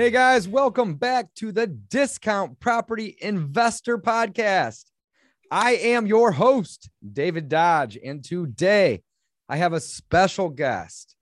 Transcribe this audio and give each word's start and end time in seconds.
Hey 0.00 0.10
guys, 0.10 0.48
welcome 0.48 0.94
back 0.94 1.26
to 1.34 1.52
the 1.52 1.66
Discount 1.66 2.58
Property 2.58 3.18
Investor 3.20 3.98
Podcast. 3.98 4.86
I 5.50 5.72
am 5.72 6.06
your 6.06 6.32
host, 6.32 6.88
David 7.12 7.50
Dodge, 7.50 7.98
and 8.02 8.24
today 8.24 9.02
I 9.46 9.58
have 9.58 9.74
a 9.74 9.80
special 9.80 10.48
guest. 10.48 11.16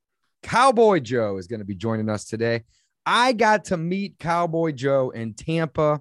Cowboy 0.45 1.00
Joe 1.00 1.38
is 1.38 1.48
going 1.48 1.59
to 1.59 1.66
be 1.66 1.74
joining 1.74 2.09
us 2.09 2.24
today. 2.27 2.62
I 3.05 3.33
got 3.33 3.64
to 3.64 3.77
meet 3.77 4.20
Cowboy 4.20 4.70
Joe 4.70 5.10
in 5.10 5.34
Tampa. 5.34 6.00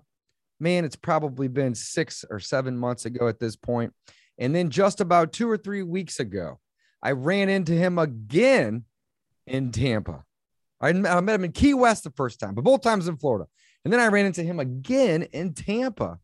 Man, 0.59 0.85
it's 0.85 0.96
probably 0.96 1.48
been 1.48 1.73
six 1.73 2.26
or 2.30 2.40
seven 2.40 2.77
months 2.77 3.05
ago 3.07 3.27
at 3.27 3.40
this 3.40 3.55
point. 3.55 3.91
And 4.38 4.54
then 4.54 4.70
just 4.70 5.02
about 5.02 5.34
two 5.34 5.49
or 5.49 5.57
three 5.57 5.82
weeks 5.82 6.20
ago, 6.20 6.59
I 7.02 7.13
ran 7.13 7.49
into 7.49 7.73
him 7.73 7.98
again 7.98 8.84
in 9.48 9.71
Tampa. 9.71 10.26
I 10.80 10.91
met 10.94 11.36
him 11.36 11.44
in 11.44 11.52
Key 11.52 11.73
West 11.73 12.04
the 12.04 12.12
first 12.12 12.40
time, 12.40 12.54
but 12.54 12.63
both 12.63 12.81
times 12.81 13.08
in 13.08 13.18
Florida. 13.18 13.48
And 13.84 13.94
then 13.94 13.99
I 13.99 14.08
ran 14.08 14.26
into 14.26 14.43
him 14.43 14.60
again 14.60 15.24
in 15.24 15.54
Tampa. 15.54 16.20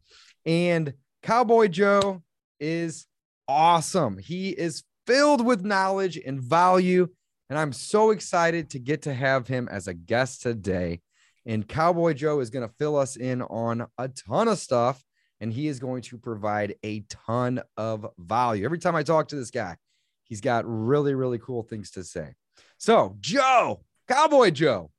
And 0.46 0.94
Cowboy 1.22 1.70
Joe 1.70 2.22
is 2.60 3.08
awesome. 3.48 4.18
He 4.18 4.50
is 4.50 4.84
filled 5.08 5.46
with 5.46 5.64
knowledge 5.64 6.18
and 6.18 6.42
value. 6.42 7.08
And 7.50 7.58
I'm 7.58 7.74
so 7.74 8.12
excited 8.12 8.70
to 8.72 8.80
get 8.80 9.04
to 9.04 9.14
have 9.14 9.48
him 9.48 9.68
as 9.72 9.88
a 9.88 9.94
guest 9.94 10.42
today. 10.42 11.02
And 11.46 11.68
Cowboy 11.68 12.14
Joe 12.14 12.40
is 12.40 12.50
going 12.50 12.68
to 12.68 12.74
fill 12.76 12.98
us 12.98 13.16
in 13.16 13.42
on 13.42 13.86
a 13.98 14.08
ton 14.08 14.48
of 14.48 14.60
stuff. 14.60 15.04
And 15.40 15.52
he 15.52 15.68
is 15.68 15.80
going 15.80 16.04
to 16.04 16.18
provide 16.18 16.76
a 16.84 17.02
ton 17.10 17.62
of 17.76 18.08
value. 18.18 18.64
Every 18.64 18.80
time 18.80 18.96
I 18.96 19.04
talk 19.04 19.30
to 19.30 19.36
this 19.36 19.52
guy, 19.52 19.76
he's 20.24 20.42
got 20.42 20.64
really, 20.66 21.16
really 21.16 21.40
cool 21.40 21.64
things 21.64 21.92
to 21.92 22.04
say. 22.04 22.34
So, 22.78 23.18
Joe, 23.20 23.84
Cowboy 24.14 24.52
Joe, 24.52 24.92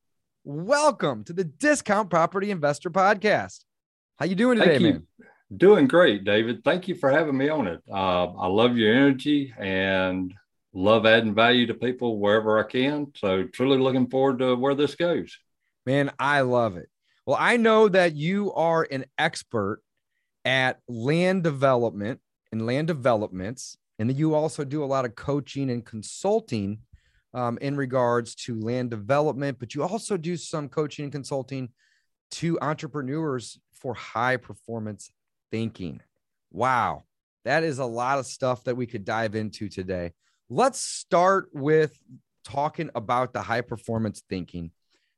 welcome 0.43 1.23
to 1.23 1.33
the 1.33 1.45
Discount 1.45 2.11
Property 2.11 2.51
Investor 2.51 2.91
Podcast. 2.91 3.61
How 4.17 4.27
you 4.27 4.34
doing 4.34 4.59
today, 4.59 4.81
man? 4.81 5.07
Doing 5.57 5.87
great, 5.87 6.25
David. 6.25 6.65
Thank 6.65 6.89
you 6.89 6.97
for 6.97 7.12
having 7.12 7.37
me 7.37 7.48
on 7.48 7.69
it. 7.69 7.81
Uh, 7.89 8.25
I 8.25 8.48
love 8.48 8.77
your 8.77 8.92
energy 8.92 9.55
and 9.57 10.35
love 10.73 11.07
adding 11.07 11.33
value 11.33 11.69
to 11.69 11.75
people 11.75 12.19
wherever 12.19 12.59
I 12.59 12.69
can. 12.69 13.12
So 13.15 13.45
truly 13.45 13.79
looking 13.79 14.11
forward 14.11 14.41
to 14.41 14.57
where 14.57 14.75
this 14.75 14.97
goes. 14.97 15.39
Man, 15.87 16.11
I 16.19 16.41
love 16.41 16.77
it. 16.77 16.89
Well, 17.25 17.39
I 17.39 17.57
know 17.57 17.89
that 17.89 18.17
you 18.17 18.53
are 18.55 18.85
an 18.91 19.05
expert 19.17 19.81
at 20.45 20.81
land 20.89 21.45
development 21.45 22.19
and 22.51 22.67
land 22.67 22.89
developments, 22.89 23.77
and 24.01 24.11
that 24.11 24.17
you 24.17 24.35
also 24.35 24.65
do 24.65 24.83
a 24.83 24.87
lot 24.87 25.05
of 25.05 25.15
coaching 25.15 25.70
and 25.70 25.87
consulting 25.87 26.81
um, 27.35 27.59
in 27.61 27.77
regards 27.77 28.35
to 28.35 28.59
land 28.59 28.91
development, 28.91 29.59
but 29.59 29.75
you 29.75 29.83
also 29.83 30.17
do 30.17 30.37
some 30.37 30.69
coaching 30.69 31.05
and 31.05 31.13
consulting 31.13 31.69
to 32.31 32.59
entrepreneurs 32.63 33.59
for 33.73 33.93
high 33.95 34.37
performance 34.37 35.11
thinking. 35.51 36.01
Wow, 36.53 37.05
that 37.45 37.64
is 37.64 37.79
a 37.79 37.85
lot 37.85 38.19
of 38.19 38.27
stuff 38.27 38.64
that 38.64 38.77
we 38.77 38.86
could 38.86 39.05
dive 39.05 39.35
into 39.35 39.69
today. 39.69 40.13
Let's 40.48 40.81
start 40.81 41.48
with 41.53 41.98
talking 42.45 42.91
about 42.95 43.33
the 43.33 43.42
high 43.42 43.63
performance 43.63 44.23
thinking 44.29 44.70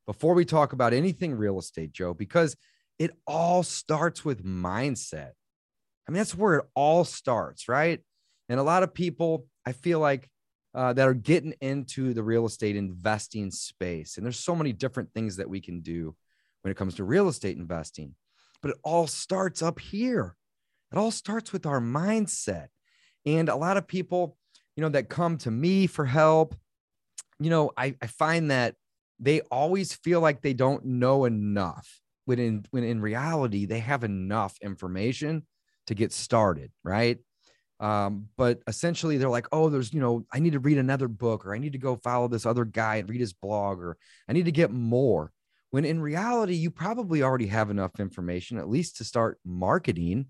before 0.06 0.34
we 0.34 0.44
talk 0.44 0.72
about 0.72 0.92
anything 0.92 1.34
real 1.34 1.58
estate, 1.58 1.92
Joe, 1.92 2.14
because 2.14 2.56
it 2.98 3.10
all 3.26 3.62
starts 3.62 4.24
with 4.24 4.44
mindset. 4.44 5.32
I 6.08 6.12
mean, 6.12 6.18
that's 6.18 6.34
where 6.34 6.54
it 6.56 6.66
all 6.74 7.04
starts, 7.04 7.68
right? 7.68 8.00
And 8.48 8.60
a 8.60 8.62
lot 8.62 8.84
of 8.84 8.94
people, 8.94 9.46
I 9.66 9.72
feel 9.72 9.98
like 9.98 10.30
uh, 10.76 10.92
that 10.92 11.08
are 11.08 11.14
getting 11.14 11.54
into 11.62 12.12
the 12.12 12.22
real 12.22 12.44
estate 12.44 12.76
investing 12.76 13.50
space. 13.50 14.16
And 14.16 14.26
there's 14.26 14.38
so 14.38 14.54
many 14.54 14.74
different 14.74 15.10
things 15.14 15.36
that 15.36 15.48
we 15.48 15.60
can 15.60 15.80
do 15.80 16.14
when 16.60 16.70
it 16.70 16.76
comes 16.76 16.96
to 16.96 17.04
real 17.04 17.28
estate 17.28 17.56
investing. 17.56 18.14
But 18.60 18.72
it 18.72 18.76
all 18.84 19.06
starts 19.06 19.62
up 19.62 19.80
here. 19.80 20.36
It 20.92 20.98
all 20.98 21.10
starts 21.10 21.50
with 21.50 21.64
our 21.64 21.80
mindset. 21.80 22.66
And 23.24 23.48
a 23.48 23.56
lot 23.56 23.78
of 23.78 23.88
people, 23.88 24.36
you 24.76 24.82
know, 24.82 24.90
that 24.90 25.08
come 25.08 25.38
to 25.38 25.50
me 25.50 25.86
for 25.86 26.04
help, 26.04 26.54
you 27.40 27.48
know, 27.48 27.70
I, 27.76 27.96
I 28.02 28.06
find 28.06 28.50
that 28.50 28.74
they 29.18 29.40
always 29.50 29.94
feel 29.94 30.20
like 30.20 30.42
they 30.42 30.52
don't 30.52 30.84
know 30.84 31.24
enough 31.24 32.00
when 32.26 32.38
in 32.38 32.66
when 32.70 32.84
in 32.84 33.00
reality 33.00 33.64
they 33.64 33.78
have 33.78 34.04
enough 34.04 34.58
information 34.60 35.46
to 35.86 35.94
get 35.94 36.12
started, 36.12 36.70
right? 36.84 37.18
Um, 37.78 38.28
but 38.36 38.60
essentially 38.66 39.18
they're 39.18 39.28
like, 39.28 39.48
oh, 39.52 39.68
there's, 39.68 39.92
you 39.92 40.00
know, 40.00 40.24
I 40.32 40.38
need 40.38 40.54
to 40.54 40.60
read 40.60 40.78
another 40.78 41.08
book 41.08 41.44
or 41.44 41.54
I 41.54 41.58
need 41.58 41.72
to 41.72 41.78
go 41.78 41.96
follow 41.96 42.26
this 42.26 42.46
other 42.46 42.64
guy 42.64 42.96
and 42.96 43.08
read 43.08 43.20
his 43.20 43.34
blog 43.34 43.80
or 43.80 43.98
I 44.28 44.32
need 44.32 44.46
to 44.46 44.52
get 44.52 44.70
more. 44.70 45.32
When 45.70 45.84
in 45.84 46.00
reality, 46.00 46.54
you 46.54 46.70
probably 46.70 47.22
already 47.22 47.48
have 47.48 47.70
enough 47.70 48.00
information, 48.00 48.56
at 48.56 48.68
least 48.68 48.96
to 48.96 49.04
start 49.04 49.38
marketing 49.44 50.26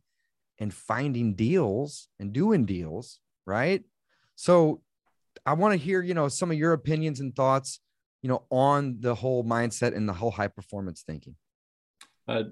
and 0.59 0.75
finding 0.75 1.35
deals 1.35 2.09
and 2.19 2.33
doing 2.33 2.65
deals, 2.65 3.21
right? 3.47 3.85
So 4.35 4.81
I 5.45 5.53
want 5.53 5.73
to 5.73 5.79
hear, 5.79 6.03
you 6.03 6.15
know, 6.15 6.29
some 6.29 6.51
of 6.51 6.59
your 6.59 6.73
opinions 6.73 7.21
and 7.21 7.37
thoughts, 7.37 7.81
you 8.23 8.29
know, 8.29 8.45
on 8.51 8.97
the 9.01 9.15
whole 9.15 9.45
mindset 9.45 9.95
and 9.95 10.09
the 10.09 10.15
whole 10.15 10.31
high 10.31 10.49
performance 10.49 11.03
thinking. 11.07 11.37
Uh, 12.27 12.45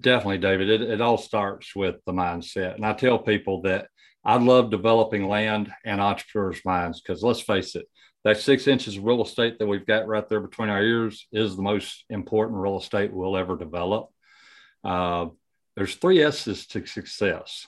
definitely, 0.00 0.38
David. 0.38 0.68
It, 0.68 0.82
it 0.82 1.00
all 1.00 1.16
starts 1.16 1.74
with 1.74 1.96
the 2.04 2.12
mindset. 2.12 2.74
And 2.74 2.84
I 2.84 2.92
tell 2.92 3.18
people 3.18 3.62
that 3.62 3.86
I 4.24 4.36
love 4.38 4.70
developing 4.70 5.28
land 5.28 5.72
and 5.84 6.00
entrepreneurs' 6.00 6.64
minds 6.64 7.00
because 7.00 7.22
let's 7.22 7.40
face 7.40 7.74
it, 7.74 7.86
that 8.24 8.38
six 8.38 8.68
inches 8.68 8.96
of 8.96 9.04
real 9.04 9.22
estate 9.22 9.58
that 9.58 9.66
we've 9.66 9.86
got 9.86 10.06
right 10.06 10.28
there 10.28 10.40
between 10.40 10.68
our 10.68 10.82
ears 10.82 11.26
is 11.32 11.56
the 11.56 11.62
most 11.62 12.04
important 12.08 12.58
real 12.58 12.78
estate 12.78 13.12
we'll 13.12 13.36
ever 13.36 13.56
develop. 13.56 14.10
Uh, 14.84 15.26
there's 15.76 15.96
three 15.96 16.22
S's 16.22 16.66
to 16.68 16.86
success 16.86 17.66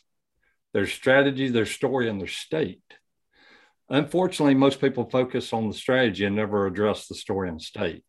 there's 0.75 0.93
strategy, 0.93 1.49
there's 1.49 1.71
story, 1.71 2.09
and 2.09 2.21
there's 2.21 2.35
state. 2.35 2.83
Unfortunately, 3.89 4.57
most 4.57 4.81
people 4.81 5.09
focus 5.09 5.53
on 5.53 5.69
the 5.69 5.75
strategy 5.75 6.25
and 6.25 6.35
never 6.35 6.67
address 6.67 7.07
the 7.07 7.15
story 7.15 7.49
and 7.49 7.63
state. 7.63 8.05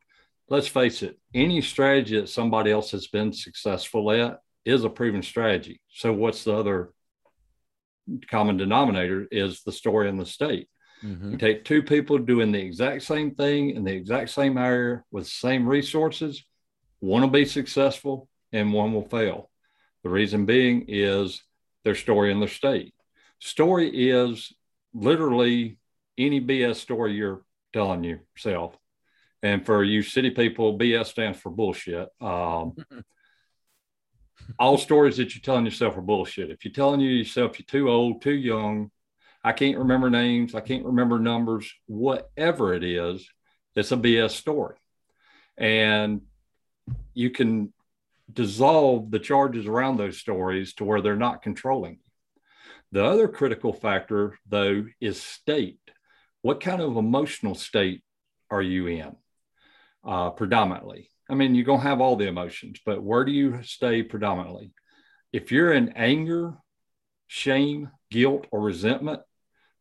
Let's 0.49 0.67
face 0.67 1.03
it, 1.03 1.19
any 1.33 1.61
strategy 1.61 2.19
that 2.19 2.29
somebody 2.29 2.71
else 2.71 2.89
has 2.91 3.07
been 3.07 3.33
successful 3.33 4.11
at 4.11 4.39
is 4.65 4.83
a 4.83 4.89
proven 4.89 5.21
strategy. 5.21 5.79
So, 5.89 6.11
what's 6.11 6.43
the 6.43 6.55
other 6.55 6.89
common 8.29 8.57
denominator 8.57 9.27
is 9.31 9.63
the 9.63 9.71
story 9.71 10.09
in 10.09 10.17
the 10.17 10.25
state. 10.25 10.67
Mm-hmm. 11.03 11.31
You 11.31 11.37
take 11.37 11.65
two 11.65 11.83
people 11.83 12.17
doing 12.17 12.51
the 12.51 12.61
exact 12.61 13.03
same 13.03 13.35
thing 13.35 13.71
in 13.71 13.83
the 13.83 13.93
exact 13.93 14.29
same 14.29 14.57
area 14.57 15.03
with 15.11 15.25
the 15.25 15.29
same 15.29 15.67
resources, 15.67 16.43
one 16.99 17.21
will 17.21 17.29
be 17.29 17.45
successful 17.45 18.27
and 18.51 18.73
one 18.73 18.93
will 18.93 19.07
fail. 19.07 19.49
The 20.03 20.09
reason 20.09 20.45
being 20.45 20.85
is 20.87 21.41
their 21.83 21.95
story 21.95 22.31
in 22.31 22.39
their 22.39 22.49
state. 22.49 22.93
Story 23.39 24.09
is 24.11 24.53
literally 24.93 25.77
any 26.17 26.39
BS 26.41 26.75
story 26.75 27.13
you're 27.13 27.43
telling 27.73 28.03
yourself. 28.03 28.77
And 29.43 29.65
for 29.65 29.83
you 29.83 30.01
city 30.01 30.31
people, 30.31 30.79
BS 30.79 31.07
stands 31.07 31.39
for 31.39 31.51
bullshit. 31.51 32.09
Um, 32.21 32.75
all 34.59 34.77
stories 34.77 35.17
that 35.17 35.35
you're 35.35 35.41
telling 35.41 35.65
yourself 35.65 35.97
are 35.97 36.01
bullshit. 36.01 36.49
If 36.49 36.65
you're 36.65 36.73
telling 36.73 36.99
you 36.99 37.09
yourself 37.09 37.59
you're 37.59 37.65
too 37.65 37.89
old, 37.89 38.21
too 38.21 38.33
young, 38.33 38.91
I 39.43 39.51
can't 39.53 39.77
remember 39.77 40.09
names, 40.09 40.55
I 40.55 40.61
can't 40.61 40.85
remember 40.85 41.19
numbers, 41.19 41.71
whatever 41.85 42.73
it 42.73 42.83
is, 42.83 43.27
it's 43.75 43.91
a 43.91 43.97
BS 43.97 44.31
story. 44.31 44.77
And 45.57 46.21
you 47.13 47.29
can 47.29 47.73
dissolve 48.31 49.11
the 49.11 49.19
charges 49.19 49.67
around 49.67 49.97
those 49.97 50.17
stories 50.17 50.73
to 50.75 50.83
where 50.83 51.01
they're 51.01 51.15
not 51.15 51.41
controlling 51.41 51.93
you. 51.93 51.99
The 52.91 53.03
other 53.03 53.27
critical 53.27 53.73
factor, 53.73 54.37
though, 54.47 54.85
is 55.01 55.21
state. 55.21 55.79
What 56.41 56.61
kind 56.61 56.81
of 56.81 56.97
emotional 56.97 57.55
state 57.55 58.03
are 58.49 58.61
you 58.61 58.87
in 58.87 59.15
uh, 60.03 60.31
predominantly? 60.31 61.09
I 61.29 61.35
mean, 61.35 61.55
you're 61.55 61.65
going 61.65 61.81
to 61.81 61.87
have 61.87 62.01
all 62.01 62.15
the 62.15 62.27
emotions, 62.27 62.79
but 62.85 63.01
where 63.01 63.25
do 63.25 63.31
you 63.31 63.61
stay 63.63 64.03
predominantly? 64.03 64.71
If 65.33 65.51
you're 65.51 65.73
in 65.73 65.93
anger, 65.95 66.53
shame, 67.27 67.89
guilt, 68.11 68.45
or 68.51 68.61
resentment, 68.61 69.21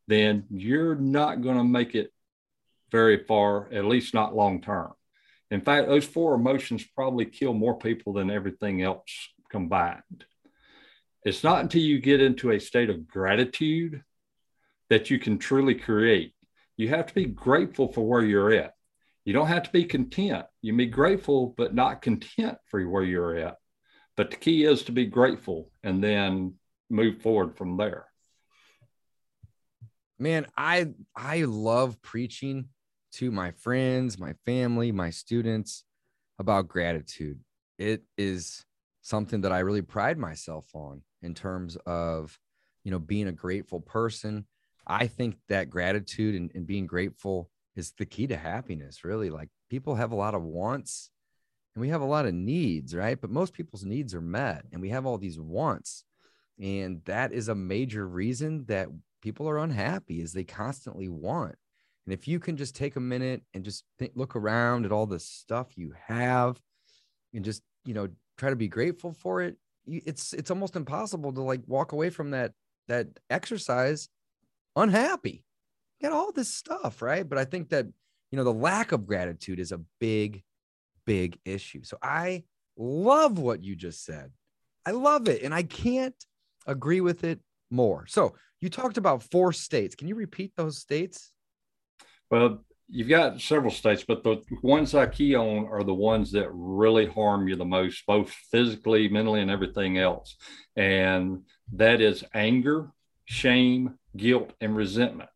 then 0.06 0.44
you're 0.50 0.94
not 0.94 1.43
going 1.43 1.56
to 1.56 1.64
make 1.64 1.94
it 1.94 2.12
very 2.91 3.25
far, 3.25 3.73
at 3.73 3.85
least 3.85 4.14
not 4.14 4.35
long 4.35 4.62
term. 4.62 4.93
In 5.50 5.61
fact, 5.61 5.88
those 5.88 6.06
four 6.06 6.35
emotions 6.35 6.85
probably 6.94 7.26
kill 7.26 7.52
more 7.52 7.79
people 7.79 8.12
than 8.12 8.31
everything 8.31 8.82
else 8.82 9.29
combined. 9.50 10.25
It's 11.25 11.44
not 11.44 11.61
until 11.61 11.82
you 11.82 12.00
get 12.00 12.20
into 12.20 12.50
a 12.50 12.61
state 12.61 12.90
of 12.90 13.06
gratitude 13.06 14.02
that 14.90 15.11
you 15.11 15.19
can 15.19 15.38
truly 15.38 15.75
create. 15.75 16.35
You 16.76 16.88
have 16.88 17.06
to 17.06 17.14
be 17.14 17.26
grateful 17.26 17.93
for 17.93 18.06
where 18.06 18.23
you're 18.23 18.52
at. 18.52 18.75
You 19.25 19.32
don't 19.32 19.47
have 19.47 19.62
to 19.62 19.71
be 19.71 19.85
content. 19.85 20.44
You 20.61 20.73
can 20.73 20.76
be 20.76 20.87
grateful, 20.87 21.55
but 21.56 21.75
not 21.75 22.03
content 22.03 22.59
for 22.67 22.82
where 22.82 23.03
you're 23.03 23.37
at. 23.37 23.56
But 24.17 24.31
the 24.31 24.37
key 24.37 24.65
is 24.65 24.82
to 24.85 24.93
be 24.93 25.06
grateful 25.06 25.71
and 25.82 26.05
then 26.05 26.55
move 26.91 27.23
forward 27.23 27.56
from 27.56 27.76
there. 27.76 28.06
Man, 30.19 30.47
I 30.56 30.88
I 31.17 31.44
love 31.44 32.00
preaching 32.03 32.69
to 33.12 33.31
my 33.31 33.50
friends, 33.53 34.19
my 34.19 34.35
family, 34.44 34.93
my 34.93 35.11
students 35.11 35.85
about 36.38 36.69
gratitude. 36.69 37.41
It 37.79 38.05
is 38.17 38.65
something 39.03 39.41
that 39.41 39.53
I 39.53 39.61
really 39.61 39.82
pride 39.82 40.19
myself 40.19 40.67
on 40.75 41.03
in 41.23 41.35
terms 41.35 41.76
of, 41.87 42.38
you 42.85 42.91
know, 42.91 42.99
being 42.99 43.29
a 43.29 43.32
grateful 43.32 43.81
person. 43.81 44.47
I 44.87 45.06
think 45.06 45.37
that 45.49 45.71
gratitude 45.71 46.35
and, 46.35 46.50
and 46.55 46.67
being 46.67 46.87
grateful 46.87 47.50
is 47.76 47.93
the 47.99 48.06
key 48.06 48.26
to 48.29 48.37
happiness, 48.37 49.05
really. 49.05 49.31
Like 49.31 49.49
people 49.71 49.94
have 49.94 50.12
a 50.12 50.17
lot 50.17 50.35
of 50.35 50.43
wants 50.43 51.11
and 51.75 51.82
we 51.82 51.88
have 51.88 52.00
a 52.00 52.06
lot 52.06 52.26
of 52.26 52.35
needs, 52.35 52.94
right? 52.94 53.21
But 53.21 53.31
most 53.31 53.53
people's 53.53 53.85
needs 53.85 54.15
are 54.15 54.21
met 54.21 54.65
and 54.73 54.81
we 54.81 54.91
have 54.91 55.06
all 55.06 55.19
these 55.19 55.41
wants. 55.41 56.05
And 56.61 57.03
that 57.06 57.32
is 57.32 57.49
a 57.49 57.55
major 57.55 58.06
reason 58.06 58.65
that 58.67 58.88
people 59.23 59.49
are 59.49 59.59
unhappy 59.59 60.21
is 60.21 60.32
they 60.32 60.44
constantly 60.44 61.09
want. 61.09 61.56
And 62.06 62.12
if 62.12 62.29
you 62.29 62.38
can 62.38 62.56
just 62.56 62.76
take 62.76 62.97
a 62.97 63.00
minute 63.00 63.43
and 63.55 63.65
just 63.65 63.85
think, 63.99 64.12
look 64.15 64.37
around 64.37 64.85
at 64.85 64.93
all 64.93 65.06
the 65.06 65.19
stuff 65.19 65.76
you 65.76 65.94
have 66.06 66.61
and 67.32 67.44
just, 67.44 67.62
you 67.85 67.94
know, 67.94 68.09
try 68.37 68.50
to 68.50 68.56
be 68.56 68.69
grateful 68.69 69.12
for 69.12 69.41
it, 69.41 69.56
it's 69.87 70.32
it's 70.32 70.50
almost 70.50 70.76
impossible 70.76 71.32
to 71.32 71.43
like 71.43 71.61
walk 71.67 71.93
away 71.93 72.11
from 72.11 72.31
that 72.31 72.53
that 72.88 73.09
exercise 73.31 74.09
unhappy. 74.76 75.44
Got 76.04 76.12
all 76.12 76.32
this 76.32 76.54
stuff, 76.54 77.00
right? 77.00 77.26
But 77.26 77.38
I 77.38 77.46
think 77.46 77.70
that, 77.70 77.86
you 78.30 78.36
know, 78.36 78.44
the 78.44 78.52
lack 78.52 78.92
of 78.92 79.06
gratitude 79.06 79.58
is 79.58 79.72
a 79.72 79.80
big 79.98 80.42
big 81.06 81.38
issue. 81.46 81.82
So 81.82 81.96
I 82.02 82.44
love 82.76 83.38
what 83.38 83.64
you 83.64 83.74
just 83.74 84.04
said. 84.04 84.30
I 84.84 84.90
love 84.90 85.28
it 85.28 85.42
and 85.42 85.54
I 85.54 85.62
can't 85.62 86.14
agree 86.66 87.00
with 87.00 87.24
it 87.24 87.40
more. 87.70 88.06
So 88.06 88.34
you 88.60 88.68
talked 88.68 88.98
about 88.98 89.22
four 89.22 89.54
states. 89.54 89.94
Can 89.94 90.06
you 90.06 90.14
repeat 90.14 90.52
those 90.56 90.76
states? 90.76 91.32
Well, 92.30 92.66
you've 92.86 93.08
got 93.08 93.40
several 93.40 93.70
states, 93.70 94.04
but 94.06 94.22
the 94.24 94.42
ones 94.62 94.94
I 94.94 95.06
key 95.06 95.34
on 95.34 95.68
are 95.68 95.84
the 95.84 95.94
ones 95.94 96.32
that 96.32 96.50
really 96.52 97.06
harm 97.06 97.48
you 97.48 97.56
the 97.56 97.64
most, 97.64 98.04
both 98.06 98.28
physically, 98.50 99.08
mentally, 99.08 99.40
and 99.40 99.50
everything 99.50 99.96
else. 99.96 100.36
And 100.76 101.44
that 101.72 102.02
is 102.02 102.24
anger, 102.34 102.90
shame, 103.24 103.94
guilt, 104.14 104.52
and 104.60 104.76
resentment. 104.76 105.30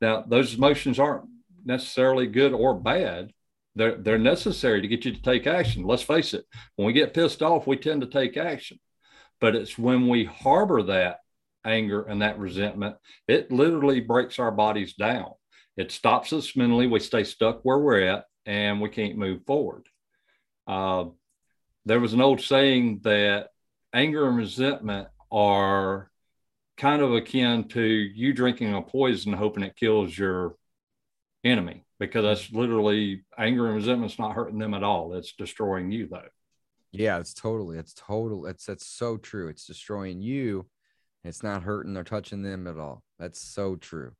Now, 0.00 0.22
those 0.26 0.54
emotions 0.54 0.98
aren't 0.98 1.28
necessarily 1.64 2.26
good 2.26 2.52
or 2.52 2.74
bad. 2.74 3.32
They're, 3.74 3.96
they're 3.96 4.18
necessary 4.18 4.80
to 4.80 4.88
get 4.88 5.04
you 5.04 5.12
to 5.12 5.22
take 5.22 5.46
action. 5.46 5.84
Let's 5.84 6.02
face 6.02 6.34
it, 6.34 6.44
when 6.76 6.86
we 6.86 6.92
get 6.92 7.14
pissed 7.14 7.42
off, 7.42 7.66
we 7.66 7.76
tend 7.76 8.00
to 8.00 8.06
take 8.06 8.36
action. 8.36 8.78
But 9.40 9.54
it's 9.54 9.78
when 9.78 10.08
we 10.08 10.24
harbor 10.24 10.82
that 10.84 11.18
anger 11.64 12.02
and 12.02 12.22
that 12.22 12.38
resentment, 12.38 12.96
it 13.28 13.52
literally 13.52 14.00
breaks 14.00 14.38
our 14.38 14.50
bodies 14.50 14.94
down 14.94 15.32
it 15.80 15.90
stops 15.90 16.34
us 16.34 16.54
mentally. 16.54 16.86
We 16.86 17.00
stay 17.00 17.24
stuck 17.24 17.60
where 17.62 17.78
we're 17.78 18.02
at 18.02 18.26
and 18.44 18.82
we 18.82 18.90
can't 18.90 19.16
move 19.16 19.46
forward. 19.46 19.86
Uh, 20.66 21.06
there 21.86 22.00
was 22.00 22.12
an 22.12 22.20
old 22.20 22.42
saying 22.42 23.00
that 23.04 23.48
anger 23.94 24.28
and 24.28 24.36
resentment 24.36 25.08
are 25.32 26.09
kind 26.80 27.02
of 27.02 27.12
akin 27.12 27.68
to 27.68 27.82
you 27.82 28.32
drinking 28.32 28.74
a 28.74 28.82
poison 28.82 29.32
hoping 29.32 29.62
it 29.62 29.76
kills 29.76 30.16
your 30.16 30.54
enemy 31.44 31.84
because 31.98 32.22
that's 32.22 32.52
literally 32.52 33.22
anger 33.38 33.66
and 33.66 33.76
resentment's 33.76 34.18
not 34.18 34.34
hurting 34.34 34.58
them 34.58 34.74
at 34.74 34.82
all 34.82 35.14
it's 35.14 35.32
destroying 35.32 35.90
you 35.90 36.08
though 36.10 36.22
yeah 36.92 37.18
it's 37.18 37.34
totally 37.34 37.78
it's 37.78 37.94
total 37.94 38.46
it's 38.46 38.66
that's 38.66 38.86
so 38.86 39.16
true 39.16 39.48
it's 39.48 39.66
destroying 39.66 40.20
you 40.20 40.66
it's 41.22 41.42
not 41.42 41.62
hurting 41.62 41.96
or 41.96 42.04
touching 42.04 42.42
them 42.42 42.66
at 42.66 42.78
all 42.78 43.02
that's 43.18 43.40
so 43.40 43.76
true 43.76 44.12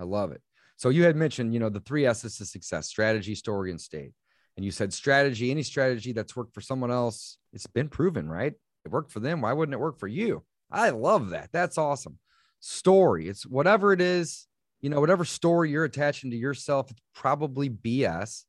i 0.00 0.04
love 0.04 0.32
it 0.32 0.42
so 0.78 0.90
you 0.90 1.02
had 1.02 1.16
mentioned, 1.16 1.52
you 1.52 1.58
know, 1.58 1.70
the 1.70 1.80
three 1.80 2.06
S's 2.06 2.38
to 2.38 2.46
success 2.46 2.86
strategy, 2.86 3.34
story, 3.34 3.72
and 3.72 3.80
state. 3.80 4.12
And 4.56 4.64
you 4.64 4.70
said 4.70 4.92
strategy, 4.92 5.50
any 5.50 5.64
strategy 5.64 6.12
that's 6.12 6.36
worked 6.36 6.54
for 6.54 6.60
someone 6.60 6.92
else, 6.92 7.36
it's 7.52 7.66
been 7.66 7.88
proven, 7.88 8.28
right? 8.28 8.54
It 8.84 8.90
worked 8.90 9.10
for 9.10 9.18
them. 9.18 9.40
Why 9.40 9.52
wouldn't 9.52 9.74
it 9.74 9.80
work 9.80 9.98
for 9.98 10.06
you? 10.06 10.44
I 10.70 10.90
love 10.90 11.30
that. 11.30 11.50
That's 11.52 11.78
awesome. 11.78 12.18
Story, 12.60 13.28
it's 13.28 13.46
whatever 13.46 13.92
it 13.92 14.00
is, 14.00 14.46
you 14.80 14.90
know, 14.90 15.00
whatever 15.00 15.24
story 15.24 15.70
you're 15.70 15.84
attaching 15.84 16.30
to 16.30 16.36
yourself, 16.36 16.90
it's 16.90 17.00
probably 17.14 17.70
BS. 17.70 18.44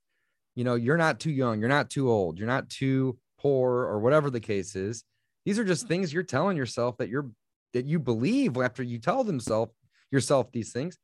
You 0.56 0.64
know, 0.64 0.76
you're 0.76 0.98
not 0.98 1.20
too 1.20 1.32
young, 1.32 1.60
you're 1.60 1.70
not 1.70 1.90
too 1.90 2.10
old, 2.10 2.38
you're 2.38 2.48
not 2.48 2.70
too 2.70 3.18
poor, 3.40 3.84
or 3.84 4.00
whatever 4.00 4.30
the 4.30 4.40
case 4.40 4.76
is. 4.76 5.04
These 5.46 5.60
are 5.60 5.64
just 5.64 5.88
things 5.88 6.12
you're 6.12 6.24
telling 6.24 6.58
yourself 6.58 6.98
that 6.98 7.10
you're 7.10 7.30
that 7.74 7.86
you 7.86 8.00
believe 8.00 8.58
after 8.58 8.82
you 8.82 8.98
tell 8.98 9.24
themself 9.24 9.70
yourself 10.12 10.52
these 10.52 10.72
things 10.72 10.98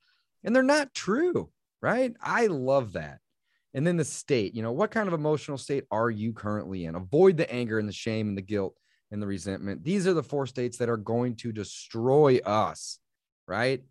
and 0.43 0.55
they're 0.55 0.63
not 0.63 0.93
true, 0.93 1.49
right? 1.81 2.13
I 2.21 2.47
love 2.47 2.93
that. 2.93 3.19
And 3.73 3.85
then 3.85 3.97
the 3.97 4.05
state, 4.05 4.55
you 4.55 4.63
know, 4.63 4.71
what 4.71 4.91
kind 4.91 5.07
of 5.07 5.13
emotional 5.13 5.57
state 5.57 5.83
are 5.91 6.09
you 6.09 6.33
currently 6.33 6.85
in? 6.85 6.95
Avoid 6.95 7.37
the 7.37 7.51
anger 7.51 7.77
and 7.77 7.89
the 7.89 7.93
shame 7.93 8.29
and 8.29 8.37
the 8.37 8.41
guilt 8.41 8.75
and 9.11 9.21
the 9.21 9.27
resentment. 9.27 9.83
These 9.83 10.07
are 10.07 10.13
the 10.13 10.23
four 10.23 10.47
states 10.47 10.77
that 10.77 10.89
are 10.89 10.97
going 10.97 11.35
to 11.37 11.51
destroy 11.51 12.39
us, 12.45 12.99
right? 13.47 13.81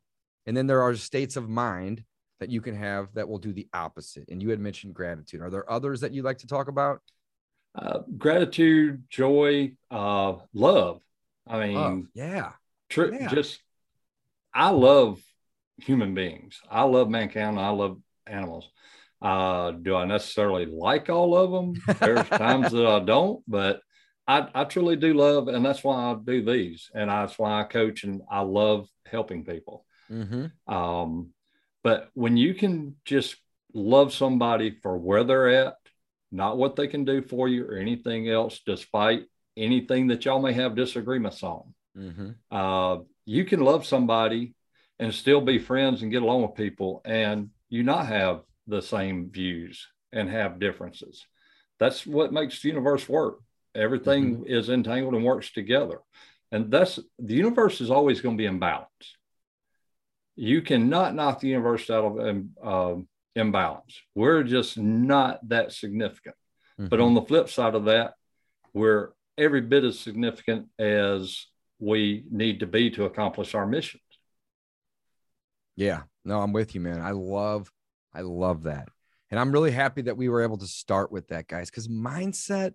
And 0.47 0.57
then 0.57 0.67
there 0.67 0.83
are 0.83 0.95
states 0.95 1.37
of 1.37 1.49
mind 1.49 2.05
that 2.41 2.51
you 2.51 2.61
can 2.61 2.77
have 2.77 3.09
that 3.15 3.29
will 3.29 3.39
do 3.39 3.53
the 3.53 3.69
opposite. 3.73 4.29
And 4.29 4.43
you 4.43 4.51
had 4.51 4.61
mentioned 4.61 4.95
gratitude. 4.95 5.41
Are 5.41 5.51
there 5.51 5.71
others 5.71 6.01
that 6.01 6.13
you'd 6.13 6.25
like 6.25 6.39
to 6.39 6.47
talk 6.47 6.69
about? 6.69 7.01
Uh, 7.75 8.01
gratitude, 8.19 9.05
joy, 9.09 9.73
uh, 9.91 10.35
love. 10.53 11.01
I 11.47 11.67
mean, 11.67 11.75
love. 11.75 12.03
yeah. 12.15 12.53
Tr- 12.89 13.15
yeah. 13.15 13.29
Just, 13.29 13.61
I 14.53 14.71
love 14.71 15.21
human 15.79 16.15
beings. 16.15 16.61
I 16.71 16.83
love 16.83 17.09
mankind. 17.09 17.59
I 17.59 17.71
love 17.71 17.99
animals. 18.27 18.69
Uh, 19.21 19.73
do 19.73 19.97
I 19.97 20.05
necessarily 20.05 20.67
like 20.67 21.09
all 21.09 21.37
of 21.37 21.51
them? 21.51 21.97
There's 21.99 22.29
times 22.29 22.73
that 22.73 22.87
I 22.87 23.01
don't, 23.01 23.43
but 23.49 23.81
I, 24.27 24.49
I 24.55 24.65
truly 24.65 24.97
do 24.97 25.13
love, 25.15 25.49
and 25.49 25.65
that's 25.65 25.85
why 25.85 25.97
I 25.97 26.17
do 26.23 26.45
these, 26.45 26.91
and 26.95 27.11
that's 27.11 27.39
why 27.39 27.61
I 27.61 27.65
coach, 27.65 28.05
and 28.05 28.23
I 28.31 28.41
love 28.41 28.89
helping 29.07 29.45
people. 29.45 29.85
Mm-hmm. 30.11 30.73
Um, 30.73 31.31
but 31.83 32.11
when 32.15 32.37
you 32.37 32.55
can 32.55 32.97
just 33.05 33.37
love 33.75 34.13
somebody 34.13 34.79
for 34.83 34.97
where 34.97 35.25
they're 35.25 35.49
at, 35.49 35.77
not 36.33 36.57
what 36.57 36.77
they 36.77 36.89
can 36.89 37.05
do 37.05 37.23
for 37.23 37.49
you 37.49 37.67
or 37.67 37.77
anything 37.77 38.29
else, 38.29 38.61
despite 38.65 39.25
anything 39.57 40.09
that 40.09 40.25
y'all 40.25 40.43
may 40.43 40.53
have 40.53 40.75
disagreements 40.75 41.43
on. 41.43 41.75
Mm-hmm. 41.97 42.31
Uh, 42.51 42.99
you 43.25 43.45
can 43.45 43.61
love 43.61 43.87
somebody 43.87 44.55
and 44.99 45.15
still 45.15 45.41
be 45.41 45.59
friends 45.59 46.03
and 46.03 46.11
get 46.11 46.23
along 46.23 46.43
with 46.43 46.55
people 46.55 47.03
and 47.05 47.51
you 47.69 47.83
not 47.83 48.07
have 48.07 48.43
the 48.67 48.83
same 48.83 49.31
views 49.31 49.87
and 50.13 50.29
have 50.29 50.61
differences. 50.61 51.25
That's 51.79 52.07
what 52.07 52.33
makes 52.33 52.63
the 52.63 52.69
universe 52.69 53.09
work. 53.09 53.39
Everything 53.75 54.37
mm-hmm. 54.37 54.47
is 54.47 54.69
entangled 54.69 55.15
and 55.15 55.25
works 55.25 55.53
together. 55.53 56.01
And 56.53 56.71
that's 56.71 56.99
the 57.19 57.35
universe 57.35 57.81
is 57.81 57.91
always 57.91 58.21
going 58.21 58.37
to 58.37 58.41
be 58.41 58.47
in 58.47 58.59
balance. 58.59 58.89
You 60.37 60.63
cannot 60.63 61.15
knock 61.15 61.41
the 61.41 61.49
universe 61.49 61.91
out 61.91 62.05
of 62.05 62.45
uh, 62.63 63.01
imbalance. 63.35 64.01
We're 64.15 64.43
just 64.43 64.79
not 64.79 65.49
that 65.49 65.73
significant. 65.73 66.37
Mm-hmm. 66.79 66.89
But 66.89 67.01
on 67.01 67.15
the 67.15 67.23
flip 67.23 67.49
side 67.49 67.75
of 67.75 67.87
that, 67.87 68.15
we're 68.73 69.11
every 69.39 69.61
bit 69.61 69.85
as 69.85 69.99
significant 69.99 70.69
as 70.79 71.47
we 71.79 72.25
need 72.31 72.61
to 72.61 72.67
be 72.67 72.91
to 72.91 73.05
accomplish 73.05 73.55
our 73.55 73.67
mission. 73.67 74.01
Yeah, 75.77 76.03
no, 76.25 76.41
I'm 76.41 76.53
with 76.53 76.75
you, 76.75 76.81
man. 76.81 77.01
I 77.01 77.11
love, 77.11 77.71
I 78.13 78.21
love 78.21 78.65
that. 78.65 78.89
And 79.31 79.41
I'm 79.41 79.51
really 79.51 79.73
happy 79.73 80.03
that 80.03 80.17
we 80.17 80.29
were 80.29 80.43
able 80.43 80.59
to 80.59 80.67
start 80.67 81.11
with 81.11 81.29
that, 81.29 81.49
guys, 81.49 81.71
because 81.71 81.89
mindset 81.89 82.73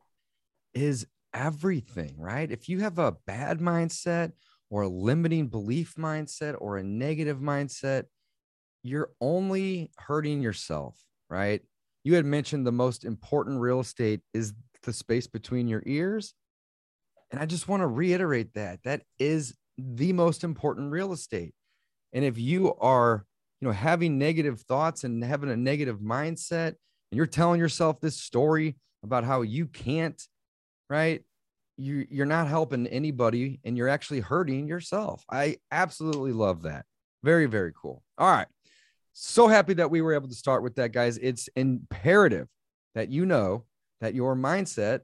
is 0.73 1.05
everything, 1.33 2.15
right? 2.17 2.51
If 2.51 2.69
you 2.69 2.79
have 2.79 2.99
a 2.99 3.15
bad 3.25 3.59
mindset 3.59 4.31
or 4.69 4.83
a 4.83 4.87
limiting 4.87 5.47
belief 5.47 5.95
mindset 5.95 6.55
or 6.59 6.77
a 6.77 6.83
negative 6.83 7.39
mindset, 7.39 8.05
you're 8.83 9.11
only 9.19 9.91
hurting 9.97 10.41
yourself, 10.41 10.97
right? 11.29 11.61
You 12.03 12.15
had 12.15 12.25
mentioned 12.25 12.65
the 12.65 12.71
most 12.71 13.03
important 13.05 13.59
real 13.59 13.79
estate 13.79 14.21
is 14.33 14.53
the 14.83 14.93
space 14.93 15.27
between 15.27 15.67
your 15.67 15.83
ears. 15.85 16.33
And 17.31 17.39
I 17.39 17.45
just 17.45 17.67
want 17.67 17.81
to 17.81 17.87
reiterate 17.87 18.53
that 18.53 18.79
that 18.83 19.03
is 19.19 19.55
the 19.77 20.13
most 20.13 20.43
important 20.43 20.91
real 20.91 21.13
estate. 21.13 21.53
And 22.13 22.25
if 22.25 22.37
you 22.37 22.73
are, 22.75 23.25
you 23.61 23.67
know, 23.67 23.73
having 23.73 24.17
negative 24.17 24.61
thoughts 24.61 25.03
and 25.03 25.23
having 25.23 25.49
a 25.49 25.57
negative 25.57 25.99
mindset 25.99 26.67
and 26.67 27.17
you're 27.17 27.25
telling 27.25 27.59
yourself 27.59 27.99
this 27.99 28.17
story 28.17 28.77
about 29.03 29.23
how 29.23 29.41
you 29.41 29.67
can't, 29.67 30.21
right? 30.89 31.23
You, 31.77 32.05
you're 32.09 32.25
not 32.25 32.47
helping 32.47 32.87
anybody 32.87 33.59
and 33.63 33.77
you're 33.77 33.87
actually 33.87 34.19
hurting 34.19 34.67
yourself. 34.67 35.23
I 35.31 35.57
absolutely 35.71 36.33
love 36.33 36.63
that. 36.63 36.85
Very, 37.23 37.45
very 37.45 37.71
cool. 37.79 38.03
All 38.17 38.31
right. 38.31 38.47
So 39.13 39.47
happy 39.47 39.73
that 39.75 39.91
we 39.91 40.01
were 40.01 40.13
able 40.13 40.27
to 40.29 40.35
start 40.35 40.63
with 40.63 40.75
that, 40.75 40.91
guys. 40.91 41.17
It's 41.17 41.47
imperative 41.55 42.47
that 42.95 43.09
you 43.09 43.25
know 43.25 43.65
that 44.01 44.13
your 44.13 44.35
mindset 44.35 45.01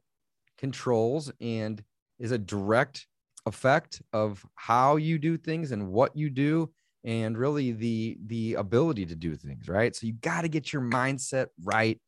controls 0.57 1.31
and 1.39 1.83
is 2.19 2.31
a 2.31 2.37
direct 2.37 3.07
effect 3.45 4.01
of 4.13 4.45
how 4.55 4.95
you 4.95 5.19
do 5.19 5.37
things 5.37 5.71
and 5.71 5.89
what 5.89 6.15
you 6.15 6.29
do 6.29 6.71
and 7.03 7.37
really 7.37 7.71
the 7.71 8.17
the 8.25 8.55
ability 8.55 9.05
to 9.05 9.15
do 9.15 9.35
things 9.35 9.67
right 9.67 9.95
so 9.95 10.07
you 10.07 10.13
got 10.13 10.41
to 10.41 10.47
get 10.47 10.73
your 10.73 10.81
mindset 10.81 11.47
right 11.63 11.99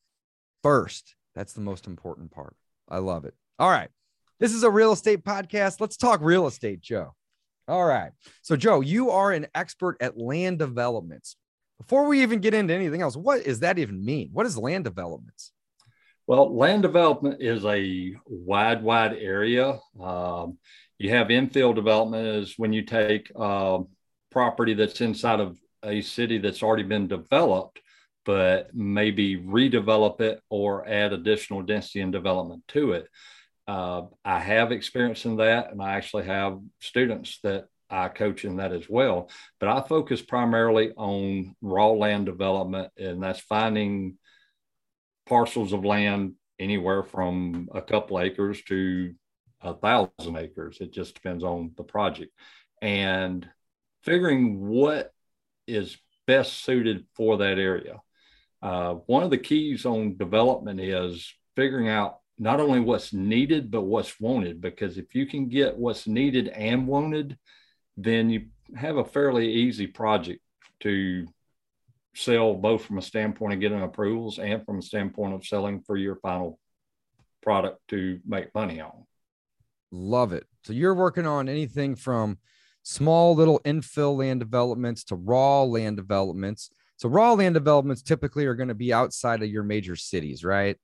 first 0.63 1.15
that's 1.35 1.53
the 1.53 1.61
most 1.61 1.85
important 1.85 2.31
part 2.31 2.55
i 2.89 2.97
love 2.97 3.23
it 3.23 3.35
all 3.59 3.69
right. 3.69 3.89
This 4.39 4.53
is 4.53 4.63
a 4.63 4.69
real 4.69 4.91
estate 4.91 5.23
podcast. 5.23 5.81
Let's 5.81 5.97
talk 5.97 6.21
real 6.21 6.45
estate 6.47 6.81
joe. 6.81 7.15
All 7.67 7.85
right. 7.85 8.11
So 8.41 8.55
joe 8.55 8.81
you 8.81 9.11
are 9.11 9.31
an 9.31 9.47
expert 9.55 9.97
at 10.01 10.17
land 10.17 10.59
developments. 10.59 11.35
Before 11.79 12.07
we 12.07 12.23
even 12.23 12.39
get 12.39 12.53
into 12.53 12.73
anything 12.73 13.01
else 13.01 13.15
what 13.15 13.43
does 13.43 13.61
that 13.61 13.79
even 13.79 14.03
mean? 14.03 14.29
What 14.31 14.45
is 14.45 14.57
land 14.57 14.83
developments? 14.83 15.51
Well, 16.27 16.53
land 16.53 16.81
development 16.81 17.37
is 17.41 17.63
a 17.63 18.13
wide, 18.25 18.83
wide 18.83 19.13
area. 19.13 19.79
Um, 19.99 20.57
you 20.97 21.11
have 21.11 21.27
infill 21.27 21.73
development 21.73 22.27
is 22.27 22.55
when 22.57 22.73
you 22.73 22.81
take 22.81 23.31
uh, 23.33 23.79
property 24.29 24.73
that's 24.73 24.99
inside 24.99 25.39
of 25.39 25.57
a 25.83 26.01
city 26.01 26.37
that's 26.37 26.63
already 26.63 26.83
been 26.83 27.07
developed, 27.07 27.79
but 28.25 28.75
maybe 28.75 29.37
redevelop 29.37 30.19
it 30.19 30.41
or 30.49 30.87
add 30.87 31.13
additional 31.13 31.61
density 31.61 32.01
and 32.01 32.11
development 32.11 32.63
to 32.69 32.91
it. 32.91 33.07
Uh, 33.67 34.03
I 34.23 34.39
have 34.39 34.71
experience 34.71 35.25
in 35.25 35.37
that, 35.37 35.71
and 35.71 35.81
I 35.81 35.95
actually 35.95 36.25
have 36.25 36.59
students 36.79 37.39
that 37.43 37.65
I 37.89 38.07
coach 38.09 38.45
in 38.45 38.57
that 38.57 38.71
as 38.71 38.89
well. 38.89 39.29
But 39.59 39.69
I 39.69 39.81
focus 39.81 40.21
primarily 40.21 40.91
on 40.95 41.55
raw 41.61 41.89
land 41.89 42.25
development, 42.25 42.91
and 42.97 43.21
that's 43.21 43.39
finding 43.41 44.17
parcels 45.25 45.73
of 45.73 45.85
land 45.85 46.33
anywhere 46.59 47.03
from 47.03 47.69
a 47.73 47.81
couple 47.81 48.19
acres 48.19 48.61
to 48.63 49.13
a 49.61 49.73
thousand 49.73 50.37
acres. 50.37 50.77
It 50.79 50.93
just 50.93 51.15
depends 51.15 51.43
on 51.43 51.71
the 51.75 51.83
project. 51.83 52.31
And 52.81 53.47
figuring 54.03 54.65
what 54.65 55.11
is 55.65 55.97
best 56.25 56.63
suited 56.63 57.05
for 57.15 57.37
that 57.37 57.57
area. 57.57 57.99
Uh, 58.61 58.93
one 59.05 59.23
of 59.23 59.29
the 59.29 59.37
keys 59.37 59.85
on 59.85 60.17
development 60.17 60.79
is 60.79 61.33
figuring 61.55 61.89
out 61.89 62.19
not 62.39 62.59
only 62.59 62.79
what's 62.79 63.13
needed, 63.13 63.71
but 63.71 63.81
what's 63.81 64.19
wanted. 64.19 64.61
Because 64.61 64.97
if 64.97 65.15
you 65.15 65.25
can 65.25 65.49
get 65.49 65.77
what's 65.77 66.07
needed 66.07 66.47
and 66.49 66.87
wanted, 66.87 67.37
then 67.95 68.29
you 68.29 68.47
have 68.75 68.97
a 68.97 69.05
fairly 69.05 69.51
easy 69.51 69.87
project 69.87 70.41
to 70.81 71.27
sell 72.15 72.53
both 72.53 72.83
from 72.83 72.97
a 72.97 73.01
standpoint 73.01 73.53
of 73.53 73.59
getting 73.59 73.81
approvals 73.81 74.39
and 74.39 74.65
from 74.65 74.79
a 74.79 74.81
standpoint 74.81 75.33
of 75.33 75.45
selling 75.45 75.81
for 75.81 75.97
your 75.97 76.15
final 76.15 76.59
product 77.41 77.79
to 77.87 78.19
make 78.25 78.53
money 78.53 78.81
on. 78.81 79.05
Love 79.91 80.33
it. 80.33 80.45
So 80.63 80.73
you're 80.73 80.95
working 80.95 81.25
on 81.25 81.47
anything 81.47 81.95
from 81.95 82.39
small 82.83 83.35
little 83.35 83.59
infill 83.65 84.17
land 84.17 84.39
developments 84.39 85.03
to 85.05 85.15
raw 85.15 85.63
land 85.63 85.97
developments. 85.97 86.69
So 86.97 87.09
raw 87.09 87.33
land 87.33 87.53
developments 87.53 88.01
typically 88.01 88.45
are 88.45 88.55
going 88.55 88.69
to 88.69 88.75
be 88.75 88.91
outside 88.91 89.43
of 89.43 89.49
your 89.49 89.63
major 89.63 89.95
cities, 89.95 90.43
right? 90.43 90.77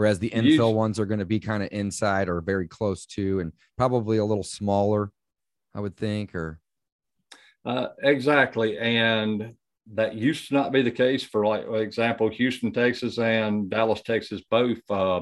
Whereas 0.00 0.18
the 0.18 0.30
infill 0.30 0.72
ones 0.72 0.98
are 0.98 1.04
going 1.04 1.18
to 1.18 1.26
be 1.26 1.38
kind 1.38 1.62
of 1.62 1.68
inside 1.72 2.30
or 2.30 2.40
very 2.40 2.66
close 2.66 3.04
to 3.04 3.40
and 3.40 3.52
probably 3.76 4.16
a 4.16 4.24
little 4.24 4.42
smaller, 4.42 5.12
I 5.74 5.80
would 5.80 5.94
think, 5.94 6.34
or 6.34 6.58
uh, 7.66 7.88
exactly. 8.02 8.78
And 8.78 9.56
that 9.92 10.14
used 10.14 10.48
to 10.48 10.54
not 10.54 10.72
be 10.72 10.80
the 10.80 10.90
case 10.90 11.22
for 11.22 11.44
like 11.44 11.66
for 11.66 11.82
example 11.82 12.30
houston 12.30 12.72
texas 12.72 13.18
and 13.18 13.68
dallas 13.68 14.00
texas 14.00 14.40
both 14.50 14.78
uh, 14.88 15.20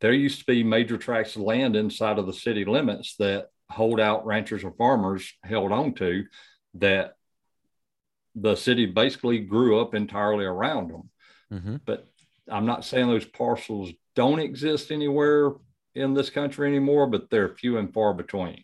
there 0.00 0.14
used 0.14 0.38
to 0.38 0.46
be 0.46 0.62
major 0.62 0.96
tracts 0.96 1.36
of 1.36 1.42
land 1.42 1.76
inside 1.76 2.18
of 2.18 2.24
the 2.24 2.32
city 2.32 2.64
limits 2.64 3.16
that 3.18 3.48
holdout 3.70 4.24
ranchers 4.24 4.64
or 4.64 4.72
farmers 4.78 5.30
held 5.42 5.72
on 5.72 5.92
to 5.92 6.24
that 6.72 7.16
the 8.34 8.54
city 8.54 8.86
basically 8.86 9.40
grew 9.40 9.78
up 9.78 9.94
entirely 9.94 10.46
around 10.46 10.88
them 10.88 11.10
mm-hmm. 11.52 11.76
but 11.84 12.06
i'm 12.48 12.64
not 12.64 12.82
saying 12.82 13.08
those 13.08 13.26
parcels 13.26 13.92
don't 14.16 14.40
exist 14.40 14.90
anywhere 14.90 15.52
in 15.94 16.12
this 16.12 16.30
country 16.30 16.66
anymore 16.66 17.06
but 17.06 17.30
they're 17.30 17.54
few 17.54 17.78
and 17.78 17.94
far 17.94 18.12
between 18.12 18.62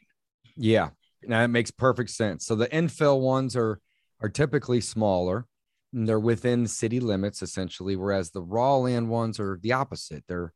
yeah 0.56 0.90
now 1.23 1.42
it 1.44 1.49
makes 1.49 1.71
perfect 1.71 2.11
sense 2.11 2.44
so 2.44 2.56
the 2.56 2.66
infill 2.68 3.21
ones 3.21 3.54
are 3.54 3.80
are 4.23 4.28
typically 4.28 4.80
smaller. 4.80 5.47
And 5.92 6.09
they're 6.09 6.21
within 6.21 6.66
city 6.66 7.00
limits 7.00 7.42
essentially, 7.42 7.97
whereas 7.97 8.30
the 8.30 8.40
raw 8.40 8.76
land 8.76 9.11
ones 9.11 9.38
are 9.38 9.59
the 9.62 9.73
opposite. 9.73 10.25
They're, 10.26 10.52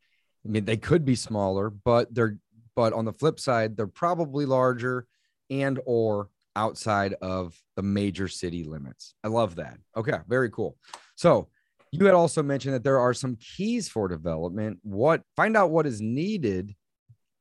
I 0.47 0.49
mean, 0.49 0.65
they 0.65 0.79
could 0.79 1.05
be 1.05 1.17
smaller, 1.17 1.69
but 1.69 2.15
they're, 2.15 2.39
but 2.75 2.95
on 2.95 3.05
the 3.05 3.13
flip 3.13 3.39
side, 3.39 3.77
they're 3.77 3.87
probably 3.87 4.47
larger 4.47 5.07
and 5.51 5.79
or 5.85 6.31
outside 6.55 7.15
of 7.21 7.55
the 7.75 7.83
major 7.83 8.29
city 8.29 8.65
limits. 8.65 9.15
I 9.23 9.29
love 9.29 9.57
that. 9.57 9.79
Okay, 9.95 10.19
very 10.27 10.49
cool. 10.51 10.79
So 11.17 11.49
you 11.93 12.07
had 12.07 12.15
also 12.15 12.43
mentioned 12.43 12.75
that 12.75 12.85
there 12.85 12.99
are 12.99 13.15
some 13.15 13.37
keys 13.37 13.89
for 13.89 14.09
development. 14.09 14.79
What 14.83 15.23
find 15.37 15.57
out 15.57 15.71
what 15.71 15.87
is 15.87 16.01
needed 16.01 16.75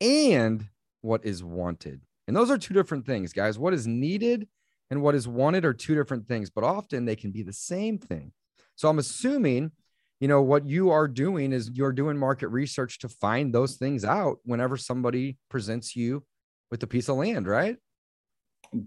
and 0.02 0.68
what 1.02 1.26
is 1.26 1.44
wanted. 1.44 2.02
And 2.28 2.36
those 2.36 2.50
are 2.50 2.58
two 2.58 2.74
different 2.74 3.06
things, 3.06 3.34
guys. 3.34 3.60
What 3.60 3.74
is 3.74 3.86
needed 3.86 4.48
and 4.90 5.02
what 5.02 5.16
is 5.16 5.28
wanted 5.28 5.66
are 5.66 5.74
two 5.74 5.96
different 5.96 6.28
things, 6.28 6.50
but 6.50 6.64
often 6.64 7.06
they 7.06 7.16
can 7.16 7.32
be 7.32 7.44
the 7.44 7.54
same 7.54 7.98
thing. 7.98 8.32
So 8.76 8.90
I'm 8.90 9.00
assuming, 9.00 9.72
you 10.20 10.28
know, 10.28 10.42
what 10.42 10.66
you 10.66 10.90
are 10.92 11.08
doing 11.08 11.54
is 11.54 11.72
you're 11.74 11.92
doing 11.92 12.18
market 12.18 12.50
research 12.50 13.00
to 13.00 13.10
find 13.10 13.54
those 13.54 13.76
things 13.76 14.04
out 14.04 14.40
whenever 14.44 14.78
somebody 14.78 15.38
presents 15.50 15.96
you 15.96 16.24
with 16.72 16.82
a 16.84 16.88
piece 16.88 17.10
of 17.10 17.18
land, 17.18 17.48
right? 17.48 17.78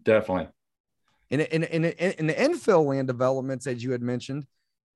Definitely. 0.02 0.48
In, 1.30 1.40
in, 1.40 1.64
in, 1.64 1.84
in 1.84 2.26
the 2.26 2.34
infill 2.34 2.86
land 2.86 3.06
developments, 3.06 3.66
as 3.66 3.82
you 3.82 3.92
had 3.92 4.02
mentioned, 4.02 4.46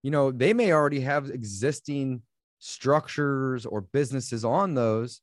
you 0.03 0.11
know, 0.11 0.31
they 0.31 0.53
may 0.53 0.73
already 0.73 1.01
have 1.01 1.31
existing 1.31 2.23
structures 2.59 3.67
or 3.67 3.81
businesses 3.81 4.45
on 4.45 4.75
those. 4.75 5.21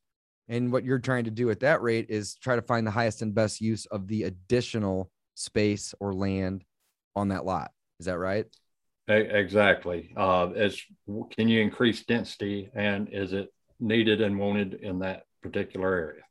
And 0.48 0.72
what 0.72 0.84
you're 0.84 0.98
trying 0.98 1.24
to 1.24 1.30
do 1.30 1.50
at 1.50 1.60
that 1.60 1.80
rate 1.80 2.06
is 2.08 2.34
try 2.34 2.56
to 2.56 2.62
find 2.62 2.86
the 2.86 2.90
highest 2.90 3.22
and 3.22 3.34
best 3.34 3.60
use 3.60 3.86
of 3.86 4.08
the 4.08 4.24
additional 4.24 5.10
space 5.34 5.94
or 6.00 6.12
land 6.12 6.64
on 7.14 7.28
that 7.28 7.44
lot. 7.44 7.70
Is 8.00 8.06
that 8.06 8.18
right? 8.18 8.46
Exactly. 9.08 10.12
Uh, 10.16 10.50
as 10.50 10.80
can 11.30 11.48
you 11.48 11.60
increase 11.60 12.04
density, 12.04 12.70
and 12.74 13.08
is 13.10 13.32
it 13.32 13.52
needed 13.80 14.20
and 14.20 14.38
wanted 14.38 14.74
in 14.74 15.00
that 15.00 15.24
particular 15.42 15.92
area? 15.92 16.22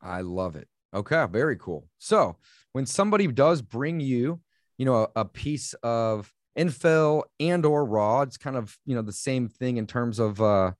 I 0.00 0.22
love 0.22 0.56
it. 0.56 0.68
Okay, 0.94 1.26
very 1.30 1.56
cool. 1.56 1.86
So 1.98 2.36
when 2.72 2.86
somebody 2.86 3.26
does 3.26 3.60
bring 3.60 4.00
you, 4.00 4.40
you 4.78 4.86
know, 4.86 5.08
a, 5.16 5.20
a 5.20 5.24
piece 5.24 5.74
of 5.82 6.32
infill 6.58 7.24
and 7.40 7.64
or 7.64 7.84
raw, 7.84 8.22
it's 8.22 8.36
kind 8.36 8.56
of 8.56 8.76
you 8.84 8.94
know 8.94 9.02
the 9.02 9.12
same 9.12 9.48
thing 9.48 9.76
in 9.76 9.86
terms 9.86 10.18
of 10.18 10.40
uh, 10.40 10.72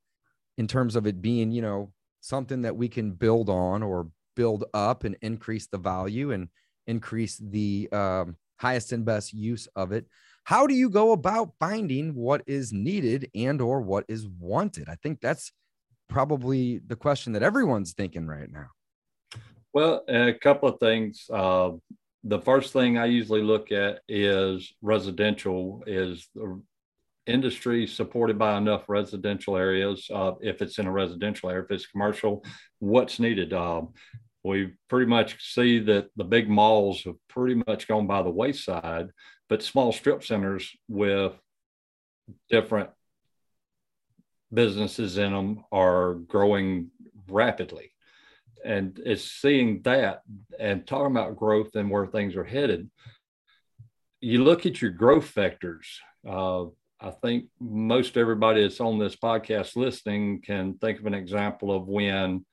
in 0.58 0.66
terms 0.66 0.96
of 0.96 1.06
it 1.06 1.22
being 1.22 1.50
you 1.52 1.62
know 1.62 1.92
something 2.20 2.62
that 2.62 2.76
we 2.76 2.88
can 2.88 3.12
build 3.12 3.48
on 3.48 3.82
or 3.82 4.08
build 4.36 4.64
up 4.74 5.04
and 5.04 5.16
increase 5.22 5.66
the 5.66 5.78
value 5.78 6.32
and 6.32 6.48
increase 6.86 7.38
the 7.38 7.88
um, 7.92 8.36
highest 8.58 8.92
and 8.92 9.04
best 9.04 9.32
use 9.32 9.68
of 9.76 9.92
it. 9.92 10.06
How 10.44 10.66
do 10.66 10.74
you 10.74 10.88
go 10.88 11.12
about 11.12 11.52
finding 11.60 12.14
what 12.14 12.42
is 12.46 12.72
needed 12.72 13.30
and 13.34 13.60
or 13.60 13.80
what 13.80 14.04
is 14.08 14.26
wanted? 14.26 14.88
I 14.88 14.96
think 15.02 15.20
that's 15.20 15.52
probably 16.08 16.80
the 16.86 16.96
question 16.96 17.32
that 17.32 17.42
everyone's 17.42 17.92
thinking 17.92 18.26
right 18.26 18.50
now. 18.50 18.66
Well 19.72 20.04
a 20.08 20.32
couple 20.34 20.68
of 20.68 20.78
things 20.80 21.26
uh, 21.32 21.70
the 22.24 22.40
first 22.40 22.72
thing 22.72 22.98
i 22.98 23.04
usually 23.04 23.42
look 23.42 23.72
at 23.72 24.00
is 24.08 24.72
residential 24.82 25.82
is 25.86 26.28
the 26.34 26.60
industry 27.26 27.86
supported 27.86 28.36
by 28.36 28.58
enough 28.58 28.88
residential 28.88 29.56
areas 29.56 30.08
uh, 30.12 30.32
if 30.40 30.60
it's 30.60 30.78
in 30.78 30.86
a 30.86 30.92
residential 30.92 31.48
area 31.48 31.62
if 31.62 31.70
it's 31.70 31.86
commercial 31.86 32.44
what's 32.80 33.20
needed 33.20 33.52
uh, 33.52 33.82
we 34.44 34.72
pretty 34.88 35.06
much 35.06 35.54
see 35.54 35.78
that 35.78 36.08
the 36.16 36.24
big 36.24 36.48
malls 36.48 37.02
have 37.04 37.14
pretty 37.28 37.62
much 37.66 37.86
gone 37.86 38.06
by 38.06 38.22
the 38.22 38.30
wayside, 38.30 39.08
but 39.48 39.62
small 39.62 39.92
strip 39.92 40.24
centers 40.24 40.70
with 40.88 41.32
different 42.50 42.90
businesses 44.52 45.16
in 45.16 45.32
them 45.32 45.64
are 45.70 46.14
growing 46.14 46.90
rapidly. 47.28 47.91
And 48.64 49.00
it's 49.04 49.24
seeing 49.24 49.82
that 49.82 50.22
and 50.58 50.86
talking 50.86 51.10
about 51.10 51.36
growth 51.36 51.74
and 51.74 51.90
where 51.90 52.06
things 52.06 52.36
are 52.36 52.44
headed. 52.44 52.90
You 54.20 54.44
look 54.44 54.66
at 54.66 54.80
your 54.80 54.92
growth 54.92 55.34
vectors. 55.34 55.86
Uh, 56.26 56.66
I 57.00 57.10
think 57.10 57.46
most 57.60 58.16
everybody 58.16 58.62
that's 58.62 58.80
on 58.80 58.98
this 58.98 59.16
podcast 59.16 59.74
listening 59.74 60.42
can 60.42 60.74
think 60.74 61.00
of 61.00 61.06
an 61.06 61.14
example 61.14 61.74
of 61.74 61.88
when 61.88 62.46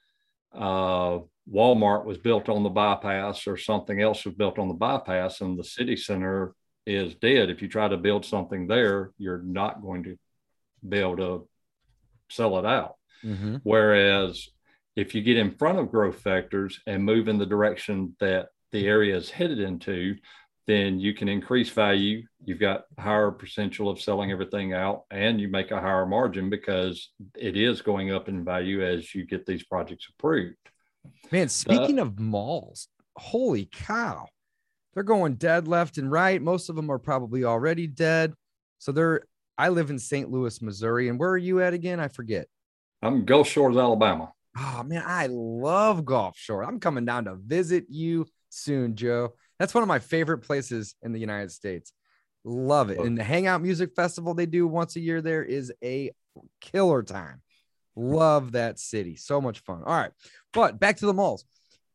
uh, 0.54 1.20
Walmart 1.52 2.06
was 2.06 2.18
built 2.18 2.50
on 2.50 2.64
the 2.64 2.70
bypass 2.70 3.46
or 3.46 3.58
something 3.58 4.02
else 4.02 4.26
was 4.26 4.34
built 4.34 4.58
on 4.58 4.68
the 4.68 4.74
bypass 4.74 5.42
and 5.42 5.58
the 5.58 5.64
city 5.64 5.96
center 5.96 6.56
is 6.86 7.14
dead. 7.16 7.52
If 7.52 7.62
you 7.62 7.68
try 7.68 7.88
to 7.88 7.98
build 7.98 8.26
something 8.26 8.68
there, 8.68 9.12
you're 9.20 9.42
not 9.42 9.82
going 9.82 10.04
to 10.06 10.18
be 10.88 10.98
able 10.98 11.18
to 11.18 11.48
sell 12.30 12.58
it 12.58 12.66
out. 12.66 12.96
Mm-hmm. 13.24 13.58
Whereas 13.64 14.50
if 15.00 15.16
you 15.16 15.22
get 15.22 15.38
in 15.38 15.56
front 15.56 15.80
of 15.80 15.92
growth 15.92 16.20
factors 16.20 16.82
and 16.86 17.04
move 17.04 17.30
in 17.30 17.38
the 17.38 17.46
direction 17.46 18.16
that 18.20 18.50
the 18.74 18.86
area 18.86 19.16
is 19.16 19.30
headed 19.30 19.60
into, 19.60 20.14
then 20.68 21.00
you 21.00 21.14
can 21.14 21.30
increase 21.30 21.70
value. 21.70 22.22
You've 22.44 22.60
got 22.60 22.84
higher 23.00 23.32
potential 23.32 23.90
of 23.90 24.02
selling 24.02 24.30
everything 24.30 24.74
out 24.74 25.06
and 25.10 25.40
you 25.40 25.48
make 25.48 25.72
a 25.72 25.80
higher 25.80 26.06
margin 26.06 26.50
because 26.50 27.12
it 27.38 27.56
is 27.56 27.82
going 27.82 28.12
up 28.12 28.28
in 28.28 28.44
value 28.44 28.86
as 28.86 29.16
you 29.16 29.26
get 29.26 29.46
these 29.46 29.64
projects 29.64 30.08
approved. 30.10 30.58
Man, 31.32 31.48
speaking 31.48 31.98
uh, 31.98 32.04
of 32.04 32.20
malls, 32.20 32.90
holy 33.16 33.70
cow. 33.72 34.28
They're 34.94 35.04
going 35.04 35.36
dead 35.36 35.68
left 35.68 35.98
and 35.98 36.12
right. 36.12 36.42
Most 36.42 36.70
of 36.70 36.76
them 36.76 36.90
are 36.90 37.00
probably 37.00 37.46
already 37.46 37.88
dead. 37.88 38.34
So 38.80 38.92
they're 38.92 39.22
I 39.58 39.70
live 39.70 39.90
in 39.90 40.00
St. 40.00 40.30
Louis, 40.30 40.62
Missouri. 40.62 41.08
And 41.08 41.18
where 41.18 41.30
are 41.30 41.38
you 41.38 41.62
at 41.62 41.74
again? 41.74 42.00
I 42.00 42.10
forget. 42.10 42.48
I'm 43.02 43.24
Gulf 43.24 43.48
Shores, 43.48 43.78
Alabama. 43.78 44.34
Oh 44.60 44.84
man, 44.84 45.04
I 45.06 45.28
love 45.28 46.06
Gulf 46.06 46.38
Shore. 46.38 46.64
I'm 46.64 46.80
coming 46.80 47.06
down 47.06 47.26
to 47.26 47.36
visit 47.36 47.86
you 47.90 48.26
soon, 48.50 48.96
Joe. 48.96 49.34
That's 49.58 49.74
one 49.74 49.84
of 49.84 49.88
my 49.88 50.00
favorite 50.00 50.40
places 50.40 50.96
in 51.02 51.14
the 51.14 51.20
United 51.20 51.52
States. 51.52 51.94
Love 52.44 52.90
it. 52.90 53.00
And 53.00 53.18
the 53.18 53.24
Hangout 53.24 53.62
Music 53.62 53.94
Festival 53.96 54.34
they 54.34 54.46
do 54.46 54.68
once 54.68 54.96
a 54.96 55.00
year 55.00 55.22
there 55.22 55.44
is 55.44 55.72
a 55.84 56.12
killer 56.62 57.04
time. 57.04 57.42
Love 57.96 58.54
that 58.54 58.80
city. 58.80 59.16
So 59.16 59.42
much 59.42 59.60
fun. 59.60 59.84
All 59.86 59.96
right. 59.96 60.12
But 60.54 60.80
back 60.80 60.98
to 60.98 61.06
the 61.06 61.14
malls. 61.14 61.46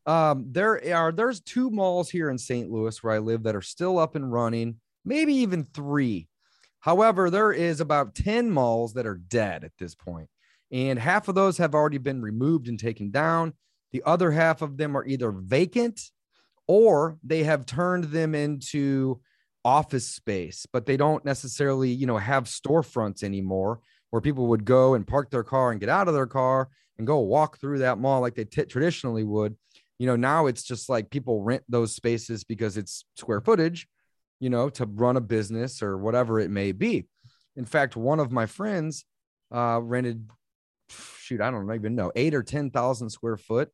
Um, 0.06 0.47
there 0.50 0.80
are 0.94 1.12
there's 1.12 1.40
two 1.40 1.71
malls 1.71 2.11
here 2.11 2.28
in 2.28 2.37
St. 2.37 2.71
Louis 2.71 3.02
where 3.02 3.14
I 3.14 3.18
live 3.18 3.44
that 3.44 3.56
are 3.56 3.62
still 3.62 3.99
up 3.99 4.16
and 4.16 4.30
running, 4.30 4.76
maybe 5.04 5.35
even 5.37 5.64
three. 5.64 6.28
However, 6.80 7.30
there 7.30 7.52
is 7.52 7.80
about 7.80 8.14
10 8.14 8.50
malls 8.50 8.92
that 8.94 9.06
are 9.06 9.14
dead 9.14 9.64
at 9.64 9.73
this 9.78 9.94
point, 9.94 10.28
and 10.74 10.98
half 10.98 11.28
of 11.28 11.36
those 11.36 11.56
have 11.58 11.72
already 11.72 11.98
been 11.98 12.20
removed 12.20 12.66
and 12.66 12.80
taken 12.80 13.12
down. 13.12 13.52
The 13.92 14.02
other 14.04 14.32
half 14.32 14.60
of 14.60 14.76
them 14.76 14.96
are 14.96 15.06
either 15.06 15.30
vacant 15.30 16.00
or 16.66 17.16
they 17.22 17.44
have 17.44 17.64
turned 17.64 18.04
them 18.04 18.34
into 18.34 19.20
office 19.64 20.08
space, 20.08 20.66
but 20.72 20.84
they 20.84 20.96
don't 20.96 21.24
necessarily, 21.24 21.90
you 21.90 22.06
know, 22.06 22.18
have 22.18 22.44
storefronts 22.44 23.22
anymore 23.22 23.78
where 24.10 24.20
people 24.20 24.48
would 24.48 24.64
go 24.64 24.94
and 24.94 25.06
park 25.06 25.30
their 25.30 25.44
car 25.44 25.70
and 25.70 25.78
get 25.78 25.88
out 25.88 26.08
of 26.08 26.14
their 26.14 26.26
car 26.26 26.68
and 26.98 27.06
go 27.06 27.20
walk 27.20 27.60
through 27.60 27.78
that 27.78 27.98
mall 27.98 28.20
like 28.20 28.34
they 28.34 28.44
t- 28.44 28.64
traditionally 28.64 29.22
would. 29.22 29.56
You 30.00 30.08
know, 30.08 30.16
now 30.16 30.46
it's 30.46 30.64
just 30.64 30.88
like 30.88 31.08
people 31.08 31.40
rent 31.40 31.62
those 31.68 31.94
spaces 31.94 32.42
because 32.42 32.76
it's 32.76 33.04
square 33.14 33.40
footage, 33.40 33.86
you 34.40 34.50
know, 34.50 34.70
to 34.70 34.86
run 34.86 35.16
a 35.16 35.20
business 35.20 35.84
or 35.84 35.96
whatever 35.96 36.40
it 36.40 36.50
may 36.50 36.72
be. 36.72 37.06
In 37.54 37.64
fact, 37.64 37.94
one 37.94 38.18
of 38.18 38.32
my 38.32 38.46
friends 38.46 39.04
uh, 39.54 39.80
rented, 39.80 40.28
shoot, 40.88 41.40
I 41.40 41.50
don't 41.50 41.72
even 41.74 41.94
know, 41.94 42.12
eight 42.14 42.34
or 42.34 42.42
10,000 42.42 43.10
square 43.10 43.36
foot 43.36 43.70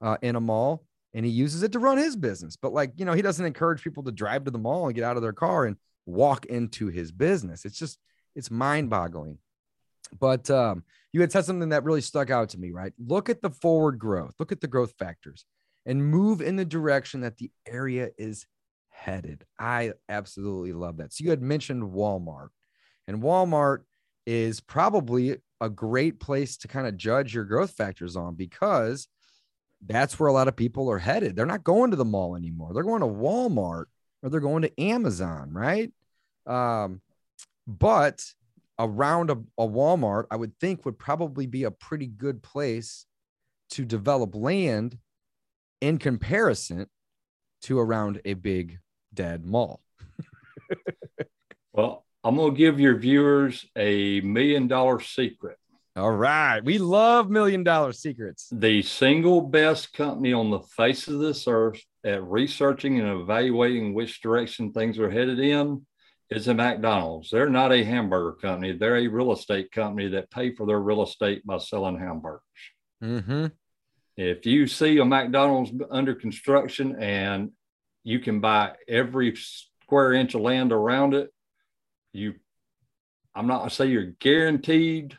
uh, 0.00 0.16
in 0.22 0.36
a 0.36 0.40
mall 0.40 0.84
and 1.14 1.24
he 1.24 1.30
uses 1.30 1.62
it 1.62 1.72
to 1.72 1.78
run 1.78 1.96
his 1.96 2.16
business. 2.16 2.56
But 2.56 2.72
like, 2.72 2.92
you 2.96 3.04
know, 3.04 3.12
he 3.12 3.22
doesn't 3.22 3.46
encourage 3.46 3.82
people 3.82 4.02
to 4.02 4.12
drive 4.12 4.44
to 4.44 4.50
the 4.50 4.58
mall 4.58 4.86
and 4.86 4.94
get 4.94 5.04
out 5.04 5.16
of 5.16 5.22
their 5.22 5.32
car 5.32 5.64
and 5.64 5.76
walk 6.06 6.46
into 6.46 6.88
his 6.88 7.12
business. 7.12 7.64
It's 7.64 7.78
just, 7.78 7.98
it's 8.34 8.50
mind 8.50 8.90
boggling. 8.90 9.38
But 10.18 10.50
um, 10.50 10.82
you 11.12 11.20
had 11.20 11.32
said 11.32 11.44
something 11.44 11.68
that 11.70 11.84
really 11.84 12.00
stuck 12.00 12.30
out 12.30 12.50
to 12.50 12.58
me, 12.58 12.72
right? 12.72 12.92
Look 12.98 13.30
at 13.30 13.42
the 13.42 13.50
forward 13.50 13.98
growth, 13.98 14.34
look 14.38 14.52
at 14.52 14.60
the 14.60 14.66
growth 14.66 14.94
factors, 14.98 15.44
and 15.86 16.04
move 16.04 16.42
in 16.42 16.56
the 16.56 16.64
direction 16.64 17.20
that 17.20 17.36
the 17.36 17.50
area 17.66 18.10
is 18.18 18.46
headed. 18.90 19.44
I 19.58 19.92
absolutely 20.08 20.72
love 20.72 20.98
that. 20.98 21.12
So 21.12 21.24
you 21.24 21.30
had 21.30 21.42
mentioned 21.42 21.82
Walmart, 21.84 22.48
and 23.06 23.22
Walmart 23.22 23.80
is 24.26 24.60
probably 24.60 25.36
a 25.64 25.70
great 25.70 26.20
place 26.20 26.56
to 26.58 26.68
kind 26.68 26.86
of 26.86 26.96
judge 26.96 27.34
your 27.34 27.44
growth 27.44 27.70
factors 27.70 28.16
on 28.16 28.34
because 28.34 29.08
that's 29.86 30.18
where 30.18 30.28
a 30.28 30.32
lot 30.32 30.48
of 30.48 30.56
people 30.56 30.90
are 30.90 30.98
headed. 30.98 31.36
They're 31.36 31.46
not 31.46 31.64
going 31.64 31.90
to 31.90 31.96
the 31.96 32.04
mall 32.04 32.36
anymore. 32.36 32.72
They're 32.72 32.82
going 32.82 33.00
to 33.00 33.06
Walmart 33.06 33.86
or 34.22 34.30
they're 34.30 34.40
going 34.40 34.62
to 34.62 34.80
Amazon, 34.80 35.52
right? 35.52 35.92
Um, 36.46 37.00
but 37.66 38.24
around 38.78 39.30
a, 39.30 39.36
a 39.58 39.66
Walmart, 39.66 40.24
I 40.30 40.36
would 40.36 40.58
think 40.58 40.84
would 40.84 40.98
probably 40.98 41.46
be 41.46 41.64
a 41.64 41.70
pretty 41.70 42.06
good 42.06 42.42
place 42.42 43.06
to 43.70 43.84
develop 43.84 44.34
land 44.34 44.98
in 45.80 45.98
comparison 45.98 46.86
to 47.62 47.78
around 47.78 48.20
a 48.24 48.34
big 48.34 48.78
dead 49.12 49.44
mall. 49.44 49.80
I'm 52.24 52.36
going 52.36 52.52
to 52.52 52.58
give 52.58 52.80
your 52.80 52.96
viewers 52.96 53.66
a 53.76 54.22
million 54.22 54.66
dollar 54.66 54.98
secret. 55.00 55.58
All 55.94 56.10
right. 56.10 56.64
We 56.64 56.78
love 56.78 57.30
million 57.30 57.62
dollar 57.62 57.92
secrets. 57.92 58.48
The 58.50 58.82
single 58.82 59.42
best 59.42 59.92
company 59.92 60.32
on 60.32 60.50
the 60.50 60.60
face 60.60 61.06
of 61.06 61.20
this 61.20 61.46
earth 61.46 61.80
at 62.04 62.24
researching 62.24 62.98
and 62.98 63.20
evaluating 63.20 63.94
which 63.94 64.20
direction 64.22 64.72
things 64.72 64.98
are 64.98 65.10
headed 65.10 65.38
in 65.38 65.86
is 66.30 66.48
a 66.48 66.54
McDonald's. 66.54 67.30
They're 67.30 67.50
not 67.50 67.72
a 67.72 67.84
hamburger 67.84 68.32
company. 68.32 68.72
They're 68.72 68.96
a 68.96 69.06
real 69.06 69.32
estate 69.32 69.70
company 69.70 70.08
that 70.08 70.30
pay 70.30 70.54
for 70.54 70.66
their 70.66 70.80
real 70.80 71.02
estate 71.02 71.46
by 71.46 71.58
selling 71.58 71.98
hamburgers. 71.98 72.40
Mm-hmm. 73.02 73.46
If 74.16 74.46
you 74.46 74.66
see 74.66 74.98
a 74.98 75.04
McDonald's 75.04 75.72
under 75.90 76.14
construction 76.14 76.96
and 76.96 77.50
you 78.02 78.18
can 78.18 78.40
buy 78.40 78.72
every 78.88 79.36
square 79.36 80.14
inch 80.14 80.34
of 80.34 80.40
land 80.40 80.72
around 80.72 81.14
it, 81.14 81.30
you 82.14 82.34
I'm 83.34 83.46
not 83.46 83.58
gonna 83.58 83.70
say 83.70 83.86
you're 83.86 84.14
guaranteed 84.20 85.16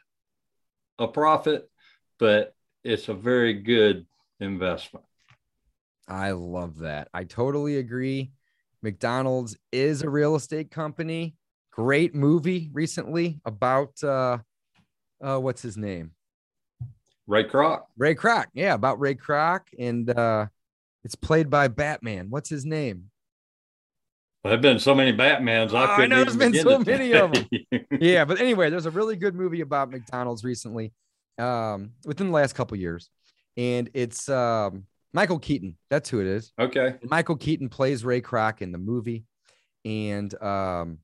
a 0.97 1.07
profit, 1.07 1.69
but 2.17 2.55
it's 2.83 3.09
a 3.09 3.13
very 3.13 3.53
good 3.53 4.05
investment. 4.39 5.05
I 6.07 6.31
love 6.31 6.79
that. 6.79 7.09
I 7.13 7.25
totally 7.25 7.77
agree. 7.77 8.31
McDonald's 8.81 9.57
is 9.71 10.03
a 10.03 10.09
real 10.09 10.35
estate 10.35 10.71
company. 10.71 11.35
Great 11.71 12.15
movie 12.15 12.69
recently 12.71 13.41
about 13.43 14.01
uh, 14.03 14.37
uh 15.21 15.37
what's 15.39 15.61
his 15.61 15.75
name? 15.75 16.11
Ray 17.27 17.43
Kroc. 17.43 17.81
Ray 17.97 18.15
Kroc. 18.15 18.45
Yeah, 18.53 18.75
about 18.75 18.99
Ray 18.99 19.15
Kroc. 19.15 19.61
And 19.77 20.09
uh 20.09 20.45
it's 21.03 21.15
played 21.15 21.49
by 21.49 21.67
Batman. 21.67 22.29
What's 22.29 22.49
his 22.49 22.65
name? 22.65 23.11
There 24.45 24.51
have 24.51 24.61
been 24.61 24.77
so 24.77 24.93
many 24.93 25.11
Batmans. 25.11 25.73
I, 25.73 25.85
oh, 25.85 26.03
I 26.03 26.05
know 26.05 26.23
there's 26.23 26.37
been 26.37 26.53
so 26.53 26.77
many 26.77 27.13
of 27.13 27.33
them. 27.33 27.47
yeah, 27.99 28.25
but 28.25 28.39
anyway, 28.39 28.69
there's 28.69 28.85
a 28.85 28.91
really 28.91 29.15
good 29.15 29.33
movie 29.33 29.61
about 29.61 29.89
McDonald's 29.89 30.43
recently, 30.43 30.93
um, 31.39 31.93
within 32.05 32.27
the 32.27 32.33
last 32.33 32.53
couple 32.53 32.77
years, 32.77 33.09
and 33.57 33.89
it's 33.95 34.29
um, 34.29 34.83
Michael 35.13 35.39
Keaton. 35.39 35.77
That's 35.89 36.11
who 36.11 36.21
it 36.21 36.27
is. 36.27 36.53
Okay. 36.59 36.93
Michael 37.01 37.37
Keaton 37.37 37.69
plays 37.69 38.05
Ray 38.05 38.21
Kroc 38.21 38.61
in 38.61 38.71
the 38.71 38.77
movie, 38.77 39.25
and 39.83 40.31
um, 40.43 40.99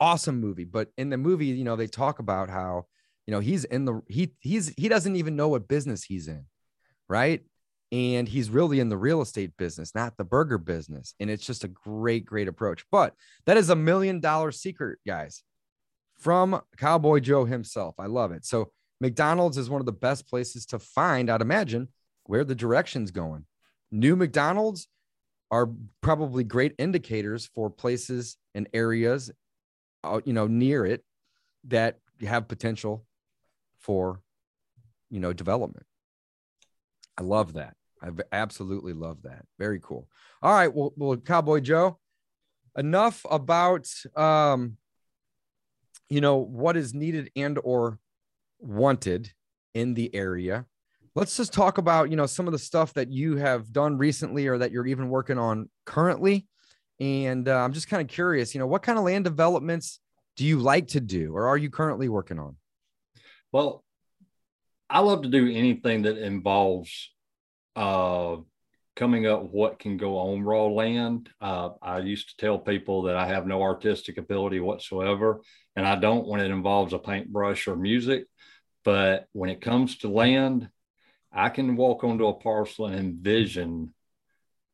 awesome 0.00 0.40
movie. 0.40 0.64
But 0.64 0.88
in 0.98 1.10
the 1.10 1.16
movie, 1.16 1.46
you 1.46 1.62
know, 1.62 1.76
they 1.76 1.86
talk 1.86 2.18
about 2.18 2.50
how 2.50 2.86
you 3.28 3.30
know 3.30 3.38
he's 3.38 3.62
in 3.62 3.84
the 3.84 4.02
he 4.08 4.32
he's 4.40 4.74
he 4.76 4.88
doesn't 4.88 5.14
even 5.14 5.36
know 5.36 5.46
what 5.46 5.68
business 5.68 6.02
he's 6.02 6.26
in, 6.26 6.46
right? 7.08 7.40
And 7.94 8.28
he's 8.28 8.50
really 8.50 8.80
in 8.80 8.88
the 8.88 8.96
real 8.96 9.22
estate 9.22 9.56
business, 9.56 9.94
not 9.94 10.16
the 10.16 10.24
burger 10.24 10.58
business. 10.58 11.14
And 11.20 11.30
it's 11.30 11.46
just 11.46 11.62
a 11.62 11.68
great, 11.68 12.24
great 12.24 12.48
approach. 12.48 12.84
But 12.90 13.14
that 13.46 13.56
is 13.56 13.70
a 13.70 13.76
million 13.76 14.18
dollar 14.18 14.50
secret, 14.50 14.98
guys, 15.06 15.44
from 16.18 16.60
Cowboy 16.76 17.20
Joe 17.20 17.44
himself. 17.44 17.94
I 18.00 18.06
love 18.06 18.32
it. 18.32 18.44
So 18.44 18.72
McDonald's 19.00 19.58
is 19.58 19.70
one 19.70 19.80
of 19.80 19.86
the 19.86 19.92
best 19.92 20.28
places 20.28 20.66
to 20.66 20.80
find, 20.80 21.30
I'd 21.30 21.40
imagine, 21.40 21.86
where 22.24 22.42
the 22.42 22.56
direction's 22.56 23.12
going. 23.12 23.46
New 23.92 24.16
McDonald's 24.16 24.88
are 25.52 25.70
probably 26.00 26.42
great 26.42 26.74
indicators 26.78 27.48
for 27.54 27.70
places 27.70 28.36
and 28.56 28.68
areas, 28.74 29.30
uh, 30.02 30.20
you 30.24 30.32
know, 30.32 30.48
near 30.48 30.84
it 30.84 31.04
that 31.68 32.00
have 32.26 32.48
potential 32.48 33.06
for, 33.78 34.20
you 35.10 35.20
know, 35.20 35.32
development. 35.32 35.86
I 37.16 37.22
love 37.22 37.52
that. 37.52 37.76
I 38.04 38.08
absolutely 38.32 38.92
love 38.92 39.22
that. 39.22 39.44
Very 39.58 39.80
cool. 39.82 40.08
All 40.42 40.52
right. 40.52 40.72
Well, 40.72 40.92
well 40.96 41.16
Cowboy 41.16 41.60
Joe, 41.60 41.98
enough 42.76 43.24
about 43.30 43.88
um, 44.14 44.76
you 46.08 46.20
know, 46.20 46.36
what 46.36 46.76
is 46.76 46.94
needed 46.94 47.30
and 47.36 47.58
or 47.62 47.98
wanted 48.58 49.32
in 49.74 49.94
the 49.94 50.14
area. 50.14 50.66
Let's 51.14 51.36
just 51.36 51.52
talk 51.52 51.78
about, 51.78 52.10
you 52.10 52.16
know, 52.16 52.26
some 52.26 52.46
of 52.46 52.52
the 52.52 52.58
stuff 52.58 52.92
that 52.94 53.10
you 53.10 53.36
have 53.36 53.72
done 53.72 53.98
recently 53.98 54.46
or 54.48 54.58
that 54.58 54.72
you're 54.72 54.86
even 54.86 55.08
working 55.08 55.38
on 55.38 55.70
currently. 55.86 56.46
And 57.00 57.48
uh, 57.48 57.56
I'm 57.56 57.72
just 57.72 57.88
kind 57.88 58.02
of 58.02 58.08
curious, 58.08 58.54
you 58.54 58.58
know, 58.58 58.66
what 58.66 58.82
kind 58.82 58.98
of 58.98 59.04
land 59.04 59.24
developments 59.24 60.00
do 60.36 60.44
you 60.44 60.58
like 60.58 60.88
to 60.88 61.00
do 61.00 61.34
or 61.34 61.46
are 61.46 61.56
you 61.56 61.70
currently 61.70 62.08
working 62.08 62.38
on? 62.38 62.56
Well, 63.52 63.84
I 64.90 65.00
love 65.00 65.22
to 65.22 65.28
do 65.28 65.48
anything 65.48 66.02
that 66.02 66.18
involves 66.18 67.10
uh, 67.76 68.36
coming 68.96 69.26
up 69.26 69.42
what 69.42 69.78
can 69.78 69.96
go 69.96 70.18
on 70.18 70.42
raw 70.42 70.66
land. 70.66 71.28
Uh, 71.40 71.70
I 71.82 71.98
used 71.98 72.30
to 72.30 72.36
tell 72.36 72.58
people 72.58 73.02
that 73.02 73.16
I 73.16 73.26
have 73.26 73.46
no 73.46 73.62
artistic 73.62 74.18
ability 74.18 74.60
whatsoever, 74.60 75.40
and 75.76 75.86
I 75.86 75.96
don't 75.96 76.26
when 76.26 76.40
it 76.40 76.50
involves 76.50 76.92
a 76.92 76.98
paintbrush 76.98 77.66
or 77.66 77.76
music. 77.76 78.26
But 78.84 79.26
when 79.32 79.50
it 79.50 79.60
comes 79.60 79.98
to 79.98 80.08
land, 80.08 80.68
I 81.32 81.48
can 81.48 81.76
walk 81.76 82.04
onto 82.04 82.28
a 82.28 82.34
parcel 82.34 82.86
and 82.86 82.96
envision 82.96 83.94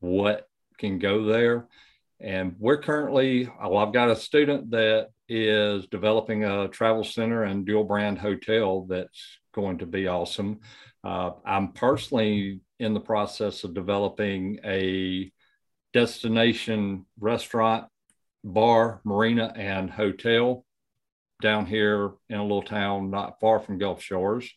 what 0.00 0.48
can 0.78 0.98
go 0.98 1.24
there. 1.24 1.68
And 2.20 2.56
we're 2.58 2.82
currently, 2.82 3.46
well, 3.46 3.78
I've 3.78 3.94
got 3.94 4.10
a 4.10 4.16
student 4.16 4.72
that 4.72 5.08
is 5.28 5.86
developing 5.86 6.44
a 6.44 6.68
travel 6.68 7.04
center 7.04 7.44
and 7.44 7.64
dual 7.64 7.84
brand 7.84 8.18
hotel 8.18 8.82
that's 8.82 9.38
going 9.52 9.78
to 9.78 9.86
be 9.86 10.06
awesome. 10.06 10.60
Uh, 11.02 11.32
I'm 11.44 11.72
personally 11.72 12.60
in 12.78 12.94
the 12.94 13.00
process 13.00 13.64
of 13.64 13.74
developing 13.74 14.58
a 14.64 15.30
destination 15.92 17.06
restaurant, 17.18 17.86
bar, 18.44 19.00
marina, 19.04 19.52
and 19.56 19.90
hotel 19.90 20.64
down 21.42 21.66
here 21.66 22.12
in 22.28 22.36
a 22.36 22.42
little 22.42 22.62
town 22.62 23.10
not 23.10 23.40
far 23.40 23.60
from 23.60 23.78
Gulf 23.78 24.02
Shores. 24.02 24.50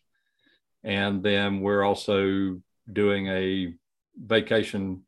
And 0.83 1.23
then 1.23 1.61
we're 1.61 1.83
also 1.83 2.61
doing 2.91 3.27
a 3.27 3.73
vacation 4.17 5.03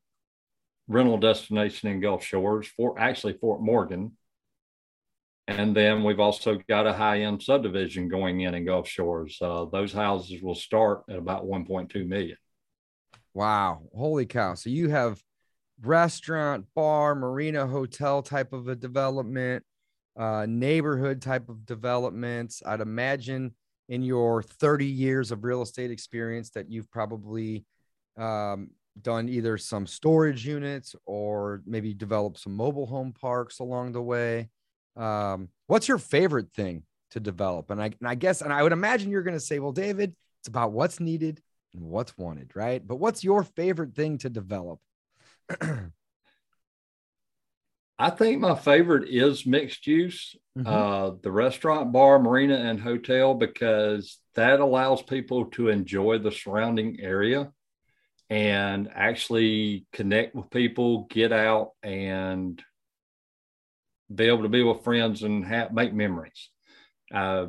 rental 0.88 1.18
destination 1.18 1.90
in 1.90 2.00
Gulf 2.00 2.24
Shores 2.24 2.68
for 2.68 2.98
actually 3.00 3.34
Fort 3.34 3.62
Morgan 3.62 4.14
and 5.48 5.76
then 5.76 6.04
we've 6.04 6.20
also 6.20 6.60
got 6.68 6.88
a 6.88 6.94
high 6.94 7.22
end 7.22 7.42
subdivision 7.42 8.08
going 8.08 8.42
in 8.42 8.56
in 8.56 8.66
Gulf 8.66 8.88
Shores. 8.88 9.38
Uh, 9.40 9.66
those 9.66 9.94
houses 9.94 10.42
will 10.42 10.56
start 10.56 11.04
at 11.10 11.18
about 11.18 11.46
1.2 11.46 12.08
million. 12.08 12.38
Wow. 13.34 13.84
Holy 13.96 14.26
cow. 14.26 14.56
So 14.56 14.70
you 14.70 14.90
have 14.90 15.22
restaurant, 15.82 16.66
bar, 16.74 17.14
marina, 17.16 17.68
hotel 17.68 18.24
type 18.24 18.54
of 18.54 18.68
a 18.68 18.76
development, 18.76 19.64
uh, 20.18 20.46
neighborhood 20.48 21.22
type 21.22 21.50
of 21.50 21.66
developments. 21.66 22.64
I'd 22.66 22.82
imagine 22.82 23.54
in 23.90 24.02
your 24.02 24.42
30 24.42 24.86
years 24.86 25.32
of 25.32 25.44
real 25.44 25.62
estate 25.62 25.92
experience 25.92 26.50
that 26.52 26.72
you've 26.72 26.90
probably 26.90 27.66
um, 28.18 28.70
done 29.02 29.30
either 29.30 29.58
some 29.58 29.86
storage 29.86 30.48
units 30.48 30.96
or 31.06 31.62
maybe 31.66 31.94
developed 31.94 32.40
some 32.40 32.56
mobile 32.56 32.88
home 32.88 33.14
parks 33.14 33.60
along 33.60 33.92
the 33.92 34.02
way. 34.02 34.50
Um, 34.96 35.50
what's 35.68 35.88
your 35.88 35.98
favorite 35.98 36.52
thing 36.54 36.84
to 37.12 37.20
develop? 37.20 37.72
And 37.72 37.82
I, 37.82 37.92
and 38.00 38.08
I 38.08 38.16
guess, 38.16 38.42
and 38.42 38.54
I 38.54 38.64
would 38.64 38.72
imagine 38.72 39.12
you're 39.12 39.24
going 39.24 39.38
to 39.38 39.40
say, 39.40 39.60
well, 39.60 39.72
David, 39.72 40.16
it's 40.42 40.48
about 40.48 40.72
what's 40.72 41.00
needed 41.00 41.42
and 41.74 41.84
what's 41.84 42.18
wanted, 42.18 42.56
right? 42.56 42.86
But 42.86 42.98
what's 42.98 43.24
your 43.24 43.44
favorite 43.44 43.96
thing 43.96 44.18
to 44.20 44.30
develop? 44.30 44.80
I 47.98 48.10
think 48.10 48.42
my 48.42 48.56
favorite 48.56 49.08
is 49.10 49.46
mixed 49.46 49.88
use, 49.88 50.36
mm-hmm. 50.58 50.68
uh, 50.68 51.12
the 51.22 51.32
restaurant, 51.32 51.94
bar, 51.94 52.20
marina, 52.20 52.56
and 52.56 52.80
hotel, 52.80 53.34
because 53.34 54.20
that 54.36 54.60
allows 54.60 55.02
people 55.02 55.46
to 55.52 55.70
enjoy 55.70 56.18
the 56.18 56.32
surrounding 56.32 57.00
area 57.00 57.52
and 58.30 58.90
actually 58.94 59.86
connect 59.94 60.36
with 60.36 60.50
people, 60.50 61.08
get 61.10 61.32
out 61.32 61.72
and 61.84 62.62
be 64.14 64.26
able 64.26 64.44
to 64.44 64.50
be 64.50 64.64
with 64.64 64.84
friends 64.84 65.24
and 65.24 65.46
have, 65.46 65.74
make 65.74 65.94
memories. 65.94 66.50
Uh, 67.14 67.48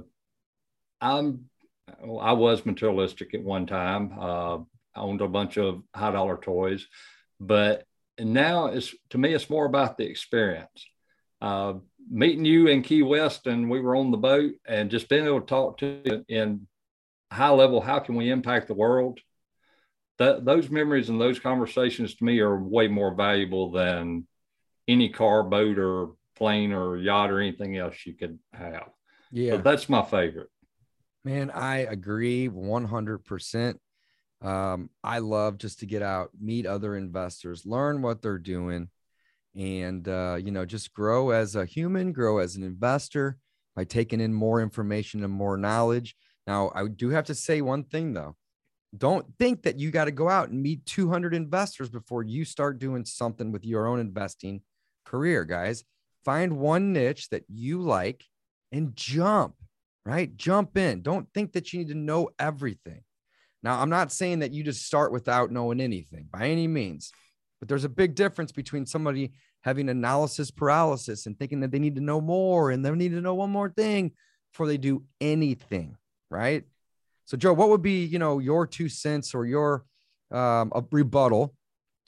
I'm 1.01 1.47
I 2.21 2.33
was 2.33 2.67
materialistic 2.67 3.35
at 3.35 3.43
one 3.43 3.67
time. 3.67 4.13
Uh, 4.19 4.57
I 4.95 5.01
owned 5.01 5.21
a 5.21 5.29
bunch 5.29 5.57
of 5.57 5.83
high 5.95 6.11
dollar 6.13 6.37
toys, 6.37 6.87
but 7.39 7.85
now 8.19 8.67
it's 8.67 8.95
to 9.11 9.19
me 9.19 9.35
it's 9.35 9.51
more 9.51 9.67
about 9.67 9.97
the 9.97 10.05
experience. 10.05 10.87
Uh, 11.41 11.75
meeting 12.11 12.45
you 12.45 12.69
in 12.69 12.83
Key 12.83 13.03
West 13.03 13.47
and 13.47 13.69
we 13.69 13.81
were 13.81 13.97
on 13.97 14.11
the 14.11 14.17
boat 14.17 14.55
and 14.67 14.91
just 14.91 15.09
being 15.09 15.27
able 15.27 15.41
to 15.41 15.47
talk 15.47 15.79
to 15.79 16.01
you 16.05 16.25
in 16.29 16.67
high 17.31 17.51
level, 17.51 17.81
how 17.81 17.99
can 17.99 18.15
we 18.15 18.31
impact 18.31 18.69
the 18.69 18.75
world? 18.75 19.21
Those 20.19 20.71
memories 20.71 21.11
and 21.11 21.21
those 21.21 21.39
conversations 21.39 22.15
to 22.15 22.25
me 22.25 22.41
are 22.41 22.57
way 22.59 22.89
more 22.89 23.15
valuable 23.15 23.71
than 23.71 24.27
any 24.89 25.11
car, 25.11 25.43
boat, 25.43 25.79
or 25.79 26.13
plane 26.37 26.73
or 26.73 26.97
yacht 26.97 27.31
or 27.31 27.41
anything 27.41 27.77
else 27.77 27.97
you 28.05 28.15
could 28.15 28.39
have. 28.53 28.91
Yeah. 29.33 29.53
So 29.53 29.59
that's 29.59 29.89
my 29.89 30.03
favorite. 30.03 30.51
Man, 31.25 31.51
I 31.51 31.79
agree 31.79 32.49
100%. 32.49 33.75
Um, 34.43 34.91
I 35.03 35.19
love 35.19 35.59
just 35.59 35.81
to 35.81 35.87
get 35.87 36.03
out, 36.03 36.31
meet 36.39 36.67
other 36.67 36.95
investors, 36.95 37.67
learn 37.67 38.03
what 38.03 38.23
they're 38.23 38.39
doing, 38.39 38.91
and, 39.57 40.07
uh, 40.07 40.39
you 40.41 40.53
know, 40.53 40.67
just 40.67 40.93
grow 40.93 41.31
as 41.31 41.57
a 41.57 41.65
human, 41.65 42.13
grow 42.13 42.39
as 42.39 42.55
an 42.55 42.63
investor 42.63 43.39
by 43.75 43.85
taking 43.85 44.21
in 44.21 44.33
more 44.33 44.61
information 44.61 45.25
and 45.25 45.33
more 45.33 45.57
knowledge. 45.57 46.15
Now, 46.47 46.71
I 46.75 46.87
do 46.87 47.11
have 47.11 47.25
to 47.25 47.35
say 47.35 47.61
one 47.63 47.85
thing 47.85 48.13
though. 48.13 48.37
Don't 48.97 49.27
think 49.39 49.63
that 49.63 49.81
you 49.81 49.91
got 49.91 50.05
to 50.05 50.13
go 50.13 50.29
out 50.29 50.51
and 50.51 50.63
meet 50.63 50.87
200 50.87 51.35
investors 51.35 51.89
before 51.89 52.23
you 52.23 52.45
start 52.45 52.79
doing 52.79 53.05
something 53.05 53.51
with 53.51 53.65
your 53.65 53.89
own 53.89 53.99
investing 53.99 54.63
career, 55.05 55.45
guys 55.45 55.83
find 56.27 56.59
one 56.59 56.93
niche 56.93 57.31
that 57.31 57.45
you 57.49 57.81
like 57.81 58.25
and 58.73 58.97
jump, 58.97 59.55
right? 60.05 60.37
Jump 60.37 60.77
in. 60.77 61.01
Don't 61.01 61.29
think 61.33 61.53
that 61.53 61.73
you 61.73 61.79
need 61.79 61.89
to 61.89 61.95
know 61.95 62.31
everything. 62.39 63.03
Now, 63.63 63.81
I'm 63.81 63.89
not 63.89 64.13
saying 64.13 64.41
that 64.41 64.53
you 64.53 64.65
just 64.65 64.85
start 64.85 65.13
without 65.13 65.53
knowing 65.53 65.81
anything 65.81 66.29
by 66.31 66.49
any 66.49 66.67
means, 66.67 67.13
but 67.61 67.69
there's 67.69 67.85
a 67.85 67.89
big 67.89 68.17
difference 68.17 68.51
between 68.51 68.87
somebody 68.87 69.33
having 69.63 69.89
analysis 69.89 70.51
paralysis 70.51 71.27
and 71.27 71.39
thinking 71.39 71.61
that 71.61 71.71
they 71.71 71.79
need 71.79 71.95
to 71.95 72.03
know 72.03 72.21
more 72.21 72.73
and 72.73 72.85
they 72.85 72.91
need 72.91 73.13
to 73.13 73.21
know 73.21 73.35
one 73.35 73.51
more 73.51 73.71
thing 73.71 74.13
before 74.53 74.67
they 74.67 74.77
do 74.77 75.05
anything, 75.21 75.97
right? 76.29 76.65
So, 77.27 77.37
Joe, 77.37 77.53
what 77.53 77.71
would 77.71 77.83
be, 77.83 78.05
you 78.05 78.19
know, 78.19 78.41
your 78.41 78.67
two 78.67 78.89
cents 78.89 79.33
or 79.33 79.47
your 79.47 79.85
um, 80.33 80.73
a 80.75 80.83
rebuttal 80.91 81.55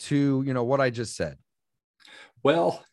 to, 0.00 0.42
you 0.44 0.54
know, 0.54 0.64
what 0.64 0.80
I 0.80 0.90
just 0.90 1.16
said? 1.16 1.38
Well, 2.42 2.84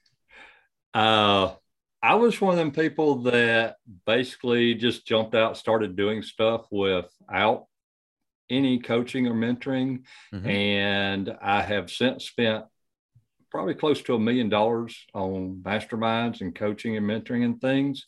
uh, 0.96 1.54
I 2.02 2.16
was 2.16 2.40
one 2.40 2.54
of 2.54 2.58
them 2.58 2.72
people 2.72 3.24
that 3.24 3.76
basically 4.06 4.76
just 4.76 5.06
jumped 5.06 5.36
out, 5.36 5.58
started 5.58 5.96
doing 5.96 6.22
stuff 6.24 6.66
without 6.72 7.66
any 8.50 8.80
coaching 8.80 9.28
or 9.28 9.34
mentoring. 9.34 10.04
Mm-hmm. 10.34 10.48
And 10.48 11.38
I 11.42 11.62
have 11.62 11.92
since 11.92 12.26
spent 12.26 12.66
probably 13.52 13.74
close 13.74 14.02
to 14.04 14.16
a 14.16 14.20
million 14.20 14.50
dollars 14.50 14.98
on 15.14 15.62
masterminds 15.64 16.42
and 16.42 16.56
coaching 16.56 16.96
and 16.96 17.06
mentoring 17.06 17.44
and 17.44 17.60
things. 17.60 18.06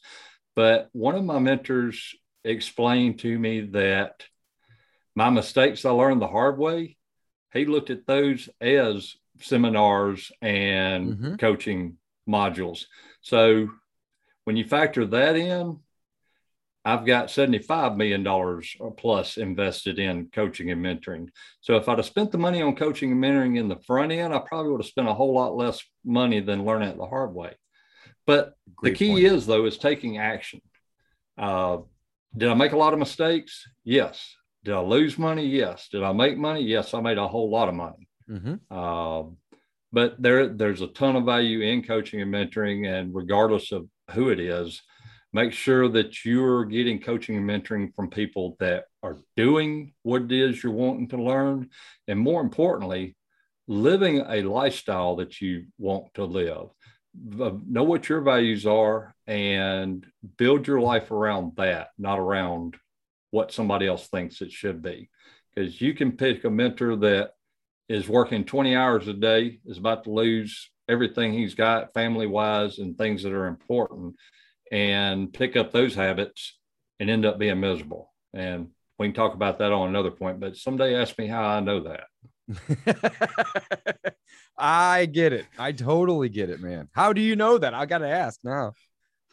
But 0.55 0.89
one 0.93 1.15
of 1.15 1.25
my 1.25 1.39
mentors 1.39 2.15
explained 2.43 3.19
to 3.19 3.37
me 3.39 3.61
that 3.71 4.23
my 5.15 5.29
mistakes 5.29 5.85
I 5.85 5.89
learned 5.89 6.21
the 6.21 6.27
hard 6.27 6.57
way, 6.57 6.97
he 7.51 7.65
looked 7.65 7.89
at 7.89 8.05
those 8.05 8.47
as 8.61 9.15
seminars 9.41 10.31
and 10.41 11.13
mm-hmm. 11.13 11.35
coaching 11.35 11.97
modules. 12.27 12.85
So 13.21 13.69
when 14.43 14.57
you 14.57 14.65
factor 14.65 15.05
that 15.05 15.35
in, 15.35 15.79
I've 16.85 17.05
got 17.05 17.27
$75 17.27 17.97
million 17.97 18.23
plus 18.95 19.35
invested 19.35 19.99
in 19.99 20.29
coaching 20.33 20.71
and 20.71 20.81
mentoring. 20.83 21.27
So 21.59 21.75
if 21.75 21.89
I'd 21.89 21.97
have 21.97 22.05
spent 22.05 22.31
the 22.31 22.37
money 22.37 22.61
on 22.61 22.77
coaching 22.77 23.11
and 23.11 23.21
mentoring 23.21 23.57
in 23.57 23.67
the 23.67 23.75
front 23.85 24.13
end, 24.13 24.33
I 24.33 24.39
probably 24.39 24.71
would 24.71 24.79
have 24.79 24.87
spent 24.87 25.09
a 25.09 25.13
whole 25.13 25.33
lot 25.33 25.57
less 25.57 25.83
money 26.05 26.39
than 26.39 26.63
learning 26.63 26.87
it 26.89 26.97
the 26.97 27.05
hard 27.05 27.33
way. 27.33 27.55
But 28.25 28.53
Great 28.77 28.91
the 28.91 28.97
key 28.97 29.11
point. 29.13 29.25
is, 29.25 29.45
though, 29.45 29.65
is 29.65 29.77
taking 29.77 30.17
action. 30.17 30.61
Uh, 31.37 31.79
did 32.35 32.47
I 32.47 32.53
make 32.53 32.71
a 32.71 32.77
lot 32.77 32.93
of 32.93 32.99
mistakes? 32.99 33.67
Yes. 33.83 34.33
Did 34.63 34.73
I 34.73 34.79
lose 34.79 35.17
money? 35.17 35.45
Yes. 35.45 35.89
Did 35.91 36.03
I 36.03 36.13
make 36.13 36.37
money? 36.37 36.61
Yes, 36.61 36.93
I 36.93 37.01
made 37.01 37.17
a 37.17 37.27
whole 37.27 37.49
lot 37.49 37.67
of 37.67 37.75
money. 37.75 38.07
Mm-hmm. 38.29 38.55
Uh, 38.71 39.29
but 39.91 40.21
there 40.21 40.47
there's 40.47 40.81
a 40.81 40.87
ton 40.87 41.15
of 41.15 41.25
value 41.25 41.61
in 41.61 41.83
coaching 41.83 42.21
and 42.21 42.33
mentoring 42.33 42.87
and 42.87 43.13
regardless 43.13 43.71
of 43.71 43.87
who 44.11 44.29
it 44.29 44.39
is 44.39 44.81
make 45.33 45.51
sure 45.51 45.89
that 45.89 46.25
you're 46.25 46.65
getting 46.65 46.99
coaching 46.99 47.35
and 47.37 47.49
mentoring 47.49 47.93
from 47.95 48.09
people 48.09 48.55
that 48.59 48.85
are 49.03 49.17
doing 49.35 49.93
what 50.03 50.21
it 50.21 50.31
is 50.31 50.63
you're 50.63 50.71
wanting 50.71 51.07
to 51.07 51.21
learn 51.21 51.69
and 52.07 52.19
more 52.19 52.41
importantly 52.41 53.15
living 53.67 54.19
a 54.19 54.41
lifestyle 54.41 55.17
that 55.17 55.41
you 55.41 55.65
want 55.77 56.13
to 56.13 56.23
live. 56.23 56.69
Know 57.13 57.83
what 57.83 58.09
your 58.09 58.21
values 58.21 58.65
are 58.65 59.15
and 59.25 60.05
build 60.37 60.67
your 60.67 60.79
life 60.79 61.11
around 61.11 61.53
that 61.57 61.89
not 61.97 62.19
around 62.19 62.77
what 63.31 63.51
somebody 63.51 63.87
else 63.87 64.07
thinks 64.07 64.41
it 64.41 64.51
should 64.51 64.81
be. 64.81 65.09
Because 65.53 65.81
you 65.81 65.93
can 65.93 66.13
pick 66.13 66.43
a 66.43 66.49
mentor 66.49 66.95
that 66.97 67.31
is 67.89 68.09
working 68.09 68.43
20 68.43 68.75
hours 68.75 69.07
a 69.07 69.13
day, 69.13 69.59
is 69.65 69.77
about 69.77 70.03
to 70.03 70.11
lose 70.11 70.69
everything 70.89 71.33
he's 71.33 71.55
got 71.55 71.93
family 71.93 72.27
wise 72.27 72.79
and 72.79 72.97
things 72.97 73.23
that 73.23 73.33
are 73.33 73.47
important. 73.47 74.15
and 74.71 75.31
pick 75.33 75.55
up 75.55 75.71
those 75.71 75.95
habits 75.95 76.57
and 76.99 77.09
end 77.09 77.25
up 77.25 77.39
being 77.39 77.59
miserable. 77.59 78.13
And 78.33 78.69
we 78.99 79.07
can 79.07 79.13
talk 79.13 79.33
about 79.33 79.59
that 79.59 79.71
on 79.71 79.89
another 79.89 80.11
point, 80.11 80.39
but 80.39 80.57
someday 80.57 80.95
ask 80.95 81.17
me 81.17 81.27
how 81.27 81.43
I 81.43 81.59
know 81.61 81.81
that. 81.81 82.03
I 84.57 85.05
get 85.05 85.33
it. 85.33 85.45
I 85.57 85.71
totally 85.71 86.29
get 86.29 86.49
it, 86.49 86.59
man. 86.59 86.89
How 86.91 87.13
do 87.13 87.21
you 87.21 87.35
know 87.35 87.57
that? 87.57 87.73
I 87.73 87.85
got 87.85 87.99
to 87.99 88.09
ask 88.09 88.39
now. 88.43 88.73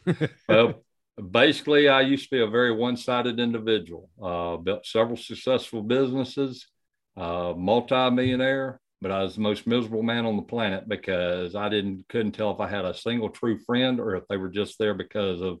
well, 0.47 0.83
basically, 1.31 1.89
I 1.89 2.01
used 2.01 2.29
to 2.29 2.35
be 2.35 2.41
a 2.41 2.47
very 2.47 2.71
one 2.71 2.95
sided 2.95 3.39
individual, 3.39 4.09
uh, 4.21 4.57
built 4.57 4.85
several 4.85 5.17
successful 5.17 5.81
businesses, 5.81 6.67
uh, 7.17 7.53
multi-millionaire, 7.55 8.79
but 9.01 9.11
I 9.11 9.23
was 9.23 9.35
the 9.35 9.41
most 9.41 9.67
miserable 9.67 10.03
man 10.03 10.25
on 10.25 10.35
the 10.35 10.41
planet 10.41 10.87
because 10.87 11.55
I 11.55 11.69
didn't 11.69 12.05
couldn't 12.09 12.33
tell 12.33 12.51
if 12.51 12.59
I 12.59 12.67
had 12.67 12.85
a 12.85 12.93
single 12.93 13.29
true 13.29 13.59
friend 13.59 13.99
or 13.99 14.15
if 14.15 14.27
they 14.27 14.37
were 14.37 14.49
just 14.49 14.77
there 14.79 14.93
because 14.93 15.41
of 15.41 15.59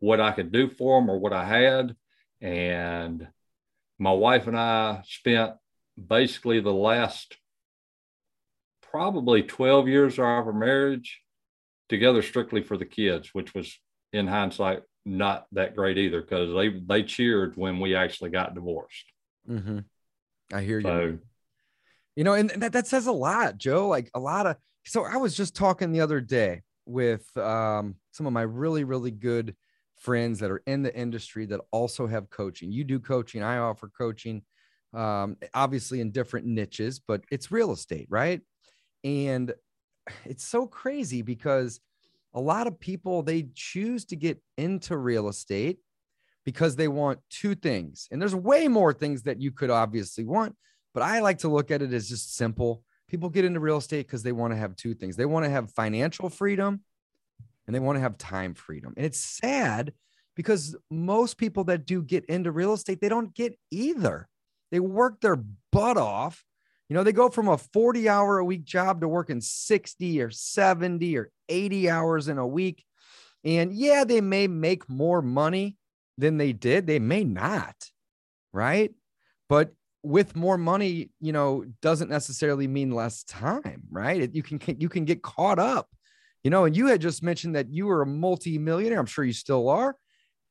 what 0.00 0.20
I 0.20 0.32
could 0.32 0.52
do 0.52 0.68
for 0.68 1.00
them 1.00 1.10
or 1.10 1.18
what 1.18 1.32
I 1.32 1.44
had. 1.44 1.96
And 2.40 3.26
my 3.98 4.12
wife 4.12 4.46
and 4.46 4.56
I 4.56 5.02
spent 5.06 5.52
basically 5.96 6.60
the 6.60 6.72
last 6.72 7.36
probably 8.82 9.42
12 9.42 9.88
years 9.88 10.14
of 10.18 10.24
our 10.24 10.52
marriage 10.52 11.20
together 11.88 12.22
strictly 12.22 12.62
for 12.62 12.76
the 12.76 12.84
kids, 12.84 13.30
which 13.32 13.54
was 13.54 13.78
in 14.12 14.26
hindsight 14.26 14.82
not 15.06 15.46
that 15.52 15.76
great 15.76 15.98
either 15.98 16.22
because 16.22 16.54
they 16.54 16.68
they 16.68 17.02
cheered 17.02 17.56
when 17.56 17.78
we 17.80 17.94
actually 17.94 18.30
got 18.30 18.54
divorced. 18.54 19.04
Mm-hmm. 19.48 19.80
I 20.52 20.62
hear 20.62 20.80
so, 20.80 21.00
you. 21.00 21.18
You 22.16 22.24
know, 22.24 22.34
and 22.34 22.50
that, 22.50 22.72
that 22.72 22.86
says 22.86 23.06
a 23.06 23.12
lot, 23.12 23.58
Joe. 23.58 23.88
Like 23.88 24.10
a 24.14 24.20
lot 24.20 24.46
of 24.46 24.56
so 24.84 25.04
I 25.04 25.16
was 25.16 25.36
just 25.36 25.56
talking 25.56 25.92
the 25.92 26.00
other 26.00 26.20
day 26.20 26.62
with 26.86 27.24
um, 27.36 27.96
some 28.12 28.26
of 28.26 28.32
my 28.32 28.42
really, 28.42 28.84
really 28.84 29.10
good 29.10 29.56
friends 29.96 30.40
that 30.40 30.50
are 30.50 30.62
in 30.66 30.82
the 30.82 30.94
industry 30.94 31.46
that 31.46 31.60
also 31.70 32.06
have 32.06 32.30
coaching. 32.30 32.70
You 32.70 32.84
do 32.84 33.00
coaching, 33.00 33.42
I 33.42 33.58
offer 33.58 33.90
coaching, 33.96 34.42
um, 34.92 35.36
obviously 35.54 36.00
in 36.00 36.10
different 36.10 36.46
niches, 36.46 37.00
but 37.00 37.22
it's 37.30 37.50
real 37.50 37.72
estate, 37.72 38.06
right? 38.10 38.40
And 39.02 39.52
it's 40.24 40.44
so 40.44 40.66
crazy 40.66 41.22
because 41.22 41.80
a 42.34 42.40
lot 42.40 42.66
of 42.66 42.78
people 42.78 43.22
they 43.22 43.48
choose 43.54 44.04
to 44.06 44.16
get 44.16 44.42
into 44.58 44.96
real 44.96 45.28
estate 45.28 45.78
because 46.44 46.76
they 46.76 46.88
want 46.88 47.20
two 47.30 47.54
things. 47.54 48.08
And 48.10 48.20
there's 48.20 48.34
way 48.34 48.68
more 48.68 48.92
things 48.92 49.22
that 49.22 49.40
you 49.40 49.50
could 49.50 49.70
obviously 49.70 50.24
want, 50.24 50.56
but 50.92 51.02
I 51.02 51.20
like 51.20 51.38
to 51.38 51.48
look 51.48 51.70
at 51.70 51.82
it 51.82 51.92
as 51.92 52.08
just 52.08 52.36
simple. 52.36 52.82
People 53.08 53.30
get 53.30 53.44
into 53.44 53.60
real 53.60 53.78
estate 53.78 54.06
because 54.06 54.22
they 54.22 54.32
want 54.32 54.52
to 54.52 54.58
have 54.58 54.76
two 54.76 54.94
things. 54.94 55.16
They 55.16 55.26
want 55.26 55.44
to 55.44 55.50
have 55.50 55.70
financial 55.70 56.28
freedom 56.28 56.80
and 57.66 57.74
they 57.74 57.80
want 57.80 57.96
to 57.96 58.00
have 58.00 58.18
time 58.18 58.54
freedom. 58.54 58.92
And 58.96 59.06
it's 59.06 59.20
sad 59.20 59.92
because 60.36 60.76
most 60.90 61.38
people 61.38 61.64
that 61.64 61.86
do 61.86 62.02
get 62.02 62.24
into 62.26 62.50
real 62.50 62.72
estate, 62.72 63.00
they 63.00 63.08
don't 63.08 63.34
get 63.34 63.58
either. 63.70 64.28
They 64.70 64.80
work 64.80 65.20
their 65.20 65.42
butt 65.72 65.96
off. 65.96 66.44
You 66.88 66.94
know, 66.94 67.04
they 67.04 67.12
go 67.12 67.30
from 67.30 67.48
a 67.48 67.58
40 67.58 68.08
hour 68.08 68.38
a 68.38 68.44
week 68.44 68.64
job 68.64 69.00
to 69.00 69.08
working 69.08 69.40
60 69.40 70.20
or 70.20 70.30
70 70.30 71.16
or 71.16 71.30
80 71.48 71.90
hours 71.90 72.28
in 72.28 72.38
a 72.38 72.46
week. 72.46 72.84
And 73.44 73.72
yeah, 73.72 74.04
they 74.04 74.20
may 74.20 74.46
make 74.46 74.88
more 74.88 75.22
money 75.22 75.76
than 76.18 76.38
they 76.38 76.52
did. 76.52 76.86
They 76.86 76.98
may 76.98 77.24
not, 77.24 77.76
right? 78.52 78.92
But 79.48 79.72
with 80.02 80.36
more 80.36 80.58
money, 80.58 81.10
you 81.20 81.32
know, 81.32 81.64
doesn't 81.80 82.10
necessarily 82.10 82.66
mean 82.68 82.90
less 82.90 83.24
time, 83.24 83.82
right? 83.90 84.30
You 84.32 84.42
can 84.42 84.60
you 84.78 84.88
can 84.88 85.04
get 85.04 85.22
caught 85.22 85.58
up 85.58 85.88
you 86.44 86.50
know, 86.50 86.66
and 86.66 86.76
you 86.76 86.86
had 86.86 87.00
just 87.00 87.22
mentioned 87.22 87.56
that 87.56 87.72
you 87.72 87.86
were 87.86 88.02
a 88.02 88.06
multi-millionaire. 88.06 89.00
I'm 89.00 89.06
sure 89.06 89.24
you 89.24 89.32
still 89.32 89.70
are. 89.70 89.96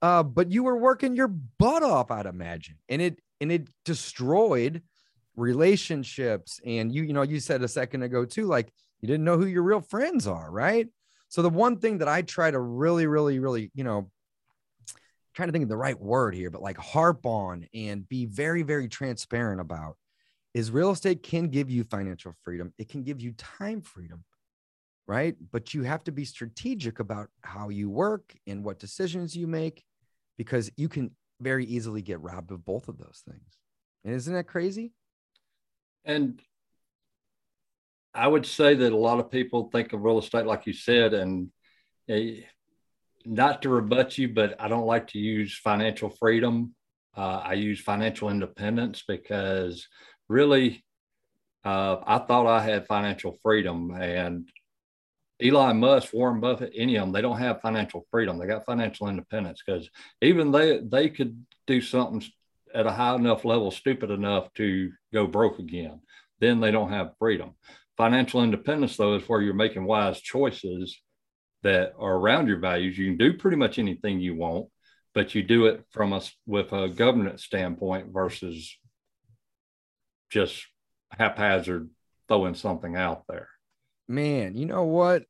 Uh, 0.01 0.23
but 0.23 0.51
you 0.51 0.63
were 0.63 0.75
working 0.75 1.15
your 1.15 1.29
butt 1.29 1.83
off, 1.83 2.11
I'd 2.11 2.25
imagine. 2.25 2.75
And 2.89 3.01
it 3.01 3.19
and 3.39 3.51
it 3.51 3.69
destroyed 3.85 4.81
relationships. 5.35 6.59
And 6.65 6.93
you, 6.93 7.03
you 7.03 7.13
know, 7.13 7.21
you 7.21 7.39
said 7.39 7.61
a 7.61 7.67
second 7.67 8.03
ago 8.03 8.25
too, 8.25 8.45
like 8.45 8.73
you 8.99 9.07
didn't 9.07 9.23
know 9.23 9.37
who 9.37 9.45
your 9.45 9.63
real 9.63 9.79
friends 9.79 10.27
are, 10.27 10.51
right? 10.51 10.87
So 11.29 11.41
the 11.41 11.49
one 11.49 11.77
thing 11.77 11.99
that 11.99 12.07
I 12.07 12.21
try 12.21 12.51
to 12.51 12.59
really, 12.59 13.07
really, 13.07 13.39
really, 13.39 13.71
you 13.73 13.83
know, 13.83 14.09
trying 15.33 15.47
to 15.49 15.53
think 15.53 15.63
of 15.63 15.69
the 15.69 15.77
right 15.77 15.99
word 15.99 16.35
here, 16.35 16.49
but 16.49 16.61
like 16.61 16.77
harp 16.77 17.25
on 17.25 17.67
and 17.73 18.07
be 18.07 18.25
very, 18.25 18.63
very 18.63 18.87
transparent 18.87 19.61
about 19.61 19.97
is 20.53 20.69
real 20.69 20.91
estate 20.91 21.23
can 21.23 21.47
give 21.47 21.69
you 21.69 21.83
financial 21.83 22.33
freedom. 22.43 22.73
It 22.77 22.89
can 22.89 23.03
give 23.03 23.19
you 23.21 23.33
time 23.33 23.81
freedom 23.81 24.23
right? 25.07 25.35
But 25.51 25.73
you 25.73 25.83
have 25.83 26.03
to 26.05 26.11
be 26.11 26.25
strategic 26.25 26.99
about 26.99 27.29
how 27.41 27.69
you 27.69 27.89
work 27.89 28.33
and 28.47 28.63
what 28.63 28.79
decisions 28.79 29.35
you 29.35 29.47
make 29.47 29.83
because 30.37 30.71
you 30.77 30.89
can 30.89 31.11
very 31.41 31.65
easily 31.65 32.01
get 32.01 32.21
robbed 32.21 32.51
of 32.51 32.65
both 32.65 32.87
of 32.87 32.97
those 32.97 33.21
things. 33.27 33.57
And 34.03 34.13
isn't 34.13 34.33
that 34.33 34.47
crazy? 34.47 34.93
And 36.05 36.41
I 38.13 38.27
would 38.27 38.45
say 38.45 38.75
that 38.75 38.93
a 38.93 38.97
lot 38.97 39.19
of 39.19 39.31
people 39.31 39.69
think 39.71 39.93
of 39.93 40.03
real 40.03 40.19
estate, 40.19 40.45
like 40.45 40.67
you 40.67 40.73
said, 40.73 41.13
and 41.13 41.49
uh, 42.09 42.41
not 43.25 43.61
to 43.61 43.69
rebut 43.69 44.17
you, 44.17 44.29
but 44.29 44.55
I 44.59 44.67
don't 44.67 44.85
like 44.85 45.07
to 45.09 45.19
use 45.19 45.57
financial 45.57 46.09
freedom. 46.09 46.75
Uh, 47.15 47.41
I 47.43 47.53
use 47.53 47.79
financial 47.79 48.29
independence 48.29 49.03
because 49.07 49.87
really, 50.27 50.83
uh, 51.63 51.97
I 52.05 52.19
thought 52.19 52.47
I 52.47 52.61
had 52.61 52.87
financial 52.87 53.37
freedom, 53.41 53.91
and 53.91 54.49
Elon 55.41 55.79
Musk, 55.79 56.13
Warren 56.13 56.39
Buffett, 56.39 56.73
any 56.75 56.95
of 56.95 57.03
them, 57.03 57.11
they 57.11 57.21
don't 57.21 57.39
have 57.39 57.61
financial 57.61 58.05
freedom. 58.11 58.37
They 58.37 58.47
got 58.47 58.65
financial 58.65 59.07
independence 59.07 59.61
because 59.65 59.89
even 60.21 60.51
they 60.51 60.79
they 60.79 61.09
could 61.09 61.45
do 61.67 61.81
something 61.81 62.23
at 62.73 62.85
a 62.85 62.91
high 62.91 63.15
enough 63.15 63.45
level, 63.45 63.71
stupid 63.71 64.09
enough 64.09 64.51
to 64.55 64.91
go 65.13 65.27
broke 65.27 65.59
again. 65.59 66.01
Then 66.39 66.59
they 66.59 66.71
don't 66.71 66.91
have 66.91 67.17
freedom. 67.19 67.55
Financial 67.97 68.43
independence, 68.43 68.97
though, 68.97 69.15
is 69.15 69.27
where 69.29 69.41
you're 69.41 69.53
making 69.53 69.85
wise 69.85 70.19
choices 70.19 70.99
that 71.63 71.93
are 71.97 72.15
around 72.15 72.47
your 72.47 72.59
values. 72.59 72.97
You 72.97 73.07
can 73.07 73.17
do 73.17 73.37
pretty 73.37 73.57
much 73.57 73.79
anything 73.79 74.19
you 74.19 74.35
want, 74.35 74.67
but 75.13 75.33
you 75.33 75.43
do 75.43 75.65
it 75.65 75.83
from 75.91 76.13
us 76.13 76.33
with 76.45 76.71
a 76.73 76.89
governance 76.89 77.43
standpoint 77.43 78.13
versus 78.13 78.77
just 80.29 80.65
haphazard 81.11 81.89
throwing 82.27 82.55
something 82.55 82.95
out 82.95 83.23
there 83.27 83.47
man, 84.07 84.55
you 84.55 84.65
know 84.65 84.83
what? 84.83 85.23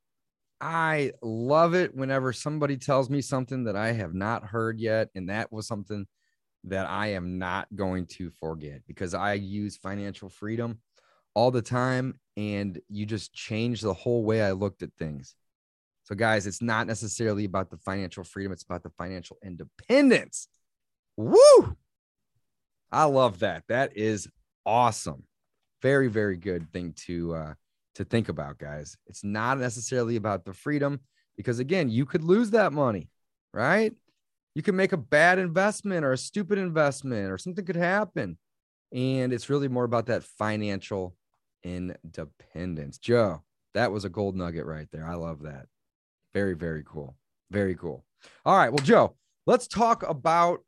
I 0.61 1.11
love 1.21 1.75
it 1.75 1.95
whenever 1.95 2.31
somebody 2.31 2.77
tells 2.77 3.09
me 3.09 3.21
something 3.21 3.65
that 3.65 3.75
I 3.75 3.91
have 3.93 4.13
not 4.13 4.45
heard 4.45 4.79
yet. 4.79 5.09
And 5.15 5.29
that 5.29 5.51
was 5.51 5.67
something 5.67 6.05
that 6.65 6.87
I 6.87 7.07
am 7.07 7.37
not 7.37 7.67
going 7.75 8.05
to 8.17 8.29
forget 8.29 8.81
because 8.87 9.13
I 9.13 9.33
use 9.33 9.75
financial 9.75 10.29
freedom 10.29 10.79
all 11.33 11.51
the 11.51 11.61
time. 11.61 12.19
And 12.37 12.79
you 12.89 13.05
just 13.05 13.33
change 13.33 13.81
the 13.81 13.93
whole 13.93 14.23
way 14.23 14.41
I 14.41 14.53
looked 14.53 14.83
at 14.83 14.93
things. 14.97 15.35
So, 16.03 16.15
guys, 16.15 16.47
it's 16.47 16.61
not 16.61 16.87
necessarily 16.87 17.45
about 17.45 17.69
the 17.69 17.77
financial 17.77 18.23
freedom, 18.23 18.51
it's 18.51 18.63
about 18.63 18.83
the 18.83 18.91
financial 18.91 19.37
independence. 19.43 20.47
Woo! 21.15 21.77
I 22.91 23.05
love 23.05 23.39
that. 23.39 23.63
That 23.69 23.95
is 23.97 24.27
awesome. 24.65 25.23
Very, 25.81 26.07
very 26.07 26.37
good 26.37 26.71
thing 26.71 26.93
to 27.07 27.35
uh, 27.35 27.53
to 27.95 28.03
think 28.03 28.29
about, 28.29 28.57
guys. 28.57 28.97
It's 29.07 29.23
not 29.23 29.59
necessarily 29.59 30.15
about 30.15 30.45
the 30.45 30.53
freedom 30.53 30.99
because, 31.37 31.59
again, 31.59 31.89
you 31.89 32.05
could 32.05 32.23
lose 32.23 32.51
that 32.51 32.73
money, 32.73 33.09
right? 33.53 33.93
You 34.55 34.61
could 34.61 34.75
make 34.75 34.93
a 34.93 34.97
bad 34.97 35.39
investment 35.39 36.05
or 36.05 36.11
a 36.11 36.17
stupid 36.17 36.59
investment 36.59 37.31
or 37.31 37.37
something 37.37 37.65
could 37.65 37.75
happen. 37.75 38.37
And 38.91 39.33
it's 39.33 39.49
really 39.49 39.67
more 39.67 39.83
about 39.83 40.05
that 40.07 40.23
financial 40.23 41.15
independence. 41.63 42.99
Joe, 42.99 43.41
that 43.73 43.91
was 43.91 44.05
a 44.05 44.09
gold 44.09 44.35
nugget 44.35 44.65
right 44.65 44.87
there. 44.91 45.07
I 45.07 45.15
love 45.15 45.41
that. 45.43 45.65
Very, 46.33 46.55
very 46.55 46.83
cool. 46.85 47.15
Very 47.51 47.75
cool. 47.75 48.03
All 48.45 48.57
right. 48.57 48.69
Well, 48.69 48.83
Joe, 48.83 49.15
let's 49.45 49.67
talk 49.67 50.07
about 50.07 50.59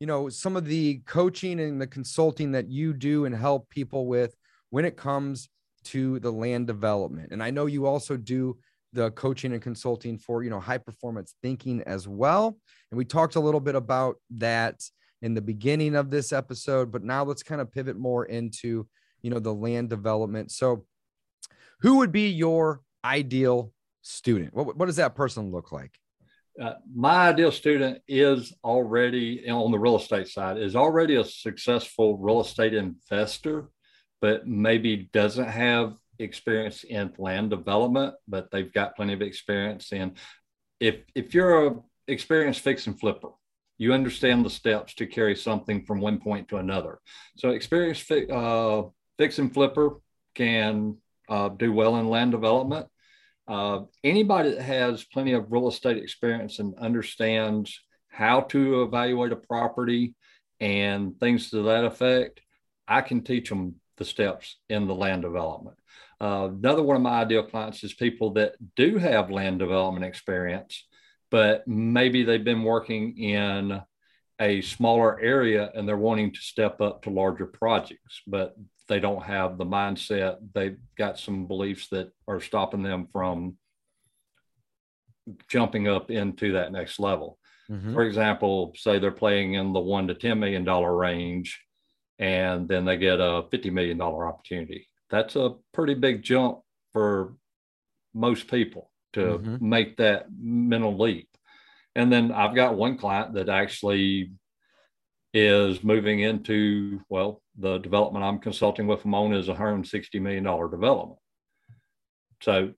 you 0.00 0.06
know 0.06 0.28
some 0.28 0.56
of 0.56 0.66
the 0.66 1.00
coaching 1.06 1.60
and 1.60 1.80
the 1.80 1.86
consulting 1.86 2.52
that 2.52 2.68
you 2.68 2.92
do 2.92 3.24
and 3.24 3.34
help 3.34 3.68
people 3.68 4.06
with 4.06 4.34
when 4.70 4.84
it 4.84 4.96
comes 4.96 5.48
to 5.84 6.18
the 6.20 6.30
land 6.30 6.66
development. 6.66 7.32
And 7.32 7.42
I 7.42 7.50
know 7.50 7.66
you 7.66 7.86
also 7.86 8.16
do 8.16 8.56
the 8.92 9.10
coaching 9.12 9.52
and 9.52 9.62
consulting 9.62 10.18
for, 10.18 10.42
you 10.42 10.50
know, 10.50 10.60
high 10.60 10.78
performance 10.78 11.34
thinking 11.42 11.82
as 11.82 12.06
well. 12.06 12.58
And 12.90 12.98
we 12.98 13.04
talked 13.04 13.36
a 13.36 13.40
little 13.40 13.60
bit 13.60 13.74
about 13.74 14.16
that 14.36 14.82
in 15.22 15.34
the 15.34 15.40
beginning 15.40 15.94
of 15.94 16.10
this 16.10 16.32
episode, 16.32 16.90
but 16.90 17.02
now 17.02 17.24
let's 17.24 17.42
kind 17.42 17.60
of 17.60 17.72
pivot 17.72 17.96
more 17.96 18.26
into, 18.26 18.86
you 19.22 19.30
know, 19.30 19.38
the 19.38 19.54
land 19.54 19.88
development. 19.88 20.50
So 20.50 20.84
who 21.80 21.98
would 21.98 22.12
be 22.12 22.28
your 22.28 22.80
ideal 23.04 23.72
student? 24.02 24.52
What, 24.54 24.76
what 24.76 24.86
does 24.86 24.96
that 24.96 25.14
person 25.14 25.50
look 25.50 25.72
like? 25.72 25.98
Uh, 26.60 26.74
my 26.94 27.28
ideal 27.28 27.50
student 27.50 28.02
is 28.06 28.52
already 28.62 29.48
on 29.48 29.72
the 29.72 29.78
real 29.78 29.96
estate 29.96 30.28
side 30.28 30.58
is 30.58 30.76
already 30.76 31.16
a 31.16 31.24
successful 31.24 32.18
real 32.18 32.42
estate 32.42 32.74
investor 32.74 33.70
but 34.20 34.46
maybe 34.46 35.08
doesn't 35.14 35.48
have 35.48 35.94
experience 36.18 36.84
in 36.84 37.12
land 37.18 37.50
development, 37.50 38.14
but 38.28 38.50
they've 38.50 38.72
got 38.72 38.94
plenty 38.94 39.12
of 39.12 39.22
experience 39.22 39.92
in. 39.92 40.14
If 40.78 40.96
if 41.14 41.34
you're 41.34 41.66
a 41.66 41.74
experienced 42.08 42.60
fix 42.60 42.86
and 42.86 42.98
flipper. 42.98 43.30
You 43.78 43.92
understand 43.92 44.44
the 44.44 44.50
steps 44.50 44.94
to 44.94 45.06
carry 45.06 45.34
something 45.34 45.84
from 45.84 46.00
one 46.00 46.18
point 46.18 46.48
to 46.48 46.58
another. 46.58 47.00
So 47.36 47.50
experienced 47.50 48.02
fi- 48.02 48.26
uh, 48.26 48.84
fix 49.18 49.38
and 49.38 49.52
flipper 49.52 50.00
can 50.34 50.98
uh, 51.28 51.48
do 51.48 51.72
well 51.72 51.96
in 51.96 52.08
land 52.08 52.32
development. 52.32 52.86
Uh, 53.48 53.80
anybody 54.04 54.50
that 54.50 54.62
has 54.62 55.04
plenty 55.04 55.32
of 55.32 55.50
real 55.50 55.68
estate 55.68 55.96
experience 55.96 56.58
and 56.58 56.74
understands 56.78 57.80
how 58.08 58.40
to 58.42 58.82
evaluate 58.82 59.32
a 59.32 59.36
property 59.36 60.14
and 60.60 61.18
things 61.18 61.50
to 61.50 61.62
that 61.62 61.84
effect, 61.84 62.40
I 62.86 63.00
can 63.00 63.22
teach 63.22 63.48
them 63.48 63.76
the 63.96 64.04
steps 64.04 64.56
in 64.68 64.86
the 64.86 64.94
land 64.94 65.22
development. 65.22 65.76
Uh, 66.20 66.48
another 66.52 66.82
one 66.82 66.96
of 66.96 67.02
my 67.02 67.22
ideal 67.22 67.42
clients 67.42 67.82
is 67.82 67.94
people 67.94 68.34
that 68.34 68.54
do 68.76 68.96
have 68.96 69.30
land 69.30 69.58
development 69.58 70.04
experience, 70.04 70.86
but 71.30 71.66
maybe 71.66 72.22
they've 72.22 72.44
been 72.44 72.62
working 72.62 73.18
in 73.18 73.80
a 74.40 74.60
smaller 74.60 75.20
area 75.20 75.70
and 75.74 75.88
they're 75.88 75.96
wanting 75.96 76.32
to 76.32 76.40
step 76.40 76.80
up 76.80 77.02
to 77.02 77.10
larger 77.10 77.46
projects, 77.46 78.22
but 78.26 78.54
they 78.92 79.00
don't 79.00 79.24
have 79.24 79.56
the 79.56 79.64
mindset. 79.64 80.36
They've 80.54 80.76
got 80.98 81.18
some 81.18 81.46
beliefs 81.46 81.88
that 81.88 82.12
are 82.28 82.42
stopping 82.42 82.82
them 82.82 83.08
from 83.10 83.56
jumping 85.48 85.88
up 85.88 86.10
into 86.10 86.52
that 86.52 86.72
next 86.72 87.00
level. 87.00 87.38
Mm-hmm. 87.70 87.94
For 87.94 88.02
example, 88.02 88.74
say 88.76 88.98
they're 88.98 89.10
playing 89.10 89.54
in 89.54 89.72
the 89.72 89.80
one 89.80 90.08
to 90.08 90.14
$10 90.14 90.38
million 90.38 90.66
range 90.66 91.58
and 92.18 92.68
then 92.68 92.84
they 92.84 92.98
get 92.98 93.18
a 93.18 93.44
$50 93.50 93.72
million 93.72 93.98
opportunity. 93.98 94.86
That's 95.08 95.36
a 95.36 95.54
pretty 95.72 95.94
big 95.94 96.22
jump 96.22 96.58
for 96.92 97.32
most 98.12 98.46
people 98.46 98.90
to 99.14 99.20
mm-hmm. 99.20 99.66
make 99.66 99.96
that 99.96 100.26
mental 100.38 100.98
leap. 100.98 101.28
And 101.94 102.12
then 102.12 102.30
I've 102.30 102.54
got 102.54 102.76
one 102.76 102.98
client 102.98 103.34
that 103.34 103.48
actually 103.48 104.32
is 105.32 105.82
moving 105.82 106.20
into, 106.20 107.00
well, 107.08 107.41
the 107.58 107.78
development 107.78 108.24
I'm 108.24 108.38
consulting 108.38 108.86
with 108.86 109.02
them 109.02 109.14
on 109.14 109.34
is 109.34 109.48
a 109.48 109.54
$160 109.54 110.20
million 110.20 110.42
development. 110.42 111.18
So 112.40 112.72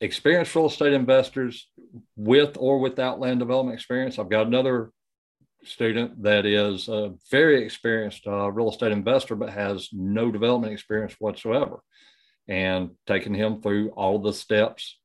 experienced 0.00 0.54
real 0.54 0.66
estate 0.66 0.92
investors 0.92 1.68
with 2.16 2.56
or 2.58 2.78
without 2.78 3.20
land 3.20 3.38
development 3.38 3.74
experience. 3.74 4.18
I've 4.18 4.28
got 4.28 4.46
another 4.46 4.92
student 5.64 6.22
that 6.22 6.46
is 6.46 6.88
a 6.88 7.14
very 7.30 7.64
experienced 7.64 8.26
uh, 8.26 8.50
real 8.50 8.70
estate 8.70 8.92
investor, 8.92 9.34
but 9.34 9.50
has 9.50 9.88
no 9.92 10.30
development 10.30 10.72
experience 10.72 11.14
whatsoever. 11.18 11.80
And 12.46 12.90
taking 13.06 13.34
him 13.34 13.60
through 13.60 13.90
all 13.90 14.20
the 14.20 14.32
steps 14.32 14.98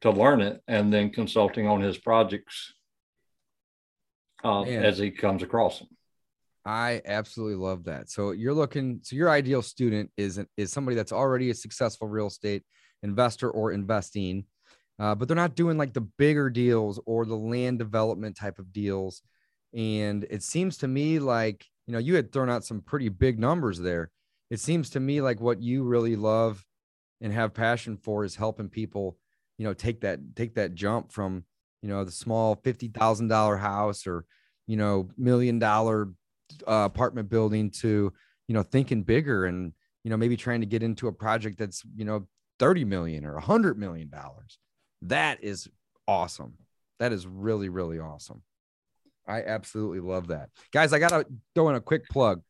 to 0.00 0.10
learn 0.10 0.40
it 0.40 0.60
and 0.66 0.92
then 0.92 1.10
consulting 1.10 1.66
on 1.66 1.80
his 1.80 1.96
projects 1.96 2.74
uh, 4.44 4.62
as 4.62 4.98
he 4.98 5.10
comes 5.10 5.42
across 5.42 5.78
them. 5.78 5.88
I 6.66 7.00
absolutely 7.04 7.56
love 7.56 7.84
that. 7.84 8.10
So 8.10 8.32
you're 8.32 8.54
looking, 8.54 9.00
so 9.04 9.14
your 9.14 9.30
ideal 9.30 9.62
student 9.62 10.10
is 10.16 10.40
is 10.56 10.72
somebody 10.72 10.96
that's 10.96 11.12
already 11.12 11.50
a 11.50 11.54
successful 11.54 12.08
real 12.08 12.26
estate 12.26 12.64
investor 13.04 13.50
or 13.50 13.70
investing, 13.72 14.46
uh, 14.98 15.14
but 15.14 15.28
they're 15.28 15.36
not 15.36 15.54
doing 15.54 15.78
like 15.78 15.94
the 15.94 16.00
bigger 16.00 16.50
deals 16.50 17.00
or 17.06 17.24
the 17.24 17.36
land 17.36 17.78
development 17.78 18.36
type 18.36 18.58
of 18.58 18.72
deals. 18.72 19.22
And 19.74 20.24
it 20.30 20.42
seems 20.42 20.78
to 20.78 20.88
me 20.88 21.20
like 21.20 21.66
you 21.86 21.92
know 21.92 22.00
you 22.00 22.16
had 22.16 22.32
thrown 22.32 22.50
out 22.50 22.64
some 22.64 22.80
pretty 22.82 23.10
big 23.10 23.38
numbers 23.38 23.78
there. 23.78 24.10
It 24.50 24.60
seems 24.60 24.90
to 24.90 25.00
me 25.00 25.20
like 25.20 25.40
what 25.40 25.62
you 25.62 25.84
really 25.84 26.16
love 26.16 26.64
and 27.20 27.32
have 27.32 27.54
passion 27.54 27.96
for 27.96 28.24
is 28.24 28.36
helping 28.36 28.68
people, 28.68 29.18
you 29.58 29.64
know, 29.64 29.74
take 29.74 30.00
that 30.02 30.20
take 30.36 30.54
that 30.56 30.74
jump 30.74 31.12
from 31.12 31.44
you 31.82 31.88
know 31.88 32.04
the 32.04 32.12
small 32.12 32.56
fifty 32.56 32.88
thousand 32.88 33.28
dollar 33.28 33.56
house 33.56 34.06
or 34.06 34.24
you 34.66 34.76
know 34.76 35.08
million 35.16 35.58
dollar 35.60 36.10
uh, 36.66 36.84
apartment 36.84 37.28
building 37.28 37.70
to 37.70 38.12
you 38.48 38.54
know 38.54 38.62
thinking 38.62 39.02
bigger 39.02 39.46
and 39.46 39.72
you 40.04 40.10
know 40.10 40.16
maybe 40.16 40.36
trying 40.36 40.60
to 40.60 40.66
get 40.66 40.82
into 40.82 41.08
a 41.08 41.12
project 41.12 41.58
that's 41.58 41.82
you 41.94 42.04
know 42.04 42.26
30 42.58 42.84
million 42.84 43.24
or 43.24 43.34
100 43.34 43.78
million 43.78 44.08
dollars. 44.08 44.58
That 45.02 45.42
is 45.42 45.68
awesome. 46.06 46.54
That 46.98 47.12
is 47.12 47.26
really 47.26 47.68
really 47.68 47.98
awesome. 47.98 48.42
I 49.26 49.42
absolutely 49.42 50.00
love 50.00 50.28
that. 50.28 50.50
Guys 50.72 50.92
i 50.92 50.98
gotta 50.98 51.26
throw 51.54 51.68
in 51.70 51.76
a 51.76 51.80
quick 51.80 52.08
plug. 52.08 52.42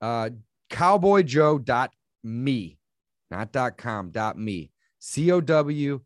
Uh 0.00 0.30
cowboyjoe.me 0.70 2.78
not 3.30 3.52
dot 3.52 3.76
com 3.76 4.10
dot 4.10 4.38
me. 4.38 4.70
C-o-w-b-o-y-j-o-e 5.00 6.02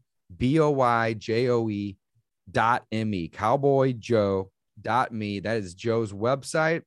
dot 2.50 2.84
me 2.92 3.28
cowboyjoe 3.28 4.48
dot 4.80 5.12
me. 5.12 5.40
That 5.40 5.56
is 5.56 5.74
joe's 5.74 6.12
website 6.12 6.82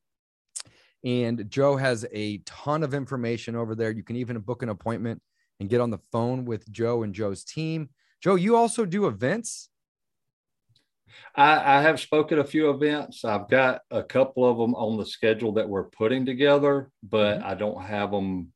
and 1.05 1.49
Joe 1.49 1.77
has 1.77 2.03
a 2.11 2.39
ton 2.39 2.81
of 2.83 2.95
information 2.95 3.55
over 3.55 3.75
there. 3.75 3.91
You 3.91 4.03
can 4.03 4.15
even 4.15 4.39
book 4.39 4.63
an 4.63 4.69
appointment 4.69 5.21
and 5.59 5.69
get 5.69 5.79
on 5.79 5.91
the 5.91 5.99
phone 6.11 6.45
with 6.45 6.69
Joe 6.71 7.03
and 7.03 7.13
Joe's 7.13 7.43
team. 7.43 7.89
Joe, 8.21 8.35
you 8.35 8.55
also 8.55 8.85
do 8.85 9.05
events? 9.05 9.69
I, 11.35 11.77
I, 11.77 11.81
have 11.83 11.99
spoken 11.99 12.39
a 12.39 12.43
few 12.43 12.71
events. 12.71 13.23
I've 13.23 13.47
got 13.47 13.81
a 13.91 14.03
couple 14.03 14.49
of 14.49 14.57
them 14.57 14.73
on 14.73 14.97
the 14.97 15.05
schedule 15.05 15.53
that 15.53 15.69
we're 15.69 15.83
putting 15.83 16.25
together, 16.25 16.91
but 17.03 17.37
mm-hmm. 17.37 17.47
I 17.47 17.53
don't 17.53 17.81
have 17.81 18.11
them 18.11 18.51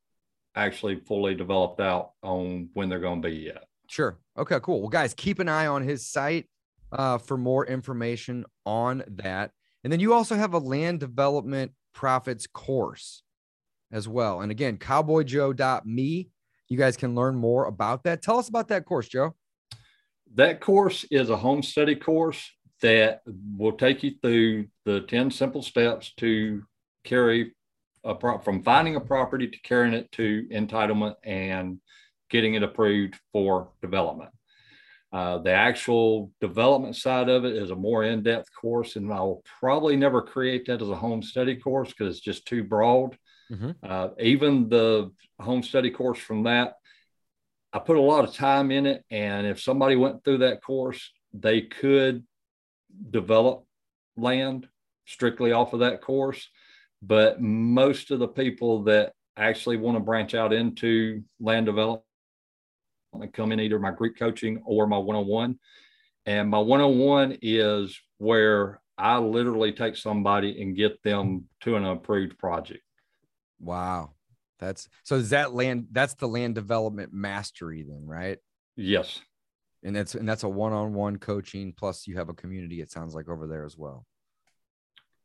actually 0.55 0.99
fully 1.01 1.35
developed 1.35 1.79
out 1.79 2.13
on 2.23 2.69
when 2.73 2.89
they're 2.89 2.99
going 2.99 3.21
to 3.21 3.29
be 3.29 3.35
yet. 3.35 3.65
Sure. 3.89 4.17
Okay, 4.37 4.59
cool. 4.61 4.81
Well, 4.81 4.89
guys, 4.89 5.13
keep 5.13 5.39
an 5.39 5.47
eye 5.47 5.67
on 5.67 5.83
his 5.83 6.05
site 6.05 6.47
uh, 6.91 7.19
for 7.19 7.37
more 7.37 7.65
information 7.65 8.45
on 8.65 9.03
that. 9.07 9.51
And 9.83 9.93
then 9.93 9.99
you 9.99 10.13
also 10.13 10.35
have 10.35 10.53
a 10.53 10.59
land 10.59 10.99
development 10.99 11.71
Profits 11.93 12.47
course 12.47 13.23
as 13.91 14.07
well. 14.07 14.41
And 14.41 14.51
again, 14.51 14.77
cowboyjoe.me. 14.77 16.29
You 16.69 16.77
guys 16.77 16.97
can 16.97 17.15
learn 17.15 17.35
more 17.35 17.65
about 17.65 18.03
that. 18.03 18.21
Tell 18.21 18.37
us 18.37 18.49
about 18.49 18.67
that 18.67 18.85
course, 18.85 19.07
Joe. 19.07 19.35
That 20.35 20.61
course 20.61 21.05
is 21.09 21.29
a 21.29 21.37
home 21.37 21.63
study 21.63 21.95
course 21.95 22.51
that 22.81 23.21
will 23.57 23.73
take 23.73 24.03
you 24.03 24.11
through 24.21 24.67
the 24.85 25.01
10 25.01 25.31
simple 25.31 25.63
steps 25.63 26.13
to 26.17 26.63
carry 27.03 27.53
a 28.03 28.15
pro- 28.15 28.39
from 28.39 28.63
finding 28.63 28.95
a 28.95 29.01
property 29.01 29.47
to 29.47 29.59
carrying 29.61 29.93
it 29.93 30.11
to 30.13 30.47
entitlement 30.51 31.15
and 31.23 31.79
getting 32.29 32.53
it 32.53 32.63
approved 32.63 33.15
for 33.33 33.69
development. 33.81 34.29
Uh, 35.11 35.39
the 35.39 35.51
actual 35.51 36.31
development 36.39 36.95
side 36.95 37.29
of 37.29 37.43
it 37.43 37.55
is 37.55 37.71
a 37.71 37.75
more 37.75 38.03
in-depth 38.03 38.49
course, 38.53 38.95
and 38.95 39.11
I 39.11 39.19
will 39.21 39.43
probably 39.59 39.95
never 39.95 40.21
create 40.21 40.67
that 40.67 40.81
as 40.81 40.89
a 40.89 40.95
home 40.95 41.23
study 41.23 41.55
course 41.55 41.89
because 41.89 42.15
it's 42.15 42.23
just 42.23 42.45
too 42.45 42.63
broad. 42.63 43.17
Mm-hmm. 43.51 43.71
Uh, 43.81 44.09
even 44.19 44.69
the 44.69 45.11
home 45.39 45.63
study 45.63 45.89
course 45.89 46.19
from 46.19 46.43
that, 46.43 46.73
I 47.73 47.79
put 47.79 47.97
a 47.97 48.01
lot 48.01 48.23
of 48.23 48.35
time 48.35 48.69
in 48.69 48.85
it, 48.85 49.03
and 49.09 49.47
if 49.47 49.59
somebody 49.59 49.95
went 49.95 50.23
through 50.23 50.39
that 50.39 50.61
course, 50.61 51.11
they 51.33 51.61
could 51.61 52.23
develop 53.09 53.65
land 54.15 54.67
strictly 55.05 55.51
off 55.51 55.73
of 55.73 55.79
that 55.79 56.01
course. 56.01 56.49
But 57.01 57.41
most 57.41 58.11
of 58.11 58.19
the 58.19 58.27
people 58.27 58.83
that 58.83 59.13
actually 59.37 59.77
want 59.77 59.97
to 59.97 60.03
branch 60.03 60.35
out 60.35 60.53
into 60.53 61.23
land 61.39 61.65
development 61.65 62.03
come 63.33 63.51
in 63.51 63.59
either 63.59 63.79
my 63.79 63.91
group 63.91 64.17
coaching 64.17 64.61
or 64.65 64.87
my 64.87 64.97
one-on-one. 64.97 65.59
And 66.25 66.49
my 66.49 66.59
one-on-one 66.59 67.39
is 67.41 67.99
where 68.17 68.81
I 68.97 69.17
literally 69.17 69.71
take 69.71 69.95
somebody 69.95 70.61
and 70.61 70.75
get 70.75 71.01
them 71.03 71.45
to 71.61 71.75
an 71.75 71.85
approved 71.85 72.37
project. 72.37 72.83
Wow. 73.59 74.11
That's 74.59 74.89
so 75.03 75.15
is 75.15 75.29
that 75.29 75.53
land 75.53 75.87
that's 75.91 76.15
the 76.15 76.27
land 76.27 76.55
development 76.55 77.13
mastery 77.13 77.83
then, 77.87 78.05
right? 78.05 78.37
Yes. 78.75 79.21
And 79.83 79.95
that's 79.95 80.15
and 80.15 80.27
that's 80.27 80.43
a 80.43 80.49
one-on-one 80.49 81.17
coaching 81.17 81.73
plus 81.75 82.07
you 82.07 82.17
have 82.17 82.29
a 82.29 82.33
community 82.33 82.81
it 82.81 82.91
sounds 82.91 83.15
like 83.15 83.29
over 83.29 83.47
there 83.47 83.65
as 83.65 83.77
well. 83.77 84.05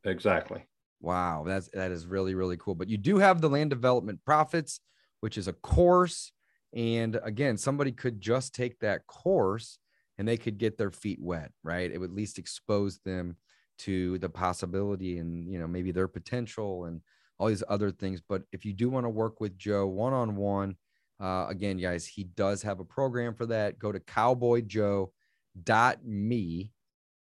Exactly. 0.05 0.65
Wow, 1.01 1.45
that's 1.47 1.69
that 1.75 1.91
is 1.91 2.07
really 2.07 2.37
really 2.37 2.57
cool. 2.57 2.77
But 2.77 2.89
you 2.89 2.97
do 2.97 3.19
have 3.19 3.41
the 3.41 3.51
land 3.51 3.71
development 3.71 4.21
profits, 4.25 4.81
which 5.21 5.37
is 5.37 5.49
a 5.49 5.53
course 5.53 6.31
and 6.75 7.21
again, 7.23 7.57
somebody 7.57 7.93
could 7.93 8.21
just 8.21 8.55
take 8.55 8.79
that 8.81 9.07
course 9.07 9.79
and 10.19 10.27
they 10.27 10.37
could 10.37 10.59
get 10.59 10.77
their 10.77 10.91
feet 10.91 11.19
wet, 11.21 11.53
right? 11.63 11.91
It 11.91 11.99
would 11.99 12.11
at 12.11 12.17
least 12.17 12.39
expose 12.39 12.99
them 13.05 13.37
to 13.79 14.19
the 14.19 14.29
possibility 14.29 15.19
and, 15.19 15.51
you 15.51 15.59
know, 15.59 15.67
maybe 15.67 15.93
their 15.93 16.09
potential 16.09 16.85
and 16.85 17.01
all 17.39 17.49
these 17.49 17.65
other 17.69 17.91
things. 17.91 18.21
But 18.21 18.43
if 18.53 18.65
you 18.65 18.73
do 18.73 18.91
want 18.91 19.07
to 19.07 19.11
work 19.11 19.41
with 19.41 19.59
Joe 19.59 19.87
one 19.87 20.13
on 20.13 20.37
one, 20.37 20.77
again, 21.21 21.79
guys, 21.79 22.07
he 22.07 22.25
does 22.25 22.63
have 22.63 22.81
a 22.81 22.85
program 22.85 23.35
for 23.35 23.47
that. 23.47 23.79
Go 23.79 23.93
to 23.93 24.01
cowboyjoe.me 24.01 26.73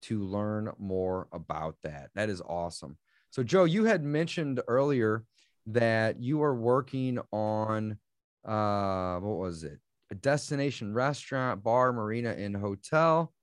to 0.01 0.23
learn 0.23 0.71
more 0.77 1.27
about 1.31 1.77
that. 1.83 2.09
That 2.13 2.29
is 2.29 2.41
awesome. 2.41 2.97
So, 3.29 3.43
Joe, 3.43 3.63
you 3.63 3.85
had 3.85 4.03
mentioned 4.03 4.61
earlier 4.67 5.23
that 5.67 6.21
you 6.21 6.43
are 6.43 6.53
working 6.53 7.19
on 7.31 7.97
uh 8.45 9.19
what 9.19 9.37
was 9.37 9.63
it 9.63 9.79
a 10.11 10.15
destination 10.15 10.93
restaurant 10.93 11.63
bar 11.63 11.93
marina 11.93 12.31
and 12.31 12.55
hotel 12.55 13.33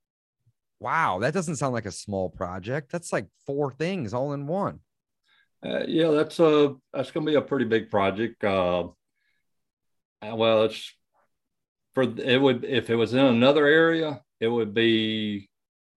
Wow, 0.81 1.19
that 1.19 1.35
doesn't 1.35 1.57
sound 1.57 1.73
like 1.73 1.85
a 1.85 1.91
small 1.91 2.27
project. 2.27 2.91
That's 2.91 3.13
like 3.13 3.27
four 3.45 3.71
things 3.71 4.15
all 4.15 4.33
in 4.33 4.47
one. 4.47 4.79
Uh, 5.63 5.83
yeah, 5.87 6.09
that's 6.09 6.39
a 6.39 6.73
that's 6.91 7.11
to 7.11 7.21
be 7.21 7.35
a 7.35 7.41
pretty 7.41 7.65
big 7.65 7.91
project. 7.91 8.43
Uh, 8.43 8.87
uh, 10.23 10.35
well, 10.35 10.63
it's 10.63 10.91
for 11.93 12.01
it 12.01 12.41
would 12.41 12.65
if 12.65 12.89
it 12.89 12.95
was 12.95 13.13
in 13.13 13.19
another 13.19 13.67
area, 13.67 14.21
it 14.39 14.47
would 14.47 14.73
be 14.73 15.49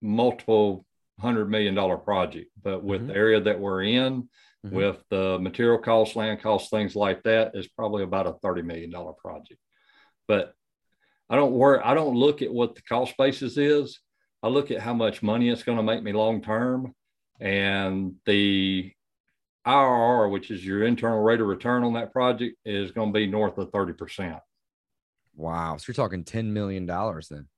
multiple 0.02 0.84
hundred 1.18 1.48
million 1.48 1.74
dollar 1.74 1.96
project. 1.96 2.50
But 2.62 2.84
with 2.84 3.00
mm-hmm. 3.00 3.09
the 3.09 3.14
area 3.14 3.40
that 3.40 3.59
we're 3.59 3.84
in, 3.84 4.28
mm-hmm. 4.64 4.74
with 4.74 4.98
the 5.10 5.38
material 5.38 5.78
costs, 5.78 6.16
land 6.16 6.40
costs, 6.40 6.70
things 6.70 6.96
like 6.96 7.22
that, 7.24 7.52
is 7.54 7.68
probably 7.68 8.02
about 8.02 8.26
a 8.26 8.34
thirty 8.34 8.62
million 8.62 8.90
dollar 8.90 9.12
project. 9.12 9.60
But 10.26 10.54
I 11.28 11.36
don't 11.36 11.52
worry. 11.52 11.80
I 11.84 11.94
don't 11.94 12.16
look 12.16 12.42
at 12.42 12.52
what 12.52 12.74
the 12.74 12.82
cost 12.82 13.14
basis 13.18 13.56
is. 13.56 14.00
I 14.42 14.48
look 14.48 14.70
at 14.70 14.80
how 14.80 14.94
much 14.94 15.22
money 15.22 15.48
it's 15.48 15.62
going 15.62 15.78
to 15.78 15.84
make 15.84 16.02
me 16.02 16.12
long 16.12 16.42
term, 16.42 16.94
and 17.40 18.14
the 18.26 18.92
IRR, 19.66 20.30
which 20.30 20.50
is 20.50 20.64
your 20.64 20.84
internal 20.84 21.20
rate 21.20 21.40
of 21.40 21.46
return 21.46 21.84
on 21.84 21.94
that 21.94 22.12
project, 22.12 22.56
is 22.64 22.90
going 22.90 23.12
to 23.12 23.18
be 23.18 23.26
north 23.26 23.56
of 23.58 23.70
30%. 23.70 24.38
Wow. 25.34 25.76
So 25.78 25.84
you're 25.88 25.94
talking 25.94 26.24
$10 26.24 26.46
million 26.46 26.86
then. 26.86 27.48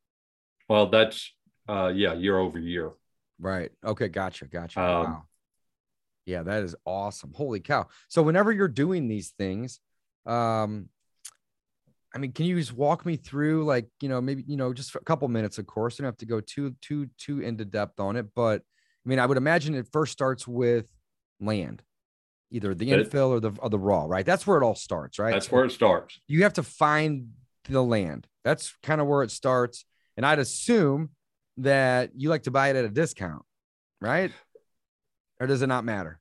Well, 0.69 0.89
that's, 0.89 1.33
uh, 1.69 1.93
yeah, 1.95 2.15
year 2.15 2.39
over 2.39 2.59
year. 2.59 2.93
Right. 3.39 3.71
Okay. 3.85 4.09
Gotcha. 4.09 4.47
Gotcha. 4.47 4.81
Um, 4.81 5.05
wow. 5.05 5.23
Yeah, 6.27 6.43
that 6.43 6.65
is 6.65 6.75
awesome. 6.85 7.33
Holy 7.35 7.61
cow. 7.61 7.87
So 8.09 8.23
whenever 8.23 8.53
you're 8.53 8.69
doing 8.69 9.09
these 9.09 9.31
things, 9.39 9.81
um, 10.27 10.89
I 12.15 12.19
mean, 12.19 12.33
can 12.33 12.47
you 12.47 12.59
just 12.59 12.73
walk 12.73 13.07
me 13.07 13.17
through 13.17 13.65
like, 13.65 13.89
you 14.01 14.09
know, 14.09 14.21
maybe, 14.21 14.43
you 14.47 14.57
know, 14.57 14.73
just 14.73 14.95
a 14.95 15.01
couple 15.01 15.29
minutes, 15.29 15.59
of 15.59 15.67
course, 15.67 15.99
you 15.99 16.03
don't 16.03 16.09
have 16.09 16.19
to 16.19 16.27
go 16.27 16.41
too, 16.41 16.75
too, 16.83 17.09
too 17.19 17.41
into 17.41 17.65
depth 17.65 18.01
on 18.01 18.17
it. 18.17 18.27
But 18.35 18.63
I 19.05 19.09
mean, 19.09 19.19
I 19.19 19.27
would 19.27 19.37
imagine 19.37 19.75
it 19.75 19.87
first 19.93 20.13
starts 20.13 20.49
with 20.49 20.91
land 21.41 21.83
either 22.51 22.75
the 22.75 22.91
infill 22.91 23.31
or 23.31 23.41
the 23.41 23.53
or 23.59 23.69
the 23.69 23.79
raw, 23.79 24.05
right? 24.07 24.25
That's 24.25 24.47
where 24.47 24.57
it 24.57 24.65
all 24.65 24.75
starts, 24.75 25.19
right? 25.19 25.33
That's 25.33 25.51
where 25.51 25.65
it 25.65 25.73
starts. 25.73 26.21
You 26.27 26.45
have 26.45 26.55
to 26.55 26.63
find 26.63 27.31
the 27.69 27.83
land. 27.83 28.27
That's 28.45 28.75
kind 28.83 29.01
of 29.01 29.07
where 29.07 29.23
it 29.23 29.31
starts. 29.31 29.85
And 30.17 30.25
I'd 30.25 30.39
assume 30.39 31.11
that 31.59 32.11
you 32.17 32.29
like 32.29 32.45
to 32.45 32.51
buy 32.51 32.71
it 32.71 32.77
at 32.77 32.85
a 32.85 32.89
discount, 32.89 33.43
right? 34.01 34.33
Or 35.41 35.47
does 35.47 35.63
it 35.63 35.67
not 35.67 35.85
matter? 35.85 36.21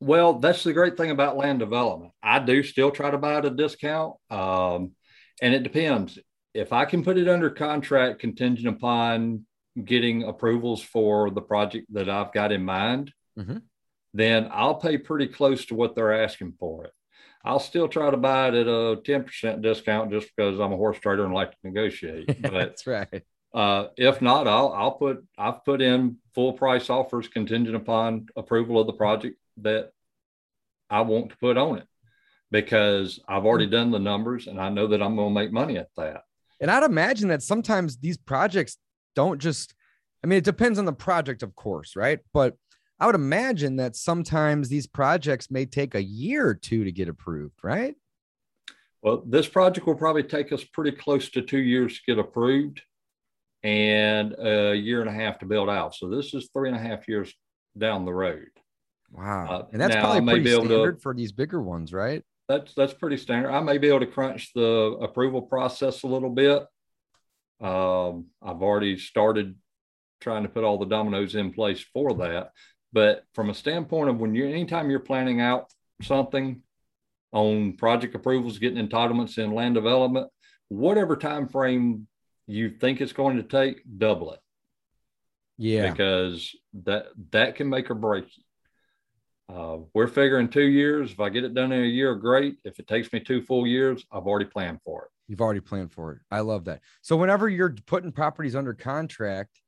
Well, 0.00 0.34
that's 0.34 0.64
the 0.64 0.72
great 0.72 0.96
thing 0.96 1.10
about 1.10 1.36
land 1.36 1.58
development. 1.58 2.12
I 2.22 2.38
do 2.38 2.62
still 2.62 2.90
try 2.90 3.10
to 3.10 3.18
buy 3.18 3.36
at 3.36 3.44
a 3.44 3.50
discount. 3.50 4.16
Um, 4.30 4.92
and 5.40 5.54
it 5.54 5.62
depends. 5.62 6.18
If 6.52 6.72
I 6.72 6.84
can 6.84 7.02
put 7.02 7.18
it 7.18 7.28
under 7.28 7.50
contract 7.50 8.20
contingent 8.20 8.68
upon 8.68 9.46
getting 9.82 10.22
approvals 10.24 10.82
for 10.82 11.30
the 11.30 11.40
project 11.40 11.92
that 11.92 12.08
I've 12.08 12.32
got 12.32 12.52
in 12.52 12.64
mind, 12.64 13.12
mm-hmm 13.38 13.58
then 14.14 14.48
I'll 14.52 14.76
pay 14.76 14.96
pretty 14.96 15.26
close 15.26 15.66
to 15.66 15.74
what 15.74 15.94
they're 15.94 16.22
asking 16.22 16.54
for 16.58 16.84
it. 16.84 16.92
I'll 17.44 17.60
still 17.60 17.88
try 17.88 18.10
to 18.10 18.16
buy 18.16 18.48
it 18.48 18.54
at 18.54 18.66
a 18.68 18.96
10% 19.04 19.60
discount 19.60 20.12
just 20.12 20.30
because 20.34 20.58
I'm 20.58 20.72
a 20.72 20.76
horse 20.76 20.98
trader 20.98 21.24
and 21.24 21.34
like 21.34 21.50
to 21.50 21.56
negotiate. 21.64 22.28
But 22.40 22.52
That's 22.52 22.86
right. 22.86 23.22
Uh, 23.54 23.86
if 23.96 24.20
not, 24.20 24.48
I'll 24.48 24.72
I'll 24.72 24.92
put 24.92 25.24
I've 25.38 25.64
put 25.64 25.80
in 25.80 26.16
full 26.34 26.52
price 26.52 26.90
offers 26.90 27.28
contingent 27.28 27.76
upon 27.76 28.26
approval 28.34 28.80
of 28.80 28.88
the 28.88 28.92
project 28.92 29.38
that 29.58 29.92
I 30.90 31.02
want 31.02 31.30
to 31.30 31.36
put 31.36 31.56
on 31.56 31.78
it 31.78 31.86
because 32.50 33.20
I've 33.28 33.44
already 33.44 33.68
done 33.68 33.92
the 33.92 34.00
numbers 34.00 34.48
and 34.48 34.60
I 34.60 34.70
know 34.70 34.88
that 34.88 35.00
I'm 35.00 35.14
going 35.14 35.32
to 35.32 35.40
make 35.40 35.52
money 35.52 35.78
at 35.78 35.88
that. 35.96 36.24
And 36.60 36.70
I'd 36.70 36.82
imagine 36.82 37.28
that 37.28 37.42
sometimes 37.42 37.96
these 37.96 38.16
projects 38.16 38.76
don't 39.14 39.40
just 39.40 39.74
I 40.24 40.26
mean 40.26 40.38
it 40.38 40.44
depends 40.44 40.80
on 40.80 40.84
the 40.84 40.92
project 40.92 41.44
of 41.44 41.54
course, 41.54 41.94
right? 41.94 42.18
But 42.32 42.56
I 42.98 43.06
would 43.06 43.14
imagine 43.14 43.76
that 43.76 43.94
sometimes 43.94 44.68
these 44.68 44.88
projects 44.88 45.48
may 45.48 45.64
take 45.64 45.94
a 45.94 46.02
year 46.02 46.44
or 46.44 46.54
two 46.54 46.82
to 46.82 46.90
get 46.90 47.08
approved, 47.08 47.62
right? 47.62 47.94
Well, 49.00 49.22
this 49.24 49.46
project 49.46 49.86
will 49.86 49.94
probably 49.94 50.22
take 50.24 50.52
us 50.52 50.64
pretty 50.64 50.92
close 50.96 51.28
to 51.30 51.42
two 51.42 51.58
years 51.58 51.94
to 51.96 52.14
get 52.14 52.18
approved 52.18 52.82
and 53.64 54.34
a 54.38 54.74
year 54.74 55.00
and 55.00 55.08
a 55.08 55.12
half 55.12 55.38
to 55.38 55.46
build 55.46 55.70
out. 55.70 55.94
So 55.94 56.08
this 56.08 56.34
is 56.34 56.50
three 56.52 56.68
and 56.68 56.76
a 56.76 56.80
half 56.80 57.08
years 57.08 57.34
down 57.76 58.04
the 58.04 58.12
road. 58.12 58.50
Wow. 59.10 59.46
Uh, 59.48 59.66
and 59.72 59.80
that's 59.80 59.96
probably 59.96 60.20
pretty 60.20 60.50
standard 60.52 60.96
to, 60.96 61.00
for 61.00 61.14
these 61.14 61.32
bigger 61.32 61.62
ones, 61.62 61.92
right? 61.92 62.22
That's 62.48 62.74
that's 62.74 62.92
pretty 62.92 63.16
standard. 63.16 63.50
I 63.50 63.60
may 63.60 63.78
be 63.78 63.88
able 63.88 64.00
to 64.00 64.06
crunch 64.06 64.52
the 64.54 64.98
approval 65.00 65.42
process 65.42 66.02
a 66.02 66.06
little 66.06 66.30
bit. 66.30 66.62
Um, 67.60 68.26
I've 68.42 68.62
already 68.62 68.98
started 68.98 69.54
trying 70.20 70.42
to 70.42 70.48
put 70.50 70.64
all 70.64 70.78
the 70.78 70.84
dominoes 70.84 71.34
in 71.34 71.52
place 71.52 71.82
for 71.92 72.12
that. 72.14 72.50
But 72.92 73.24
from 73.34 73.48
a 73.48 73.54
standpoint 73.54 74.10
of 74.10 74.18
when 74.18 74.34
you're 74.34 74.48
anytime 74.48 74.90
you're 74.90 75.00
planning 75.00 75.40
out 75.40 75.72
something 76.02 76.60
on 77.32 77.76
project 77.78 78.14
approvals, 78.14 78.58
getting 78.58 78.86
entitlements 78.86 79.38
in 79.38 79.52
land 79.52 79.74
development, 79.74 80.28
whatever 80.68 81.16
time 81.16 81.48
frame 81.48 82.06
you 82.46 82.70
think 82.70 83.00
it's 83.00 83.12
going 83.12 83.36
to 83.36 83.42
take, 83.42 83.82
double 83.98 84.32
it. 84.32 84.40
Yeah. 85.56 85.90
Because 85.90 86.54
that 86.84 87.06
that 87.30 87.56
can 87.56 87.68
make 87.68 87.90
or 87.90 87.94
break 87.94 88.24
you. 88.36 89.54
Uh, 89.54 89.78
we're 89.92 90.08
figuring 90.08 90.48
two 90.48 90.62
years. 90.62 91.12
If 91.12 91.20
I 91.20 91.28
get 91.28 91.44
it 91.44 91.54
done 91.54 91.70
in 91.70 91.84
a 91.84 91.86
year, 91.86 92.14
great. 92.14 92.56
If 92.64 92.78
it 92.78 92.86
takes 92.86 93.12
me 93.12 93.20
two 93.20 93.42
full 93.42 93.66
years, 93.66 94.04
I've 94.10 94.26
already 94.26 94.46
planned 94.46 94.80
for 94.84 95.04
it. 95.04 95.10
You've 95.28 95.40
already 95.40 95.60
planned 95.60 95.92
for 95.92 96.12
it. 96.12 96.18
I 96.30 96.40
love 96.40 96.64
that. 96.64 96.80
So 97.02 97.16
whenever 97.16 97.48
you're 97.48 97.76
putting 97.86 98.12
properties 98.12 98.56
under 98.56 98.74
contract, 98.74 99.60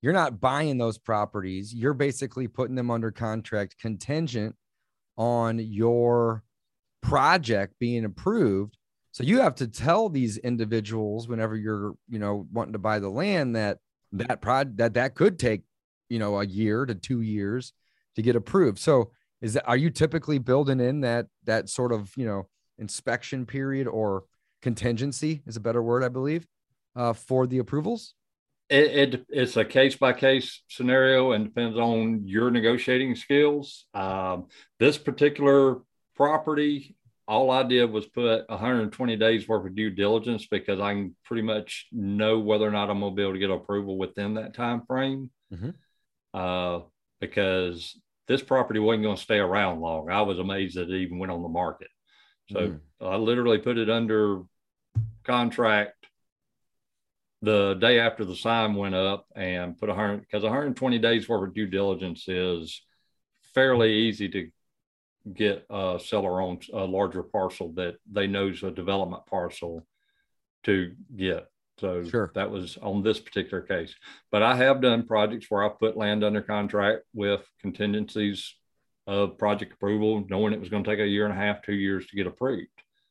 you're 0.00 0.12
not 0.12 0.40
buying 0.40 0.78
those 0.78 0.98
properties. 0.98 1.74
You're 1.74 1.94
basically 1.94 2.48
putting 2.48 2.76
them 2.76 2.90
under 2.90 3.10
contract 3.10 3.76
contingent 3.80 4.54
on 5.16 5.58
your 5.58 6.44
project 7.02 7.74
being 7.78 8.04
approved. 8.04 8.75
So 9.16 9.24
you 9.24 9.40
have 9.40 9.54
to 9.54 9.66
tell 9.66 10.10
these 10.10 10.36
individuals 10.36 11.26
whenever 11.26 11.56
you're, 11.56 11.94
you 12.06 12.18
know, 12.18 12.46
wanting 12.52 12.74
to 12.74 12.78
buy 12.78 12.98
the 12.98 13.08
land 13.08 13.56
that 13.56 13.78
that 14.12 14.42
prod 14.42 14.76
that 14.76 14.92
that 14.92 15.14
could 15.14 15.38
take, 15.38 15.62
you 16.10 16.18
know, 16.18 16.38
a 16.38 16.44
year 16.44 16.84
to 16.84 16.94
2 16.94 17.22
years 17.22 17.72
to 18.16 18.20
get 18.20 18.36
approved. 18.36 18.78
So 18.78 19.12
is 19.40 19.54
that 19.54 19.66
are 19.66 19.76
you 19.78 19.88
typically 19.88 20.36
building 20.36 20.80
in 20.80 21.00
that 21.00 21.28
that 21.44 21.70
sort 21.70 21.92
of, 21.92 22.12
you 22.14 22.26
know, 22.26 22.46
inspection 22.76 23.46
period 23.46 23.86
or 23.86 24.24
contingency 24.60 25.40
is 25.46 25.56
a 25.56 25.60
better 25.60 25.82
word, 25.82 26.04
I 26.04 26.10
believe, 26.10 26.46
uh, 26.94 27.14
for 27.14 27.46
the 27.46 27.56
approvals? 27.56 28.12
It, 28.68 29.14
it, 29.14 29.26
it's 29.30 29.56
a 29.56 29.64
case 29.64 29.96
by 29.96 30.12
case 30.12 30.60
scenario 30.68 31.32
and 31.32 31.46
depends 31.46 31.78
on 31.78 32.26
your 32.26 32.50
negotiating 32.50 33.14
skills. 33.14 33.86
Um, 33.94 34.48
this 34.78 34.98
particular 34.98 35.78
property, 36.16 36.95
all 37.28 37.50
I 37.50 37.64
did 37.64 37.90
was 37.90 38.06
put 38.06 38.48
120 38.48 39.16
days 39.16 39.48
worth 39.48 39.66
of 39.66 39.74
due 39.74 39.90
diligence 39.90 40.46
because 40.46 40.80
I 40.80 40.92
can 40.92 41.16
pretty 41.24 41.42
much 41.42 41.86
know 41.90 42.38
whether 42.38 42.66
or 42.66 42.70
not 42.70 42.88
I'm 42.88 43.00
going 43.00 43.12
to 43.12 43.16
be 43.16 43.22
able 43.22 43.32
to 43.32 43.38
get 43.38 43.50
approval 43.50 43.98
within 43.98 44.34
that 44.34 44.54
time 44.54 44.82
frame. 44.86 45.30
Mm-hmm. 45.52 45.70
Uh, 46.32 46.80
because 47.20 47.98
this 48.28 48.42
property 48.42 48.78
wasn't 48.78 49.04
going 49.04 49.16
to 49.16 49.22
stay 49.22 49.38
around 49.38 49.80
long. 49.80 50.10
I 50.10 50.22
was 50.22 50.38
amazed 50.38 50.76
that 50.76 50.90
it 50.90 51.00
even 51.00 51.18
went 51.18 51.32
on 51.32 51.42
the 51.42 51.48
market. 51.48 51.88
So 52.50 52.60
mm. 52.60 52.80
I 53.00 53.16
literally 53.16 53.58
put 53.58 53.78
it 53.78 53.90
under 53.90 54.42
contract 55.24 56.06
the 57.42 57.74
day 57.74 58.00
after 58.00 58.24
the 58.24 58.36
sign 58.36 58.74
went 58.74 58.94
up 58.94 59.26
and 59.34 59.78
put 59.78 59.88
a 59.88 59.94
hundred 59.94 60.20
because 60.20 60.42
120 60.42 60.98
days 60.98 61.28
worth 61.28 61.48
of 61.48 61.54
due 61.54 61.66
diligence 61.66 62.28
is 62.28 62.80
fairly 63.54 63.92
easy 63.92 64.28
to 64.28 64.50
get 65.34 65.66
a 65.70 65.98
seller 66.02 66.40
on 66.40 66.58
a 66.72 66.84
larger 66.84 67.22
parcel 67.22 67.72
that 67.72 67.96
they 68.10 68.26
know 68.26 68.48
is 68.48 68.62
a 68.62 68.70
development 68.70 69.26
parcel 69.26 69.86
to 70.64 70.92
get. 71.14 71.46
So 71.78 72.04
sure. 72.04 72.32
that 72.34 72.50
was 72.50 72.78
on 72.80 73.02
this 73.02 73.20
particular 73.20 73.62
case. 73.62 73.94
But 74.30 74.42
I 74.42 74.56
have 74.56 74.80
done 74.80 75.06
projects 75.06 75.46
where 75.50 75.62
I 75.62 75.68
put 75.68 75.96
land 75.96 76.24
under 76.24 76.40
contract 76.40 77.02
with 77.12 77.42
contingencies 77.60 78.54
of 79.06 79.38
project 79.38 79.74
approval, 79.74 80.24
knowing 80.28 80.52
it 80.52 80.60
was 80.60 80.68
going 80.68 80.84
to 80.84 80.90
take 80.90 81.00
a 81.00 81.06
year 81.06 81.26
and 81.26 81.34
a 81.34 81.36
half, 81.36 81.62
two 81.62 81.74
years 81.74 82.06
to 82.06 82.16
get 82.16 82.26
approved. 82.26 82.68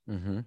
Mm-hmm. 0.09 0.39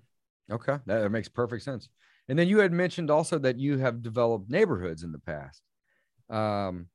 Okay, 0.51 0.79
that 0.87 1.11
makes 1.11 1.29
perfect 1.29 1.63
sense. 1.63 1.89
And 2.29 2.39
then 2.39 2.49
you 2.49 2.59
had 2.59 2.73
mentioned 2.73 3.11
also 3.11 3.39
that 3.39 3.59
you 3.59 3.79
have 3.79 4.03
developed 4.03 4.51
neighborhoods 4.51 5.03
in 5.03 5.13
the 5.13 5.19
past. 5.19 5.63
Um, 6.29 6.87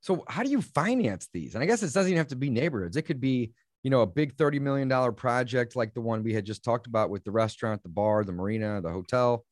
so 0.00 0.24
how 0.28 0.42
do 0.42 0.50
you 0.50 0.60
finance 0.60 1.28
these? 1.32 1.54
And 1.54 1.62
I 1.62 1.66
guess 1.66 1.82
it 1.82 1.92
doesn't 1.92 2.10
even 2.10 2.18
have 2.18 2.28
to 2.28 2.36
be 2.36 2.50
neighborhoods. 2.50 2.96
It 2.96 3.02
could 3.02 3.20
be, 3.20 3.52
you 3.82 3.90
know, 3.90 4.02
a 4.02 4.06
big 4.06 4.36
$30 4.36 4.60
million 4.60 5.14
project 5.14 5.76
like 5.76 5.92
the 5.94 6.00
one 6.00 6.22
we 6.22 6.32
had 6.32 6.44
just 6.44 6.64
talked 6.64 6.86
about 6.86 7.10
with 7.10 7.24
the 7.24 7.30
restaurant, 7.30 7.82
the 7.82 7.88
bar, 7.88 8.24
the 8.24 8.32
marina, 8.32 8.80
the 8.80 8.90
hotel. 8.90 9.44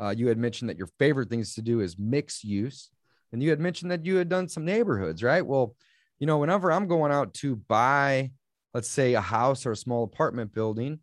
Uh, 0.00 0.10
you 0.10 0.28
had 0.28 0.38
mentioned 0.38 0.68
that 0.68 0.78
your 0.78 0.88
favorite 0.98 1.30
things 1.30 1.54
to 1.54 1.62
do 1.62 1.80
is 1.80 1.98
mixed 1.98 2.44
use. 2.44 2.90
And 3.32 3.42
you 3.42 3.50
had 3.50 3.60
mentioned 3.60 3.90
that 3.90 4.04
you 4.04 4.16
had 4.16 4.28
done 4.28 4.48
some 4.48 4.64
neighborhoods, 4.64 5.22
right? 5.22 5.44
Well, 5.44 5.74
you 6.18 6.26
know, 6.26 6.38
whenever 6.38 6.70
I'm 6.70 6.86
going 6.86 7.12
out 7.12 7.34
to 7.34 7.56
buy, 7.56 8.30
let's 8.74 8.88
say 8.88 9.14
a 9.14 9.20
house 9.20 9.66
or 9.66 9.72
a 9.72 9.76
small 9.76 10.04
apartment 10.04 10.52
building, 10.54 11.00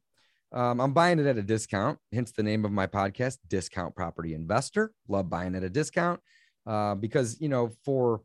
um, 0.51 0.79
I'm 0.79 0.93
buying 0.93 1.19
it 1.19 1.25
at 1.25 1.37
a 1.37 1.43
discount, 1.43 1.99
hence 2.13 2.31
the 2.31 2.43
name 2.43 2.65
of 2.65 2.71
my 2.71 2.87
podcast, 2.87 3.39
Discount 3.47 3.95
Property 3.95 4.33
Investor. 4.33 4.93
Love 5.07 5.29
buying 5.29 5.55
at 5.55 5.63
a 5.63 5.69
discount 5.69 6.19
uh, 6.65 6.95
because, 6.95 7.39
you 7.41 7.49
know, 7.49 7.71
for 7.83 8.21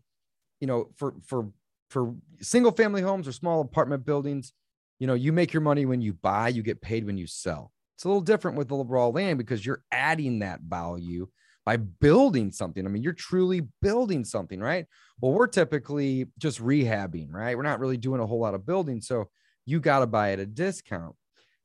you 0.61 0.67
know, 0.67 0.91
for 0.97 1.15
for 1.27 1.51
for 1.91 2.14
single 2.41 2.72
family 2.72 3.03
homes 3.03 3.28
or 3.28 3.32
small 3.32 3.61
apartment 3.61 4.07
buildings, 4.07 4.53
you 4.99 5.07
know, 5.07 5.14
you 5.14 5.32
make 5.32 5.53
your 5.53 5.61
money 5.61 5.84
when 5.84 6.01
you 6.01 6.14
buy, 6.14 6.49
you 6.49 6.62
get 6.62 6.80
paid 6.80 7.05
when 7.05 7.18
you 7.18 7.26
sell. 7.26 7.72
It's 7.97 8.05
a 8.05 8.09
little 8.09 8.22
different 8.22 8.57
with 8.57 8.68
the 8.68 8.76
raw 8.76 9.09
land 9.09 9.38
because 9.38 9.66
you're 9.66 9.82
adding 9.93 10.38
that 10.38 10.61
value 10.61 11.28
by 11.66 11.76
building 11.76 12.51
something. 12.53 12.86
I 12.86 12.88
mean, 12.88 13.03
you're 13.03 13.12
truly 13.12 13.68
building 13.82 14.24
something, 14.24 14.61
right? 14.61 14.86
Well, 15.20 15.32
we're 15.32 15.47
typically 15.49 16.26
just 16.38 16.62
rehabbing, 16.62 17.30
right? 17.30 17.57
We're 17.57 17.62
not 17.62 17.80
really 17.80 17.99
doing 17.99 18.20
a 18.20 18.26
whole 18.26 18.41
lot 18.41 18.55
of 18.55 18.64
building. 18.64 19.01
So 19.01 19.28
you 19.66 19.80
got 19.80 19.99
to 19.99 20.07
buy 20.07 20.32
at 20.32 20.38
a 20.38 20.47
discount. 20.47 21.14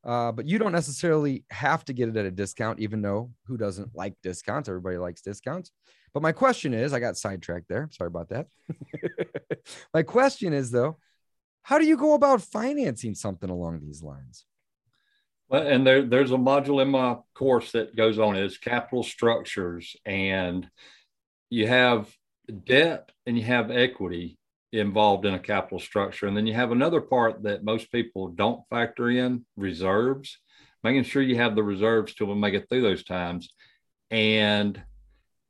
Uh, 0.04 0.32
but 0.32 0.46
you 0.46 0.60
don't 0.60 0.72
necessarily 0.72 1.44
have 1.50 1.84
to 1.86 1.94
get 1.94 2.10
it 2.10 2.18
at 2.18 2.26
a 2.26 2.32
discount, 2.32 2.80
even 2.80 3.02
though 3.02 3.32
who 3.46 3.58
doesn't 3.58 3.96
like 3.96 4.14
discounts? 4.22 4.70
Everybody 4.70 4.98
likes 4.98 5.22
discounts. 5.22 5.72
But 6.16 6.24
my 6.24 6.32
question 6.32 6.74
is 6.74 6.94
I 6.94 7.02
got 7.02 7.18
sidetracked 7.18 7.68
there. 7.68 7.90
Sorry 7.92 8.08
about 8.08 8.30
that. 8.30 8.48
my 9.94 10.02
question 10.02 10.54
is, 10.54 10.72
though, 10.72 10.98
how 11.62 11.78
do 11.78 11.86
you 11.86 11.98
go 11.98 12.14
about 12.14 12.42
financing 12.42 13.16
something 13.16 13.50
along 13.50 13.82
these 13.82 14.02
lines? 14.02 14.46
Well, 15.50 15.68
and 15.68 15.86
there, 15.86 16.04
there's 16.04 16.32
a 16.32 16.38
module 16.38 16.82
in 16.82 16.88
my 16.88 17.18
course 17.34 17.74
that 17.74 17.98
goes 17.98 18.18
on 18.18 18.38
is 18.38 18.58
capital 18.58 19.04
structures, 19.04 19.98
and 20.06 20.70
you 21.50 21.68
have 21.68 22.10
debt 22.64 23.12
and 23.26 23.38
you 23.38 23.44
have 23.44 23.70
equity 23.70 24.40
involved 24.72 25.26
in 25.26 25.34
a 25.34 25.40
capital 25.40 25.80
structure. 25.80 26.28
And 26.28 26.38
then 26.38 26.48
you 26.48 26.54
have 26.54 26.72
another 26.72 27.02
part 27.02 27.44
that 27.44 27.66
most 27.66 27.92
people 27.92 28.30
don't 28.30 28.64
factor 28.70 29.10
in 29.10 29.46
reserves, 29.58 30.40
making 30.82 31.04
sure 31.04 31.22
you 31.22 31.36
have 31.36 31.58
the 31.58 31.64
reserves 31.64 32.16
to 32.16 32.36
make 32.36 32.54
it 32.54 32.70
through 32.70 32.84
those 32.84 33.04
times. 33.04 33.50
And 34.12 34.82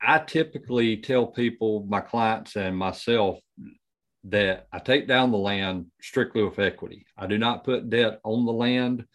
I 0.06 0.20
typically 0.20 0.97
tell 0.97 1.28
people, 1.28 1.86
my 1.88 2.01
clients 2.01 2.56
and 2.56 2.78
myself, 2.78 3.39
that 4.26 4.68
I 4.72 4.80
take 4.80 5.08
down 5.08 5.32
the 5.32 5.38
land 5.38 5.88
strictly 6.01 6.43
with 6.43 6.60
equity. 6.60 7.06
I 7.18 7.28
do 7.28 7.38
not 7.38 7.64
put 7.64 7.89
debt 7.89 8.20
on 8.24 8.45
the 8.45 8.53
land 8.53 9.06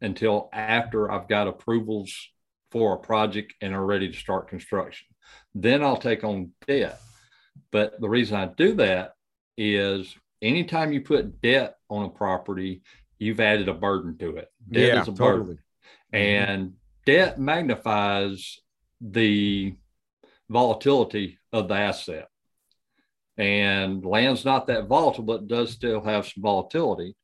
until 0.00 0.48
after 0.52 1.10
I've 1.10 1.28
got 1.28 1.48
approvals 1.48 2.14
for 2.70 2.94
a 2.94 2.98
project 2.98 3.54
and 3.62 3.74
are 3.74 3.84
ready 3.84 4.10
to 4.10 4.18
start 4.18 4.48
construction. 4.48 5.08
Then 5.54 5.82
I'll 5.82 5.96
take 5.96 6.22
on 6.22 6.52
debt. 6.66 7.00
But 7.72 8.00
the 8.00 8.08
reason 8.08 8.36
I 8.36 8.46
do 8.46 8.74
that 8.74 9.12
is 9.56 10.14
anytime 10.42 10.92
you 10.92 11.00
put 11.00 11.40
debt 11.40 11.76
on 11.88 12.04
a 12.04 12.10
property, 12.10 12.82
you've 13.18 13.40
added 13.40 13.68
a 13.68 13.74
burden 13.74 14.18
to 14.18 14.36
it. 14.36 14.48
Debt 14.70 14.94
yeah, 14.94 15.02
is 15.02 15.08
a 15.08 15.12
totally. 15.12 15.38
burden. 15.40 15.58
And 16.12 16.72
debt 17.06 17.38
magnifies 17.38 18.58
the 19.00 19.74
volatility 20.48 21.38
of 21.52 21.68
the 21.68 21.74
asset. 21.74 22.28
And 23.36 24.04
land's 24.04 24.44
not 24.44 24.66
that 24.66 24.88
volatile, 24.88 25.24
but 25.24 25.46
does 25.46 25.70
still 25.70 26.02
have 26.02 26.26
some 26.26 26.42
volatility. 26.42 27.14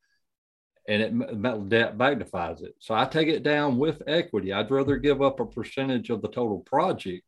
And 0.86 1.02
it 1.02 1.68
debt 1.70 1.96
magnifies 1.96 2.60
it. 2.60 2.74
So 2.78 2.94
I 2.94 3.06
take 3.06 3.28
it 3.28 3.42
down 3.42 3.78
with 3.78 4.02
equity. 4.06 4.52
I'd 4.52 4.70
rather 4.70 4.96
give 4.96 5.22
up 5.22 5.40
a 5.40 5.46
percentage 5.46 6.10
of 6.10 6.22
the 6.22 6.28
total 6.28 6.60
project 6.60 7.24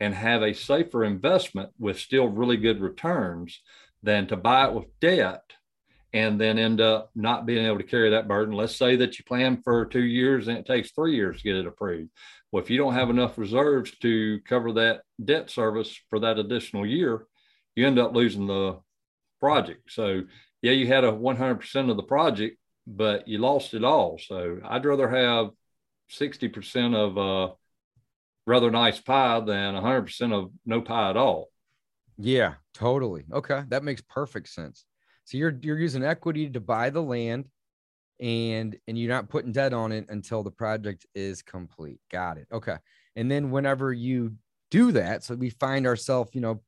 and 0.00 0.14
have 0.14 0.42
a 0.42 0.54
safer 0.54 1.04
investment 1.04 1.70
with 1.78 1.98
still 1.98 2.26
really 2.26 2.56
good 2.56 2.80
returns 2.80 3.60
than 4.02 4.26
to 4.28 4.36
buy 4.36 4.66
it 4.66 4.74
with 4.74 4.86
debt 5.00 5.42
and 6.14 6.40
then 6.40 6.58
end 6.58 6.80
up 6.80 7.10
not 7.16 7.44
being 7.44 7.66
able 7.66 7.78
to 7.78 7.84
carry 7.84 8.10
that 8.10 8.28
burden. 8.28 8.54
Let's 8.54 8.76
say 8.76 8.96
that 8.96 9.18
you 9.18 9.24
plan 9.24 9.60
for 9.62 9.84
two 9.84 10.04
years 10.04 10.46
and 10.46 10.56
it 10.56 10.64
takes 10.64 10.92
three 10.92 11.16
years 11.16 11.38
to 11.38 11.42
get 11.42 11.56
it 11.56 11.66
approved. 11.66 12.10
Well, 12.54 12.62
if 12.62 12.70
you 12.70 12.78
don't 12.78 12.94
have 12.94 13.10
enough 13.10 13.36
reserves 13.36 13.90
to 13.98 14.38
cover 14.48 14.74
that 14.74 15.00
debt 15.24 15.50
service 15.50 16.00
for 16.08 16.20
that 16.20 16.38
additional 16.38 16.86
year, 16.86 17.26
you 17.74 17.84
end 17.84 17.98
up 17.98 18.14
losing 18.14 18.46
the 18.46 18.78
project. 19.40 19.90
So, 19.90 20.22
yeah, 20.62 20.70
you 20.70 20.86
had 20.86 21.02
a 21.02 21.10
100% 21.10 21.90
of 21.90 21.96
the 21.96 22.04
project, 22.04 22.56
but 22.86 23.26
you 23.26 23.38
lost 23.38 23.74
it 23.74 23.82
all. 23.82 24.20
So, 24.24 24.60
I'd 24.64 24.84
rather 24.84 25.08
have 25.08 25.50
60% 26.12 26.94
of 26.94 27.16
a 27.16 27.54
rather 28.46 28.70
nice 28.70 29.00
pie 29.00 29.40
than 29.40 29.74
100% 29.74 30.32
of 30.32 30.52
no 30.64 30.80
pie 30.80 31.10
at 31.10 31.16
all. 31.16 31.50
Yeah, 32.18 32.54
totally. 32.72 33.24
Okay, 33.32 33.64
that 33.66 33.82
makes 33.82 34.02
perfect 34.02 34.48
sense. 34.48 34.84
So 35.24 35.38
you're 35.38 35.58
you're 35.60 35.80
using 35.80 36.04
equity 36.04 36.48
to 36.50 36.60
buy 36.60 36.90
the 36.90 37.02
land 37.02 37.46
and 38.20 38.76
and 38.86 38.98
you're 38.98 39.12
not 39.12 39.28
putting 39.28 39.52
debt 39.52 39.72
on 39.72 39.92
it 39.92 40.06
until 40.08 40.42
the 40.42 40.50
project 40.50 41.06
is 41.14 41.42
complete. 41.42 42.00
Got 42.10 42.38
it. 42.38 42.46
Okay. 42.52 42.76
And 43.16 43.30
then 43.30 43.50
whenever 43.50 43.92
you 43.92 44.34
do 44.70 44.92
that, 44.92 45.24
so 45.24 45.34
we 45.34 45.50
find 45.50 45.86
ourselves, 45.86 46.30
you 46.34 46.40
know, 46.40 46.60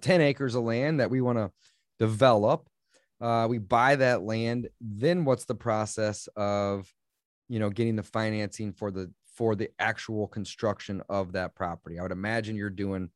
10 0.00 0.20
acres 0.20 0.54
of 0.54 0.64
land 0.64 1.00
that 1.00 1.10
we 1.10 1.20
want 1.20 1.38
to 1.38 1.50
develop, 1.98 2.68
uh, 3.20 3.46
we 3.48 3.58
buy 3.58 3.96
that 3.96 4.22
land. 4.22 4.68
Then 4.80 5.24
what's 5.24 5.44
the 5.44 5.54
process 5.54 6.28
of, 6.36 6.92
you 7.48 7.58
know, 7.58 7.70
getting 7.70 7.96
the 7.96 8.02
financing 8.02 8.72
for 8.72 8.90
the 8.90 9.10
for 9.36 9.54
the 9.54 9.70
actual 9.78 10.26
construction 10.26 11.02
of 11.08 11.32
that 11.32 11.54
property? 11.54 11.98
I 11.98 12.02
would 12.02 12.12
imagine 12.12 12.56
you're 12.56 12.70
doing 12.70 13.10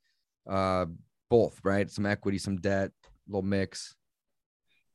uh, 0.49 0.87
both, 1.29 1.61
right? 1.65 1.91
Some 1.91 2.07
equity, 2.07 2.39
some 2.39 2.57
debt, 2.57 2.93
little 3.29 3.43
mix. 3.43 3.95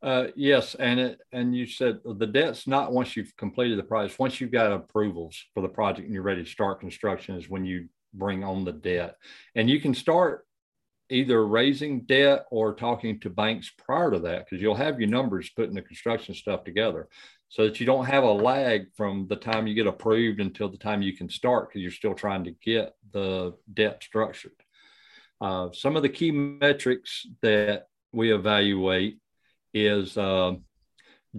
Uh, 0.03 0.27
yes, 0.35 0.75
and 0.75 0.99
it 0.99 1.19
and 1.31 1.55
you 1.55 1.65
said 1.65 1.99
the 2.03 2.27
debt's 2.27 2.67
not 2.67 2.91
once 2.91 3.15
you've 3.15 3.35
completed 3.37 3.77
the 3.79 3.83
project. 3.83 4.19
Once 4.19 4.39
you've 4.39 4.51
got 4.51 4.71
approvals 4.71 5.43
for 5.53 5.61
the 5.61 5.69
project 5.69 6.05
and 6.05 6.13
you're 6.13 6.23
ready 6.23 6.43
to 6.43 6.49
start 6.49 6.79
construction 6.79 7.35
is 7.35 7.49
when 7.49 7.65
you 7.65 7.87
bring 8.13 8.43
on 8.43 8.65
the 8.65 8.71
debt, 8.71 9.15
and 9.55 9.69
you 9.69 9.79
can 9.79 9.93
start 9.93 10.45
either 11.09 11.45
raising 11.45 12.01
debt 12.01 12.45
or 12.51 12.73
talking 12.73 13.19
to 13.19 13.29
banks 13.29 13.71
prior 13.77 14.11
to 14.11 14.19
that 14.19 14.45
because 14.45 14.61
you'll 14.61 14.75
have 14.75 14.99
your 14.99 15.09
numbers 15.09 15.51
putting 15.55 15.75
the 15.75 15.81
construction 15.81 16.33
stuff 16.33 16.63
together 16.63 17.07
so 17.49 17.65
that 17.65 17.79
you 17.79 17.85
don't 17.85 18.05
have 18.05 18.23
a 18.23 18.31
lag 18.31 18.87
from 18.95 19.27
the 19.27 19.35
time 19.35 19.67
you 19.67 19.75
get 19.75 19.87
approved 19.87 20.39
until 20.39 20.67
the 20.67 20.77
time 20.77 21.01
you 21.01 21.15
can 21.15 21.29
start 21.29 21.69
because 21.69 21.81
you're 21.81 21.91
still 21.91 22.15
trying 22.15 22.43
to 22.43 22.51
get 22.63 22.93
the 23.11 23.53
debt 23.73 24.01
structured. 24.03 24.51
Uh, 25.39 25.69
some 25.73 25.95
of 25.95 26.01
the 26.01 26.09
key 26.09 26.31
metrics 26.31 27.27
that 27.41 27.87
we 28.11 28.33
evaluate 28.33 29.19
is 29.75 30.17
uh, 30.17 30.53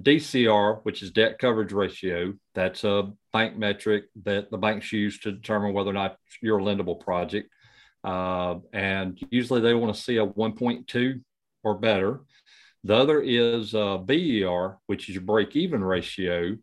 DCR, 0.00 0.80
which 0.84 1.02
is 1.02 1.10
debt 1.10 1.38
coverage 1.38 1.72
ratio. 1.72 2.34
That's 2.54 2.84
a 2.84 3.10
bank 3.32 3.56
metric 3.56 4.04
that 4.24 4.50
the 4.50 4.58
banks 4.58 4.92
use 4.92 5.18
to 5.20 5.32
determine 5.32 5.72
whether 5.72 5.90
or 5.90 5.94
not 5.94 6.18
you're 6.42 6.58
a 6.58 6.62
lendable 6.62 7.00
project. 7.00 7.50
Uh, 8.04 8.56
and 8.72 9.18
usually 9.30 9.60
they 9.60 9.74
want 9.74 9.94
to 9.94 10.00
see 10.00 10.18
a 10.18 10.26
1.2 10.26 11.22
or 11.64 11.74
better. 11.78 12.20
The 12.84 12.94
other 12.94 13.20
is 13.20 13.74
uh, 13.74 13.98
BER, 13.98 14.78
which 14.86 15.08
is 15.08 15.16
your 15.16 15.24
break 15.24 15.56
even 15.56 15.82
ratio. 15.82 16.56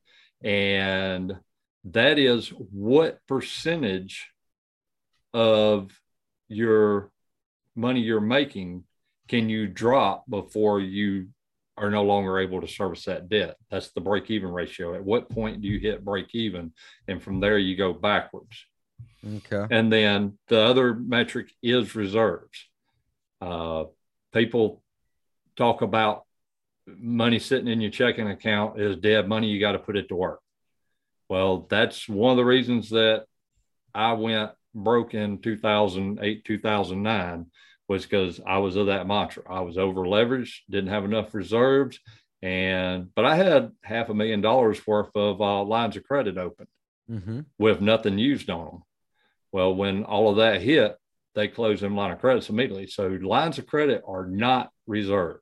And 0.44 1.36
that 1.86 2.20
is 2.20 2.50
what 2.50 3.20
percentage 3.28 4.30
of 5.34 5.92
your 6.48 7.10
money 7.76 8.02
you're 8.02 8.22
making 8.22 8.84
can 9.28 9.50
you 9.50 9.68
drop 9.68 10.30
before 10.30 10.80
you 10.80 11.30
are 11.78 11.90
no 11.90 12.04
longer 12.04 12.40
able 12.40 12.62
to 12.62 12.68
service 12.68 13.06
that 13.06 13.30
debt? 13.30 13.56
That's 13.72 13.92
the 13.92 14.02
break 14.02 14.30
even 14.30 14.50
ratio. 14.50 14.96
At 14.96 15.04
what 15.04 15.30
point 15.30 15.62
do 15.62 15.68
you 15.68 15.80
hit 15.80 16.06
break 16.06 16.34
even? 16.34 16.74
And 17.08 17.22
from 17.22 17.40
there, 17.40 17.58
you 17.58 17.76
go 17.76 17.94
backwards. 17.94 18.66
Okay. 19.26 19.66
And 19.72 19.92
then 19.92 20.38
the 20.48 20.60
other 20.60 20.94
metric 20.94 21.52
is 21.62 21.96
reserves. 21.96 22.68
Uh, 23.42 23.86
people 24.34 24.84
talk 25.56 25.82
about 25.82 26.24
money 26.88 27.40
sitting 27.40 27.68
in 27.68 27.82
your 27.82 27.92
checking 27.92 28.30
account 28.30 28.80
is 28.80 28.98
dead 28.98 29.28
money. 29.28 29.48
You 29.48 29.60
got 29.60 29.74
to 29.74 29.80
put 29.80 29.98
it 29.98 30.10
to 30.10 30.16
work. 30.16 30.40
Well, 31.30 31.66
that's 31.70 32.08
one 32.08 32.32
of 32.32 32.38
the 32.38 32.46
reasons 32.46 32.90
that 32.90 33.26
I 33.94 34.14
went 34.14 34.52
broke 34.76 35.14
in 35.14 35.40
2008, 35.40 36.44
2009 36.44 37.46
was 37.88 38.04
because 38.04 38.40
I 38.46 38.60
was 38.60 38.76
of 38.76 38.88
that 38.88 39.08
mantra. 39.08 39.44
I 39.50 39.62
was 39.62 39.78
over 39.78 40.02
leveraged, 40.02 40.60
didn't 40.70 40.90
have 40.92 41.06
enough 41.06 41.34
reserves, 41.34 42.00
and 42.42 43.14
but 43.16 43.26
I 43.26 43.36
had 43.36 43.72
half 43.84 44.10
a 44.10 44.14
million 44.14 44.42
dollars 44.42 44.86
worth 44.86 45.16
of 45.16 45.42
uh, 45.42 45.64
lines 45.64 45.96
of 45.98 46.04
credit 46.04 46.38
open 46.38 46.68
mm-hmm. 47.10 47.42
with 47.58 47.82
nothing 47.82 48.18
used 48.18 48.50
on 48.50 48.66
them. 48.66 48.84
Well, 49.52 49.76
when 49.76 50.04
all 50.04 50.30
of 50.30 50.38
that 50.38 50.62
hit, 50.62 50.98
they 51.36 51.48
closed 51.48 51.82
them 51.82 51.96
line 51.96 52.12
of 52.12 52.20
credits 52.20 52.50
immediately. 52.50 52.88
So 52.88 53.08
lines 53.08 53.58
of 53.60 53.68
credit 53.68 54.04
are 54.08 54.26
not 54.26 54.72
reserves. 54.88 55.42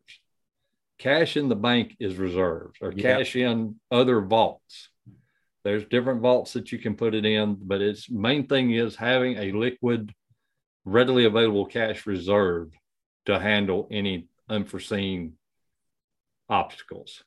Cash 1.00 1.38
in 1.38 1.50
the 1.50 1.56
bank 1.56 1.96
is 2.00 2.16
reserves, 2.16 2.78
or 2.82 2.92
cash 2.92 3.36
in 3.36 3.80
other 3.90 4.22
vaults. 4.22 4.90
There's 5.64 5.86
different 5.86 6.22
vaults 6.22 6.54
that 6.54 6.72
you 6.72 6.78
can 6.78 6.96
put 6.96 7.16
it 7.16 7.26
in, 7.26 7.58
but 7.60 7.82
its 7.82 8.10
main 8.10 8.48
thing 8.48 8.72
is 8.72 8.96
having 8.96 9.38
a 9.38 9.52
liquid, 9.52 10.14
readily 10.86 11.26
available 11.26 11.66
cash 11.66 12.06
reserve 12.06 12.72
to 13.26 13.40
handle 13.40 13.88
any 13.92 14.28
unforeseen 14.50 15.34
obstacles. 16.50 17.24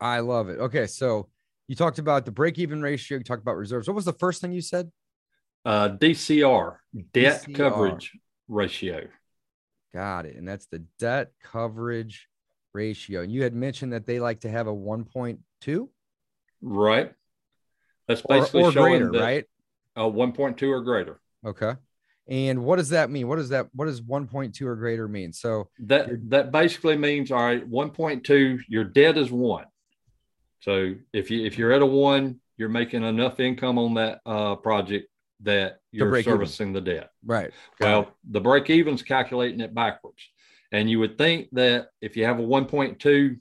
I 0.00 0.20
love 0.20 0.48
it. 0.48 0.58
Okay, 0.58 0.86
so 0.86 1.28
you 1.68 1.76
talked 1.76 1.98
about 1.98 2.24
the 2.24 2.32
break-even 2.32 2.82
ratio. 2.82 3.18
You 3.18 3.24
talked 3.24 3.42
about 3.42 3.56
reserves. 3.56 3.88
What 3.88 3.94
was 3.94 4.04
the 4.04 4.12
first 4.12 4.40
thing 4.40 4.52
you 4.52 4.60
said? 4.60 4.90
Uh, 5.64 5.90
DCR, 5.90 6.76
debt 7.12 7.44
DCR. 7.46 7.54
coverage 7.54 8.12
ratio. 8.48 9.06
Got 9.94 10.26
it. 10.26 10.36
And 10.36 10.46
that's 10.46 10.66
the 10.66 10.80
debt 10.98 11.32
coverage 11.42 12.28
ratio. 12.72 13.22
And 13.22 13.30
you 13.30 13.42
had 13.42 13.54
mentioned 13.54 13.92
that 13.92 14.06
they 14.06 14.18
like 14.20 14.40
to 14.40 14.50
have 14.50 14.66
a 14.66 14.72
1.2. 14.72 15.88
Right. 16.62 17.12
That's 18.08 18.22
Or, 18.22 18.40
basically 18.40 18.62
or 18.64 18.72
showing 18.72 18.90
greater, 19.08 19.12
that, 19.12 19.20
right? 19.20 19.44
Uh, 19.96 20.08
1.2 20.08 20.68
or 20.68 20.80
greater. 20.80 21.20
Okay. 21.46 21.74
And 22.28 22.64
what 22.64 22.76
does 22.76 22.90
that 22.90 23.10
mean? 23.10 23.26
What 23.28 23.36
does 23.36 23.48
that 23.48 23.68
what 23.74 23.86
does 23.86 24.00
1.2 24.00 24.62
or 24.62 24.76
greater 24.76 25.08
mean? 25.08 25.32
So 25.32 25.68
That 25.80 26.30
that 26.30 26.52
basically 26.52 26.96
means 26.96 27.30
all 27.32 27.42
right, 27.44 27.68
1.2, 27.68 28.60
your 28.68 28.84
debt 28.84 29.18
is 29.18 29.30
one. 29.30 29.64
So 30.60 30.94
if 31.12 31.30
you 31.30 31.44
if 31.44 31.58
you're 31.58 31.72
at 31.72 31.82
a 31.82 31.86
one, 31.86 32.38
you're 32.56 32.68
making 32.68 33.02
enough 33.02 33.40
income 33.40 33.78
on 33.78 33.94
that 33.94 34.20
uh, 34.24 34.54
project 34.56 35.08
that 35.40 35.78
you're 35.90 36.08
break 36.08 36.24
even. 36.26 36.34
servicing 36.38 36.72
the 36.72 36.80
debt. 36.80 37.10
right. 37.24 37.50
Got 37.80 37.88
Well, 37.88 38.00
it. 38.02 38.08
the 38.30 38.40
break 38.40 38.70
even's 38.70 39.02
calculating 39.02 39.60
it 39.60 39.74
backwards. 39.74 40.22
And 40.70 40.88
you 40.88 41.00
would 41.00 41.18
think 41.18 41.48
that 41.52 41.88
if 42.00 42.16
you 42.16 42.24
have 42.24 42.38
a 42.38 42.42
1.2 42.42 43.38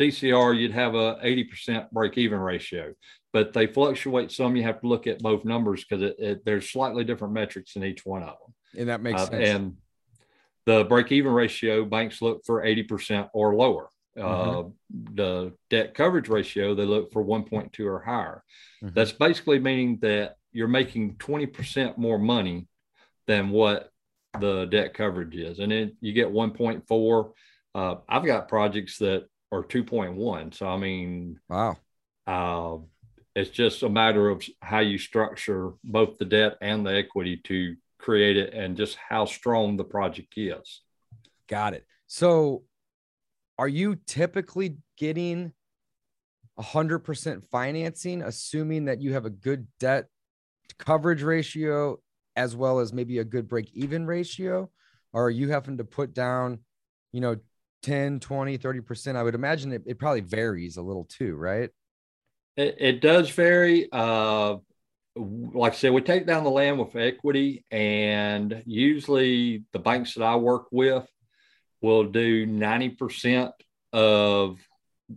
DCR, 0.00 0.58
you'd 0.58 0.72
have 0.72 0.94
a 0.94 1.18
80% 1.22 1.90
break 1.92 2.18
even 2.18 2.40
ratio, 2.40 2.92
but 3.34 3.52
they 3.52 3.66
fluctuate 3.66 4.30
some. 4.30 4.54
You 4.56 4.62
have 4.62 4.80
to 4.80 4.86
look 4.86 5.08
at 5.08 5.18
both 5.18 5.44
numbers 5.44 5.84
because 5.84 6.02
it, 6.02 6.14
it, 6.20 6.44
there's 6.46 6.70
slightly 6.70 7.02
different 7.02 7.34
metrics 7.34 7.74
in 7.74 7.82
each 7.84 8.06
one 8.06 8.22
of 8.22 8.36
them. 8.38 8.54
and 8.78 8.88
that 8.88 9.02
makes 9.02 9.20
Uh, 9.22 9.26
sense. 9.26 9.48
and 9.48 9.76
the 10.66 10.84
break 10.84 11.10
even 11.12 11.32
ratio, 11.32 11.84
banks 11.84 12.22
look 12.22 12.42
for 12.46 12.62
80% 12.62 13.28
or 13.34 13.54
lower. 13.56 13.88
Mm-hmm. 14.16 14.68
Uh, 14.68 14.70
the 15.14 15.52
debt 15.68 15.94
coverage 15.94 16.28
ratio, 16.28 16.74
they 16.76 16.84
look 16.84 17.12
for 17.12 17.24
1.2 17.24 17.84
or 17.84 18.00
higher. 18.00 18.44
Mhm. 18.82 18.94
That's 18.94 19.10
basically 19.12 19.58
meaning 19.58 19.98
that 20.02 20.36
you're 20.52 20.68
making 20.68 21.16
20% 21.16 21.98
more 21.98 22.18
money 22.20 22.68
than 23.26 23.50
what 23.50 23.90
the 24.38 24.66
debt 24.66 24.94
coverage 24.94 25.34
is. 25.34 25.58
And 25.58 25.72
then 25.72 25.96
you 26.00 26.12
get 26.12 26.28
1.4. 26.30 27.32
Uh, 27.74 27.96
I've 28.08 28.24
got 28.24 28.46
projects 28.48 28.98
that 28.98 29.26
are 29.50 29.64
2.1. 29.64 30.52
So, 30.52 30.68
I 30.68 30.76
mean, 30.76 31.40
wow. 31.48 31.76
uh, 32.28 32.76
it's 33.34 33.50
just 33.50 33.82
a 33.82 33.88
matter 33.88 34.28
of 34.28 34.44
how 34.60 34.78
you 34.78 34.98
structure 34.98 35.72
both 35.82 36.18
the 36.18 36.24
debt 36.24 36.56
and 36.60 36.86
the 36.86 36.94
equity 36.94 37.40
to 37.44 37.74
create 37.98 38.36
it 38.36 38.54
and 38.54 38.76
just 38.76 38.96
how 38.96 39.24
strong 39.24 39.76
the 39.76 39.84
project 39.84 40.34
is. 40.36 40.82
Got 41.48 41.74
it. 41.74 41.84
So 42.06 42.64
are 43.58 43.68
you 43.68 43.96
typically 44.06 44.76
getting 44.96 45.52
100% 46.58 47.44
financing, 47.50 48.22
assuming 48.22 48.84
that 48.84 49.00
you 49.00 49.12
have 49.14 49.24
a 49.24 49.30
good 49.30 49.66
debt 49.80 50.06
coverage 50.78 51.22
ratio 51.22 51.98
as 52.36 52.54
well 52.56 52.78
as 52.80 52.92
maybe 52.92 53.18
a 53.18 53.24
good 53.24 53.48
break 53.48 53.70
even 53.74 54.06
ratio? 54.06 54.70
Or 55.12 55.26
are 55.26 55.30
you 55.30 55.50
having 55.50 55.78
to 55.78 55.84
put 55.84 56.14
down, 56.14 56.60
you 57.12 57.20
know, 57.20 57.36
10, 57.82 58.20
20, 58.20 58.58
30%? 58.58 59.16
I 59.16 59.22
would 59.22 59.34
imagine 59.34 59.72
it, 59.72 59.82
it 59.86 59.98
probably 59.98 60.20
varies 60.20 60.76
a 60.76 60.82
little 60.82 61.04
too, 61.04 61.34
right? 61.36 61.70
It, 62.56 62.76
it 62.78 63.00
does 63.00 63.30
vary. 63.30 63.88
Uh, 63.90 64.56
like 65.16 65.72
I 65.72 65.76
said, 65.76 65.92
we 65.92 66.00
take 66.00 66.26
down 66.26 66.44
the 66.44 66.50
land 66.50 66.78
with 66.78 66.96
equity, 66.96 67.64
and 67.70 68.62
usually 68.66 69.64
the 69.72 69.78
banks 69.78 70.14
that 70.14 70.24
I 70.24 70.36
work 70.36 70.66
with 70.70 71.06
will 71.80 72.04
do 72.04 72.46
90% 72.46 73.52
of 73.92 74.58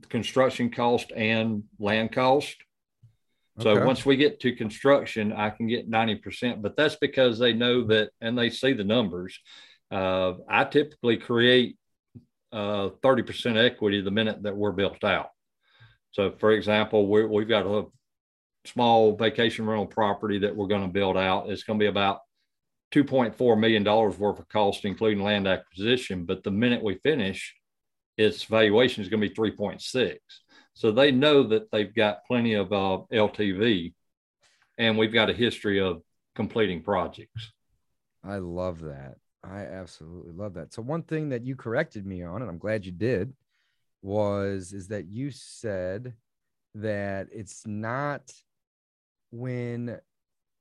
construction 0.09 0.69
cost 0.69 1.11
and 1.15 1.63
land 1.79 2.11
cost. 2.11 2.55
So 3.59 3.71
Okay. 3.71 3.85
once 3.85 4.05
we 4.05 4.17
get 4.17 4.39
to 4.41 4.55
construction, 4.55 5.33
I 5.33 5.49
can 5.49 5.65
get 5.67 5.89
90%, 5.89 6.61
but 6.61 6.75
that's 6.77 6.97
because 6.97 7.39
they 7.39 7.53
know 7.53 7.85
that 7.85 8.11
and 8.21 8.37
they 8.37 8.51
see 8.51 8.73
the 8.73 8.83
numbers. 8.83 9.39
Uh, 9.89 10.33
I 10.47 10.65
typically 10.65 11.17
create 11.17 11.77
uh, 12.51 12.89
30% 13.01 13.57
equity 13.57 14.01
the 14.01 14.11
minute 14.11 14.43
that 14.43 14.55
we're 14.55 14.73
built 14.73 15.03
out. 15.03 15.29
So, 16.17 16.31
for 16.31 16.51
example, 16.51 17.05
we're, 17.05 17.27
we've 17.27 17.47
got 17.47 17.67
a 17.67 17.85
small 18.65 19.15
vacation 19.15 19.67
rental 19.67 19.85
property 19.85 20.39
that 20.39 20.55
we're 20.55 20.65
going 20.65 20.81
to 20.81 20.87
build 20.87 21.15
out. 21.15 21.47
It's 21.47 21.61
going 21.63 21.77
to 21.77 21.83
be 21.83 21.87
about 21.87 22.21
$2.4 22.91 23.59
million 23.59 23.83
worth 23.83 24.39
of 24.39 24.49
cost, 24.49 24.83
including 24.83 25.23
land 25.23 25.47
acquisition. 25.47 26.25
But 26.25 26.43
the 26.43 26.49
minute 26.49 26.83
we 26.83 26.95
finish, 27.03 27.55
its 28.17 28.43
valuation 28.45 29.03
is 29.03 29.09
going 29.09 29.21
to 29.21 29.29
be 29.29 29.35
3.6. 29.35 30.17
So 30.73 30.91
they 30.91 31.11
know 31.11 31.43
that 31.43 31.69
they've 31.71 31.93
got 31.93 32.25
plenty 32.25 32.55
of 32.55 32.73
uh, 32.73 33.01
LTV, 33.13 33.93
and 34.79 34.97
we've 34.97 35.13
got 35.13 35.29
a 35.29 35.33
history 35.33 35.79
of 35.79 36.01
completing 36.35 36.81
projects. 36.81 37.51
I 38.23 38.37
love 38.37 38.81
that. 38.81 39.17
I 39.43 39.59
absolutely 39.59 40.33
love 40.33 40.55
that. 40.55 40.73
So 40.73 40.81
one 40.81 41.03
thing 41.03 41.29
that 41.29 41.45
you 41.45 41.55
corrected 41.55 42.07
me 42.07 42.23
on, 42.23 42.41
and 42.41 42.49
I'm 42.49 42.57
glad 42.57 42.87
you 42.87 42.91
did, 42.91 43.33
was 44.01 44.73
is 44.73 44.87
that 44.89 45.07
you 45.07 45.31
said 45.31 46.13
that 46.75 47.27
it's 47.31 47.65
not 47.65 48.31
when 49.31 49.97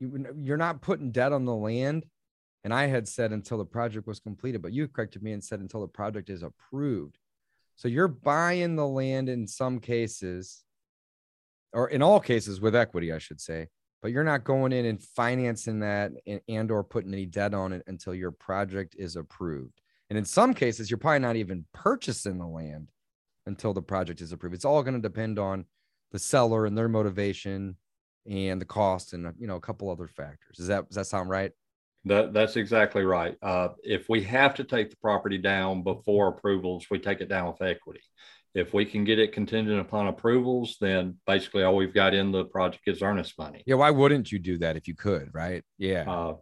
you, 0.00 0.26
you're 0.42 0.56
not 0.56 0.82
putting 0.82 1.12
debt 1.12 1.32
on 1.32 1.44
the 1.44 1.54
land. 1.54 2.06
And 2.64 2.74
I 2.74 2.86
had 2.86 3.06
said 3.06 3.32
until 3.32 3.58
the 3.58 3.64
project 3.64 4.06
was 4.06 4.18
completed, 4.18 4.60
but 4.60 4.72
you 4.72 4.88
corrected 4.88 5.22
me 5.22 5.32
and 5.32 5.44
said 5.44 5.60
until 5.60 5.80
the 5.80 5.88
project 5.88 6.30
is 6.30 6.42
approved. 6.42 7.16
So 7.76 7.88
you're 7.88 8.08
buying 8.08 8.74
the 8.74 8.86
land 8.86 9.28
in 9.28 9.46
some 9.46 9.78
cases, 9.78 10.64
or 11.72 11.88
in 11.88 12.02
all 12.02 12.18
cases 12.18 12.60
with 12.60 12.74
equity, 12.74 13.12
I 13.12 13.18
should 13.18 13.40
say, 13.40 13.68
but 14.02 14.10
you're 14.10 14.24
not 14.24 14.44
going 14.44 14.72
in 14.72 14.86
and 14.86 15.02
financing 15.02 15.80
that 15.80 16.12
and, 16.26 16.40
and 16.48 16.70
or 16.70 16.82
putting 16.82 17.12
any 17.12 17.26
debt 17.26 17.54
on 17.54 17.72
it 17.72 17.82
until 17.86 18.14
your 18.14 18.30
project 18.32 18.96
is 18.98 19.14
approved. 19.14 19.80
And 20.08 20.18
in 20.18 20.24
some 20.24 20.54
cases, 20.54 20.90
you're 20.90 20.98
probably 20.98 21.20
not 21.20 21.36
even 21.36 21.66
purchasing 21.72 22.38
the 22.38 22.46
land 22.46 22.90
until 23.46 23.72
the 23.72 23.82
project 23.82 24.20
is 24.20 24.32
approved. 24.32 24.54
It's 24.54 24.64
all 24.64 24.82
going 24.82 24.94
to 24.94 25.00
depend 25.00 25.38
on 25.38 25.64
the 26.12 26.18
seller 26.18 26.66
and 26.66 26.76
their 26.76 26.88
motivation 26.88 27.76
and 28.28 28.60
the 28.60 28.66
cost 28.66 29.12
and 29.12 29.32
you 29.38 29.46
know 29.46 29.56
a 29.56 29.60
couple 29.60 29.90
other 29.90 30.08
factors. 30.08 30.56
Does 30.56 30.66
that 30.66 30.88
does 30.88 30.96
that 30.96 31.06
sound 31.06 31.30
right? 31.30 31.52
That, 32.06 32.32
that's 32.32 32.54
exactly 32.54 33.02
right. 33.02 33.36
Uh, 33.42 33.70
if 33.82 34.08
we 34.08 34.22
have 34.24 34.54
to 34.54 34.64
take 34.64 34.90
the 34.90 34.96
property 35.02 35.38
down 35.38 35.82
before 35.82 36.28
approvals, 36.28 36.86
we 36.88 37.00
take 37.00 37.20
it 37.20 37.28
down 37.28 37.48
with 37.48 37.60
equity. 37.60 38.00
If 38.54 38.72
we 38.72 38.84
can 38.84 39.02
get 39.02 39.18
it 39.18 39.32
contingent 39.32 39.80
upon 39.80 40.06
approvals, 40.06 40.76
then 40.80 41.16
basically 41.26 41.64
all 41.64 41.74
we've 41.74 41.92
got 41.92 42.14
in 42.14 42.30
the 42.30 42.44
project 42.44 42.84
is 42.86 43.02
earnest 43.02 43.36
money. 43.38 43.64
Yeah. 43.66 43.74
Why 43.74 43.90
wouldn't 43.90 44.30
you 44.30 44.38
do 44.38 44.56
that 44.58 44.76
if 44.76 44.86
you 44.86 44.94
could? 44.94 45.30
Right? 45.34 45.64
Yeah. 45.78 46.02
Uh, 46.02 46.34
so 46.34 46.38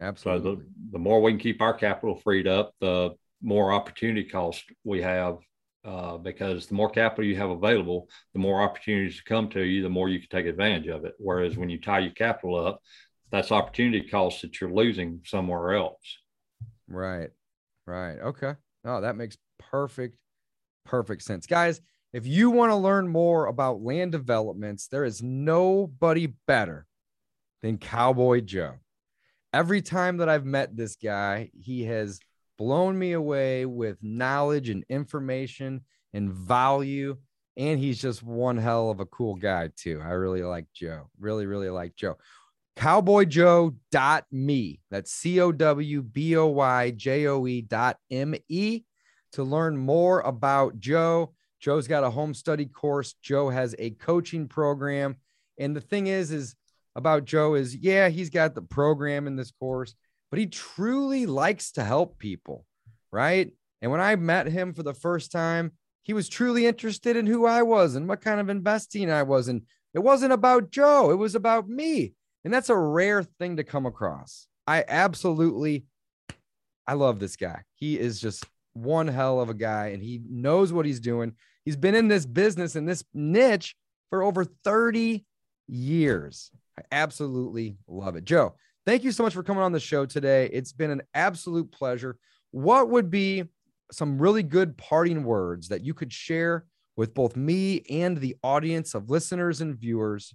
absolutely. 0.00 0.64
the, 0.64 0.92
the 0.92 0.98
more 0.98 1.20
we 1.20 1.32
can 1.32 1.38
keep 1.38 1.60
our 1.60 1.74
capital 1.74 2.16
freed 2.16 2.46
up, 2.46 2.72
the 2.80 3.10
more 3.42 3.72
opportunity 3.72 4.24
cost 4.24 4.64
we 4.84 5.02
have. 5.02 5.36
Uh, 5.84 6.16
because 6.16 6.66
the 6.66 6.74
more 6.74 6.88
capital 6.88 7.26
you 7.26 7.36
have 7.36 7.50
available, 7.50 8.08
the 8.32 8.38
more 8.38 8.62
opportunities 8.62 9.18
to 9.18 9.24
come 9.24 9.50
to 9.50 9.60
you, 9.60 9.82
the 9.82 9.88
more 9.88 10.08
you 10.08 10.18
can 10.18 10.30
take 10.30 10.46
advantage 10.46 10.86
of 10.86 11.04
it. 11.04 11.12
Whereas 11.18 11.58
when 11.58 11.68
you 11.68 11.78
tie 11.78 11.98
your 11.98 12.12
capital 12.12 12.56
up, 12.56 12.80
that's 13.30 13.52
opportunity 13.52 14.08
cost 14.08 14.40
that 14.40 14.60
you're 14.60 14.72
losing 14.72 15.20
somewhere 15.26 15.74
else. 15.74 16.18
Right. 16.88 17.28
Right. 17.86 18.18
Okay. 18.18 18.54
Oh, 18.86 19.02
that 19.02 19.16
makes 19.16 19.36
perfect, 19.58 20.16
perfect 20.86 21.22
sense. 21.22 21.46
Guys, 21.46 21.82
if 22.14 22.26
you 22.26 22.50
want 22.50 22.70
to 22.70 22.76
learn 22.76 23.08
more 23.08 23.46
about 23.46 23.82
land 23.82 24.12
developments, 24.12 24.86
there 24.86 25.04
is 25.04 25.22
nobody 25.22 26.32
better 26.46 26.86
than 27.60 27.76
Cowboy 27.76 28.40
Joe. 28.40 28.74
Every 29.52 29.82
time 29.82 30.18
that 30.18 30.28
I've 30.28 30.46
met 30.46 30.76
this 30.76 30.96
guy, 30.96 31.50
he 31.52 31.84
has 31.84 32.20
blown 32.56 32.98
me 32.98 33.12
away 33.12 33.66
with 33.66 33.98
knowledge 34.02 34.68
and 34.68 34.84
information 34.88 35.82
and 36.12 36.32
value. 36.32 37.16
And 37.56 37.78
he's 37.78 38.00
just 38.00 38.22
one 38.22 38.56
hell 38.56 38.90
of 38.90 39.00
a 39.00 39.06
cool 39.06 39.36
guy, 39.36 39.70
too. 39.76 40.00
I 40.02 40.10
really 40.10 40.42
like 40.42 40.66
Joe. 40.74 41.08
Really, 41.18 41.46
really 41.46 41.70
like 41.70 41.94
Joe 41.94 42.16
cowboyjoe.me. 42.76 44.80
That's 44.90 45.12
C 45.12 45.40
O 45.40 45.52
W 45.52 46.02
B 46.02 46.36
O 46.36 46.46
Y 46.46 46.90
J 46.90 47.26
O 47.26 47.46
E 47.46 47.62
dot 47.62 47.98
M 48.10 48.34
E 48.48 48.82
to 49.32 49.42
learn 49.42 49.76
more 49.76 50.20
about 50.20 50.78
Joe. 50.78 51.34
Joe's 51.60 51.88
got 51.88 52.04
a 52.04 52.10
home 52.10 52.34
study 52.34 52.66
course. 52.66 53.14
Joe 53.22 53.48
has 53.48 53.74
a 53.78 53.90
coaching 53.90 54.48
program. 54.48 55.16
And 55.58 55.74
the 55.74 55.80
thing 55.80 56.08
is, 56.08 56.30
is 56.30 56.56
about 56.94 57.24
Joe 57.24 57.54
is, 57.54 57.74
yeah, 57.74 58.08
he's 58.08 58.30
got 58.30 58.54
the 58.54 58.62
program 58.62 59.26
in 59.26 59.36
this 59.36 59.50
course, 59.50 59.94
but 60.30 60.38
he 60.38 60.46
truly 60.46 61.26
likes 61.26 61.72
to 61.72 61.84
help 61.84 62.18
people. 62.18 62.64
Right. 63.12 63.52
And 63.80 63.90
when 63.90 64.00
I 64.00 64.16
met 64.16 64.46
him 64.46 64.72
for 64.72 64.82
the 64.82 64.94
first 64.94 65.30
time, 65.30 65.72
he 66.02 66.12
was 66.12 66.28
truly 66.28 66.66
interested 66.66 67.16
in 67.16 67.26
who 67.26 67.46
I 67.46 67.62
was 67.62 67.94
and 67.94 68.08
what 68.08 68.20
kind 68.20 68.40
of 68.40 68.48
investing 68.48 69.10
I 69.10 69.22
was. 69.22 69.48
And 69.48 69.62
it 69.94 70.00
wasn't 70.00 70.32
about 70.32 70.70
Joe, 70.70 71.10
it 71.10 71.16
was 71.16 71.34
about 71.34 71.68
me. 71.68 72.14
And 72.44 72.52
that's 72.52 72.68
a 72.68 72.76
rare 72.76 73.22
thing 73.22 73.56
to 73.56 73.64
come 73.64 73.86
across. 73.86 74.46
I 74.66 74.84
absolutely 74.86 75.84
I 76.86 76.94
love 76.94 77.18
this 77.18 77.36
guy. 77.36 77.62
He 77.74 77.98
is 77.98 78.20
just 78.20 78.44
one 78.74 79.08
hell 79.08 79.40
of 79.40 79.48
a 79.48 79.54
guy 79.54 79.88
and 79.88 80.02
he 80.02 80.20
knows 80.28 80.72
what 80.72 80.86
he's 80.86 81.00
doing. 81.00 81.32
He's 81.64 81.76
been 81.76 81.94
in 81.94 82.08
this 82.08 82.26
business 82.26 82.76
in 82.76 82.84
this 82.84 83.04
niche 83.14 83.74
for 84.10 84.22
over 84.22 84.44
30 84.44 85.24
years. 85.66 86.50
I 86.78 86.82
absolutely 86.92 87.78
love 87.88 88.16
it. 88.16 88.24
Joe, 88.24 88.56
thank 88.86 89.04
you 89.04 89.12
so 89.12 89.22
much 89.22 89.34
for 89.34 89.42
coming 89.42 89.62
on 89.62 89.72
the 89.72 89.80
show 89.80 90.06
today. 90.06 90.48
It's 90.52 90.72
been 90.72 90.90
an 90.90 91.02
absolute 91.14 91.70
pleasure. 91.72 92.18
what 92.50 92.88
would 92.88 93.10
be 93.10 93.44
some 93.90 94.18
really 94.18 94.42
good 94.42 94.76
parting 94.76 95.24
words 95.24 95.68
that 95.68 95.84
you 95.84 95.92
could 95.92 96.12
share 96.12 96.64
with 96.96 97.14
both 97.14 97.36
me 97.36 97.82
and 97.90 98.16
the 98.16 98.36
audience 98.42 98.94
of 98.94 99.10
listeners 99.10 99.60
and 99.60 99.76
viewers 99.76 100.34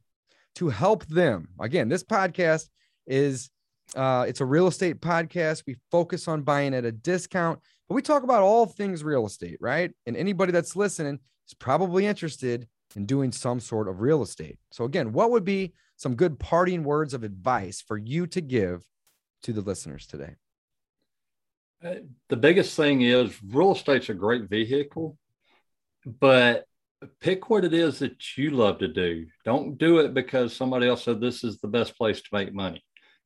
to 0.56 0.70
help 0.70 1.06
them? 1.08 1.47
Again, 1.60 1.89
this 1.89 2.04
podcast 2.04 2.68
is 3.08 3.50
uh, 3.95 4.26
it's 4.28 4.41
a 4.41 4.45
real 4.45 4.68
estate 4.68 5.02
podcast. 5.02 5.64
We 5.66 5.78
focus 5.91 6.28
on 6.28 6.43
buying 6.43 6.74
at 6.74 6.86
a 6.86 6.91
discount, 6.91 7.60
but 7.88 7.95
we 7.95 8.02
talk 8.02 8.24
about 8.24 8.43
all 8.43 8.66
things 8.66 9.04
real 9.04 9.26
estate, 9.26 9.58
right? 9.60 9.91
And 10.06 10.16
anybody 10.16 10.52
that's 10.52 10.76
listening 10.76 11.20
is 11.47 11.54
probably 11.56 12.06
interested 12.06 12.68
in 12.96 13.06
doing 13.06 13.32
some 13.32 13.60
sort 13.60 13.88
of 13.88 14.02
real 14.02 14.22
estate. 14.22 14.58
So, 14.72 14.84
again, 14.84 15.12
what 15.12 15.32
would 15.32 15.46
be 15.46 15.74
some 15.96 16.16
good 16.16 16.40
parting 16.40 16.84
words 16.84 17.14
of 17.14 17.24
advice 17.24 17.82
for 17.82 17.98
you 17.98 18.28
to 18.28 18.42
give 18.42 18.84
to 19.44 19.54
the 19.54 19.62
listeners 19.62 20.08
today? 20.08 20.36
Uh, 21.84 21.96
the 22.28 22.38
biggest 22.38 22.76
thing 22.76 23.02
is 23.02 23.38
real 23.44 23.74
estate's 23.74 24.10
a 24.10 24.14
great 24.14 24.50
vehicle, 24.50 25.18
but 26.06 26.66
pick 27.22 27.50
what 27.50 27.64
it 27.64 27.74
is 27.74 28.00
that 28.00 28.38
you 28.38 28.52
love 28.52 28.80
to 28.80 28.88
do. 28.88 29.26
Don't 29.46 29.78
do 29.78 30.00
it 30.00 30.14
because 30.14 30.56
somebody 30.56 30.88
else 30.88 31.04
said 31.04 31.22
this 31.22 31.44
is 31.44 31.60
the 31.60 31.68
best 31.68 31.98
place 31.98 32.22
to 32.22 32.30
make 32.34 32.54
money. 32.54 32.84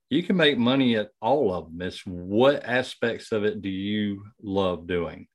You 0.10 0.22
can 0.22 0.36
make 0.36 0.58
money 0.58 0.96
at 0.96 1.10
all 1.22 1.52
of 1.54 1.66
them. 1.66 1.82
It's 1.82 2.06
what 2.06 2.64
aspects 2.64 3.32
of 3.32 3.44
it 3.44 3.62
do 3.62 3.70
you 3.70 4.26
love 4.42 4.86
doing? 4.86 5.28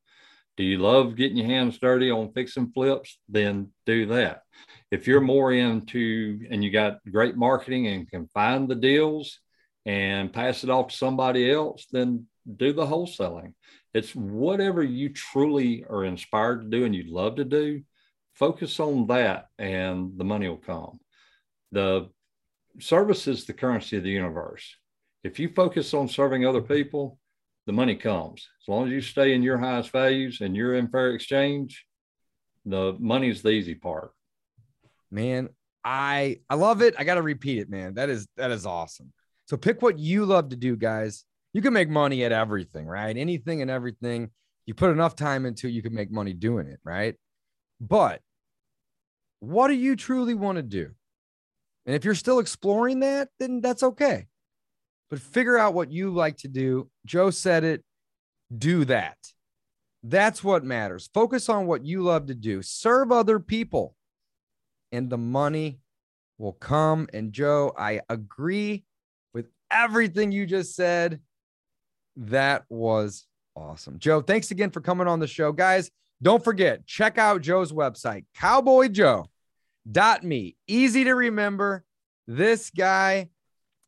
Do 0.58 0.64
you 0.64 0.78
love 0.78 1.14
getting 1.14 1.36
your 1.36 1.46
hands 1.46 1.78
dirty 1.78 2.10
on 2.10 2.32
fixing 2.32 2.72
flips? 2.72 3.16
Then 3.28 3.68
do 3.86 4.06
that. 4.06 4.42
If 4.90 5.06
you're 5.06 5.20
more 5.20 5.52
into 5.52 6.40
and 6.50 6.64
you 6.64 6.72
got 6.72 6.98
great 7.08 7.36
marketing 7.36 7.86
and 7.86 8.10
can 8.10 8.26
find 8.26 8.66
the 8.66 8.74
deals 8.74 9.38
and 9.86 10.32
pass 10.32 10.64
it 10.64 10.70
off 10.70 10.88
to 10.88 10.96
somebody 10.96 11.48
else, 11.48 11.86
then 11.92 12.26
do 12.56 12.72
the 12.72 12.84
wholesaling. 12.84 13.54
It's 13.94 14.16
whatever 14.16 14.82
you 14.82 15.10
truly 15.10 15.84
are 15.88 16.04
inspired 16.04 16.62
to 16.62 16.76
do 16.76 16.84
and 16.84 16.94
you 16.94 17.04
love 17.06 17.36
to 17.36 17.44
do. 17.44 17.84
Focus 18.34 18.80
on 18.80 19.06
that 19.06 19.46
and 19.60 20.18
the 20.18 20.24
money 20.24 20.48
will 20.48 20.56
come. 20.56 20.98
The 21.70 22.08
service 22.80 23.28
is 23.28 23.44
the 23.44 23.52
currency 23.52 23.96
of 23.96 24.02
the 24.02 24.10
universe. 24.10 24.74
If 25.22 25.38
you 25.38 25.50
focus 25.50 25.94
on 25.94 26.08
serving 26.08 26.44
other 26.44 26.62
people, 26.62 27.20
the 27.68 27.72
money 27.74 27.94
comes. 27.94 28.48
As 28.62 28.66
long 28.66 28.86
as 28.86 28.92
you 28.92 29.02
stay 29.02 29.34
in 29.34 29.42
your 29.42 29.58
highest 29.58 29.90
values 29.90 30.40
and 30.40 30.56
you're 30.56 30.74
in 30.74 30.88
fair 30.88 31.10
exchange, 31.10 31.84
the 32.64 32.96
money's 32.98 33.42
the 33.42 33.50
easy 33.50 33.74
part. 33.74 34.10
Man, 35.10 35.50
I 35.84 36.40
I 36.48 36.54
love 36.54 36.80
it. 36.80 36.94
I 36.98 37.04
got 37.04 37.16
to 37.16 37.22
repeat 37.22 37.58
it, 37.58 37.68
man. 37.68 37.94
That 37.94 38.08
is 38.08 38.26
that 38.38 38.50
is 38.52 38.64
awesome. 38.64 39.12
So 39.44 39.58
pick 39.58 39.82
what 39.82 39.98
you 39.98 40.24
love 40.24 40.48
to 40.48 40.56
do, 40.56 40.76
guys. 40.76 41.24
You 41.52 41.60
can 41.60 41.74
make 41.74 41.90
money 41.90 42.24
at 42.24 42.32
everything, 42.32 42.86
right? 42.86 43.14
Anything 43.14 43.60
and 43.60 43.70
everything. 43.70 44.30
You 44.64 44.72
put 44.72 44.90
enough 44.90 45.14
time 45.14 45.44
into, 45.44 45.68
you 45.68 45.82
can 45.82 45.94
make 45.94 46.10
money 46.10 46.32
doing 46.32 46.68
it, 46.68 46.80
right? 46.84 47.16
But 47.82 48.22
what 49.40 49.68
do 49.68 49.74
you 49.74 49.94
truly 49.94 50.34
want 50.34 50.56
to 50.56 50.62
do? 50.62 50.90
And 51.84 51.94
if 51.94 52.06
you're 52.06 52.14
still 52.14 52.38
exploring 52.38 53.00
that, 53.00 53.28
then 53.38 53.60
that's 53.60 53.82
okay 53.82 54.26
but 55.10 55.20
figure 55.20 55.58
out 55.58 55.74
what 55.74 55.90
you 55.90 56.10
like 56.10 56.36
to 56.38 56.48
do. 56.48 56.88
Joe 57.06 57.30
said 57.30 57.64
it. 57.64 57.82
Do 58.56 58.84
that. 58.86 59.16
That's 60.02 60.44
what 60.44 60.64
matters. 60.64 61.10
Focus 61.12 61.48
on 61.48 61.66
what 61.66 61.84
you 61.84 62.02
love 62.02 62.26
to 62.26 62.34
do. 62.34 62.62
Serve 62.62 63.12
other 63.12 63.40
people, 63.40 63.94
and 64.92 65.10
the 65.10 65.18
money 65.18 65.80
will 66.38 66.52
come. 66.52 67.08
And 67.12 67.32
Joe, 67.32 67.72
I 67.76 68.00
agree 68.08 68.84
with 69.34 69.48
everything 69.70 70.32
you 70.32 70.46
just 70.46 70.76
said. 70.76 71.20
That 72.16 72.64
was 72.68 73.26
awesome. 73.56 73.98
Joe, 73.98 74.20
thanks 74.20 74.50
again 74.50 74.70
for 74.70 74.80
coming 74.80 75.08
on 75.08 75.20
the 75.20 75.26
show. 75.26 75.52
Guys, 75.52 75.90
don't 76.22 76.42
forget, 76.42 76.86
check 76.86 77.18
out 77.18 77.42
Joe's 77.42 77.72
website, 77.72 78.24
cowboyjoe.me. 78.36 80.56
Easy 80.66 81.04
to 81.04 81.14
remember. 81.14 81.84
This 82.26 82.70
guy 82.70 83.28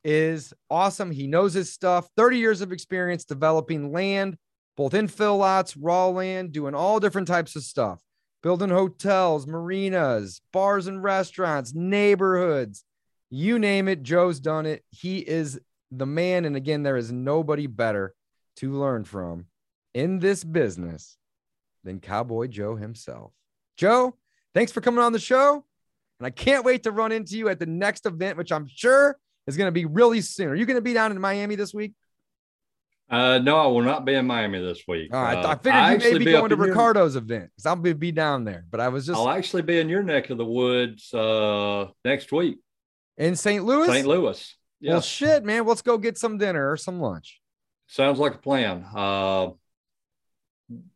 is 0.04 0.52
awesome. 0.70 1.10
He 1.10 1.26
knows 1.26 1.54
his 1.54 1.72
stuff. 1.72 2.08
30 2.16 2.38
years 2.38 2.60
of 2.60 2.72
experience 2.72 3.24
developing 3.24 3.92
land, 3.92 4.36
both 4.76 4.92
infill 4.92 5.38
lots, 5.38 5.76
raw 5.76 6.08
land, 6.08 6.52
doing 6.52 6.74
all 6.74 7.00
different 7.00 7.28
types 7.28 7.56
of 7.56 7.62
stuff, 7.62 8.00
building 8.42 8.70
hotels, 8.70 9.46
marinas, 9.46 10.40
bars 10.52 10.86
and 10.86 11.02
restaurants, 11.02 11.74
neighborhoods. 11.74 12.84
You 13.30 13.58
name 13.58 13.88
it, 13.88 14.02
Joe's 14.02 14.40
done 14.40 14.66
it. 14.66 14.84
He 14.90 15.18
is 15.18 15.60
the 15.90 16.06
man. 16.06 16.44
And 16.44 16.56
again, 16.56 16.82
there 16.82 16.96
is 16.96 17.12
nobody 17.12 17.66
better 17.66 18.14
to 18.56 18.72
learn 18.72 19.04
from 19.04 19.46
in 19.94 20.18
this 20.18 20.44
business 20.44 21.16
than 21.84 22.00
Cowboy 22.00 22.46
Joe 22.46 22.76
himself. 22.76 23.32
Joe, 23.76 24.16
thanks 24.54 24.72
for 24.72 24.80
coming 24.80 25.02
on 25.02 25.12
the 25.12 25.18
show. 25.18 25.64
And 26.18 26.26
I 26.26 26.30
can't 26.30 26.64
wait 26.64 26.82
to 26.82 26.90
run 26.90 27.12
into 27.12 27.38
you 27.38 27.48
at 27.48 27.58
the 27.58 27.66
next 27.66 28.04
event, 28.04 28.36
which 28.36 28.52
I'm 28.52 28.66
sure 28.66 29.16
is 29.46 29.56
going 29.56 29.68
to 29.68 29.72
be 29.72 29.84
really 29.84 30.20
soon. 30.20 30.48
Are 30.48 30.54
you 30.54 30.66
going 30.66 30.76
to 30.76 30.82
be 30.82 30.94
down 30.94 31.12
in 31.12 31.20
Miami 31.20 31.56
this 31.56 31.74
week? 31.74 31.92
Uh, 33.10 33.38
no, 33.38 33.56
I 33.56 33.66
will 33.66 33.82
not 33.82 34.04
be 34.04 34.14
in 34.14 34.24
Miami 34.24 34.60
this 34.60 34.82
week. 34.86 35.12
All 35.12 35.20
right, 35.20 35.44
uh, 35.44 35.48
I 35.48 35.54
figured 35.56 35.74
I 35.74 35.92
you 35.94 35.98
may 35.98 36.18
be, 36.18 36.24
be 36.26 36.30
going 36.30 36.50
to 36.50 36.56
Ricardo's 36.56 37.14
your... 37.14 37.24
event 37.24 37.50
because 37.50 37.66
I'll 37.66 37.76
to 37.82 37.94
be 37.94 38.12
down 38.12 38.44
there. 38.44 38.64
But 38.70 38.78
I 38.78 38.88
was 38.88 39.06
just. 39.06 39.18
I'll 39.18 39.28
actually 39.28 39.62
be 39.62 39.80
in 39.80 39.88
your 39.88 40.04
neck 40.04 40.30
of 40.30 40.38
the 40.38 40.44
woods 40.44 41.12
uh, 41.12 41.88
next 42.04 42.30
week 42.30 42.58
in 43.18 43.34
St. 43.34 43.64
Louis. 43.64 43.88
St. 43.88 44.06
Louis. 44.06 44.56
Yeah. 44.80 44.92
Well, 44.92 45.00
shit, 45.00 45.44
man. 45.44 45.66
Let's 45.66 45.82
go 45.82 45.98
get 45.98 46.18
some 46.18 46.38
dinner 46.38 46.70
or 46.70 46.76
some 46.76 47.00
lunch. 47.00 47.40
Sounds 47.88 48.20
like 48.20 48.36
a 48.36 48.38
plan. 48.38 48.86
Uh, 48.94 49.48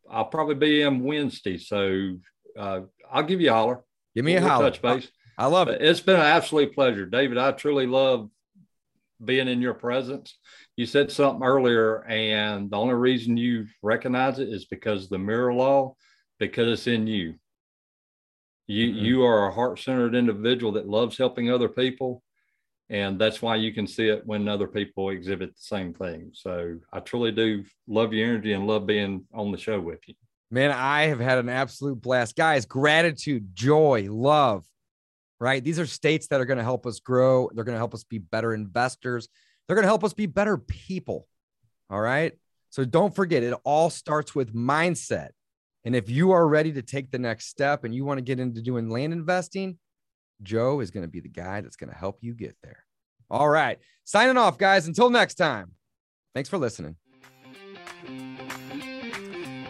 I'll 0.09 0.25
probably 0.25 0.55
be 0.55 0.81
in 0.83 1.03
Wednesday, 1.03 1.57
so 1.57 2.17
uh, 2.57 2.81
I'll 3.11 3.23
give 3.23 3.41
you 3.41 3.51
a 3.51 3.53
holler. 3.53 3.83
Give 4.15 4.23
me 4.23 4.35
we'll 4.35 4.45
a 4.45 4.49
holler. 4.49 4.71
Touch 4.71 4.81
base. 4.81 5.11
I 5.37 5.47
love 5.47 5.67
it. 5.67 5.81
It's 5.81 5.99
been 5.99 6.15
an 6.15 6.21
absolute 6.21 6.73
pleasure, 6.73 7.05
David. 7.05 7.37
I 7.37 7.51
truly 7.51 7.87
love 7.87 8.29
being 9.23 9.47
in 9.47 9.61
your 9.61 9.73
presence. 9.73 10.37
You 10.75 10.85
said 10.85 11.11
something 11.11 11.45
earlier, 11.45 12.03
and 12.05 12.69
the 12.69 12.77
only 12.77 12.95
reason 12.95 13.37
you 13.37 13.67
recognize 13.81 14.39
it 14.39 14.49
is 14.49 14.65
because 14.65 15.07
the 15.07 15.17
mirror 15.17 15.53
law, 15.53 15.95
because 16.39 16.67
it's 16.67 16.87
in 16.87 17.07
you. 17.07 17.35
You 18.67 18.89
mm-hmm. 18.89 19.05
you 19.05 19.23
are 19.23 19.47
a 19.47 19.53
heart 19.53 19.79
centered 19.79 20.15
individual 20.15 20.73
that 20.73 20.87
loves 20.87 21.17
helping 21.17 21.51
other 21.51 21.69
people, 21.69 22.23
and 22.89 23.19
that's 23.19 23.41
why 23.41 23.55
you 23.55 23.73
can 23.73 23.87
see 23.87 24.09
it 24.09 24.25
when 24.25 24.47
other 24.47 24.67
people 24.67 25.09
exhibit 25.09 25.55
the 25.55 25.61
same 25.61 25.93
thing. 25.93 26.31
So 26.33 26.79
I 26.91 26.99
truly 26.99 27.31
do 27.31 27.63
love 27.87 28.11
your 28.13 28.27
energy 28.27 28.53
and 28.53 28.67
love 28.67 28.85
being 28.85 29.25
on 29.33 29.51
the 29.51 29.57
show 29.57 29.79
with 29.79 29.99
you. 30.07 30.15
Man, 30.51 30.71
I 30.71 31.07
have 31.07 31.19
had 31.19 31.37
an 31.37 31.49
absolute 31.49 32.01
blast, 32.01 32.35
guys. 32.35 32.65
Gratitude, 32.65 33.55
joy, 33.55 34.07
love 34.09 34.65
right? 35.39 35.63
These 35.63 35.79
are 35.79 35.85
states 35.85 36.27
that 36.27 36.41
are 36.41 36.45
going 36.45 36.57
to 36.57 36.63
help 36.63 36.85
us 36.85 36.99
grow. 36.99 37.49
They're 37.53 37.63
going 37.63 37.75
to 37.75 37.79
help 37.79 37.93
us 37.93 38.03
be 38.03 38.19
better 38.19 38.53
investors. 38.53 39.27
They're 39.67 39.75
going 39.75 39.83
to 39.83 39.89
help 39.89 40.03
us 40.03 40.13
be 40.13 40.25
better 40.25 40.57
people. 40.57 41.27
All 41.89 41.99
right. 42.01 42.33
So 42.69 42.85
don't 42.85 43.15
forget, 43.15 43.43
it 43.43 43.53
all 43.63 43.89
starts 43.89 44.35
with 44.35 44.53
mindset. 44.53 45.29
And 45.85 45.95
if 45.95 46.09
you 46.09 46.31
are 46.31 46.47
ready 46.47 46.71
to 46.73 46.81
take 46.81 47.11
the 47.11 47.19
next 47.19 47.47
step 47.47 47.83
and 47.83 47.93
you 47.93 48.05
want 48.05 48.17
to 48.17 48.23
get 48.23 48.39
into 48.39 48.61
doing 48.61 48.89
land 48.89 49.13
investing, 49.13 49.77
Joe 50.41 50.79
is 50.79 50.91
going 50.91 51.03
to 51.05 51.09
be 51.09 51.19
the 51.19 51.29
guy 51.29 51.61
that's 51.61 51.77
going 51.77 51.91
to 51.91 51.95
help 51.95 52.17
you 52.21 52.33
get 52.33 52.55
there. 52.63 52.83
All 53.29 53.47
right. 53.47 53.79
Signing 54.03 54.37
off, 54.37 54.57
guys. 54.57 54.87
Until 54.87 55.09
next 55.09 55.35
time. 55.35 55.71
Thanks 56.33 56.49
for 56.49 56.57
listening. 56.57 56.95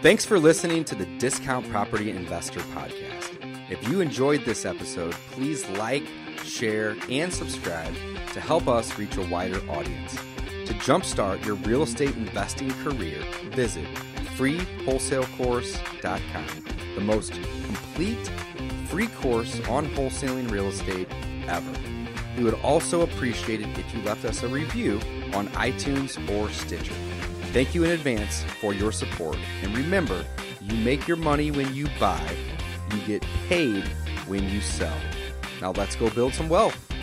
Thanks 0.01 0.25
for 0.25 0.39
listening 0.39 0.83
to 0.85 0.95
the 0.95 1.05
Discount 1.17 1.69
Property 1.69 2.11
Investor 2.11 2.59
Podcast. 2.59 3.44
If 3.67 3.89
you 3.89 3.99
enjoyed 3.99 4.45
this 4.45 4.63
episode, 4.63 5.13
please 5.31 5.67
like, 5.71 6.03
share, 6.43 6.95
and 7.09 7.33
subscribe 7.33 7.95
to 8.33 8.39
help 8.39 8.67
us 8.67 8.95
reach 8.99 9.17
a 9.17 9.23
wider 9.23 9.59
audience. 9.71 10.13
To 10.67 10.73
jumpstart 10.75 11.43
your 11.43 11.55
real 11.55 11.81
estate 11.81 12.15
investing 12.15 12.69
career, 12.83 13.17
visit 13.51 13.87
freewholesalecourse.com, 14.37 16.45
the 16.93 17.01
most 17.01 17.33
complete 17.33 18.29
free 18.87 19.07
course 19.07 19.59
on 19.67 19.87
wholesaling 19.89 20.51
real 20.51 20.67
estate 20.67 21.07
ever. 21.47 21.73
We 22.37 22.43
would 22.43 22.53
also 22.55 23.01
appreciate 23.01 23.61
it 23.61 23.79
if 23.79 23.95
you 23.95 24.01
left 24.03 24.25
us 24.25 24.43
a 24.43 24.47
review 24.47 24.99
on 25.33 25.47
iTunes 25.49 26.19
or 26.29 26.51
Stitcher. 26.51 26.93
Thank 27.51 27.73
you 27.73 27.83
in 27.83 27.89
advance 27.91 28.43
for 28.61 28.75
your 28.75 28.91
support. 28.91 29.39
And 29.63 29.75
remember, 29.75 30.23
you 30.61 30.77
make 30.83 31.07
your 31.07 31.17
money 31.17 31.49
when 31.49 31.73
you 31.73 31.87
buy 31.99 32.21
you 32.95 33.05
get 33.05 33.25
paid 33.47 33.83
when 34.27 34.47
you 34.49 34.61
sell. 34.61 34.97
Now 35.61 35.71
let's 35.71 35.95
go 35.95 36.09
build 36.09 36.33
some 36.33 36.49
wealth. 36.49 36.94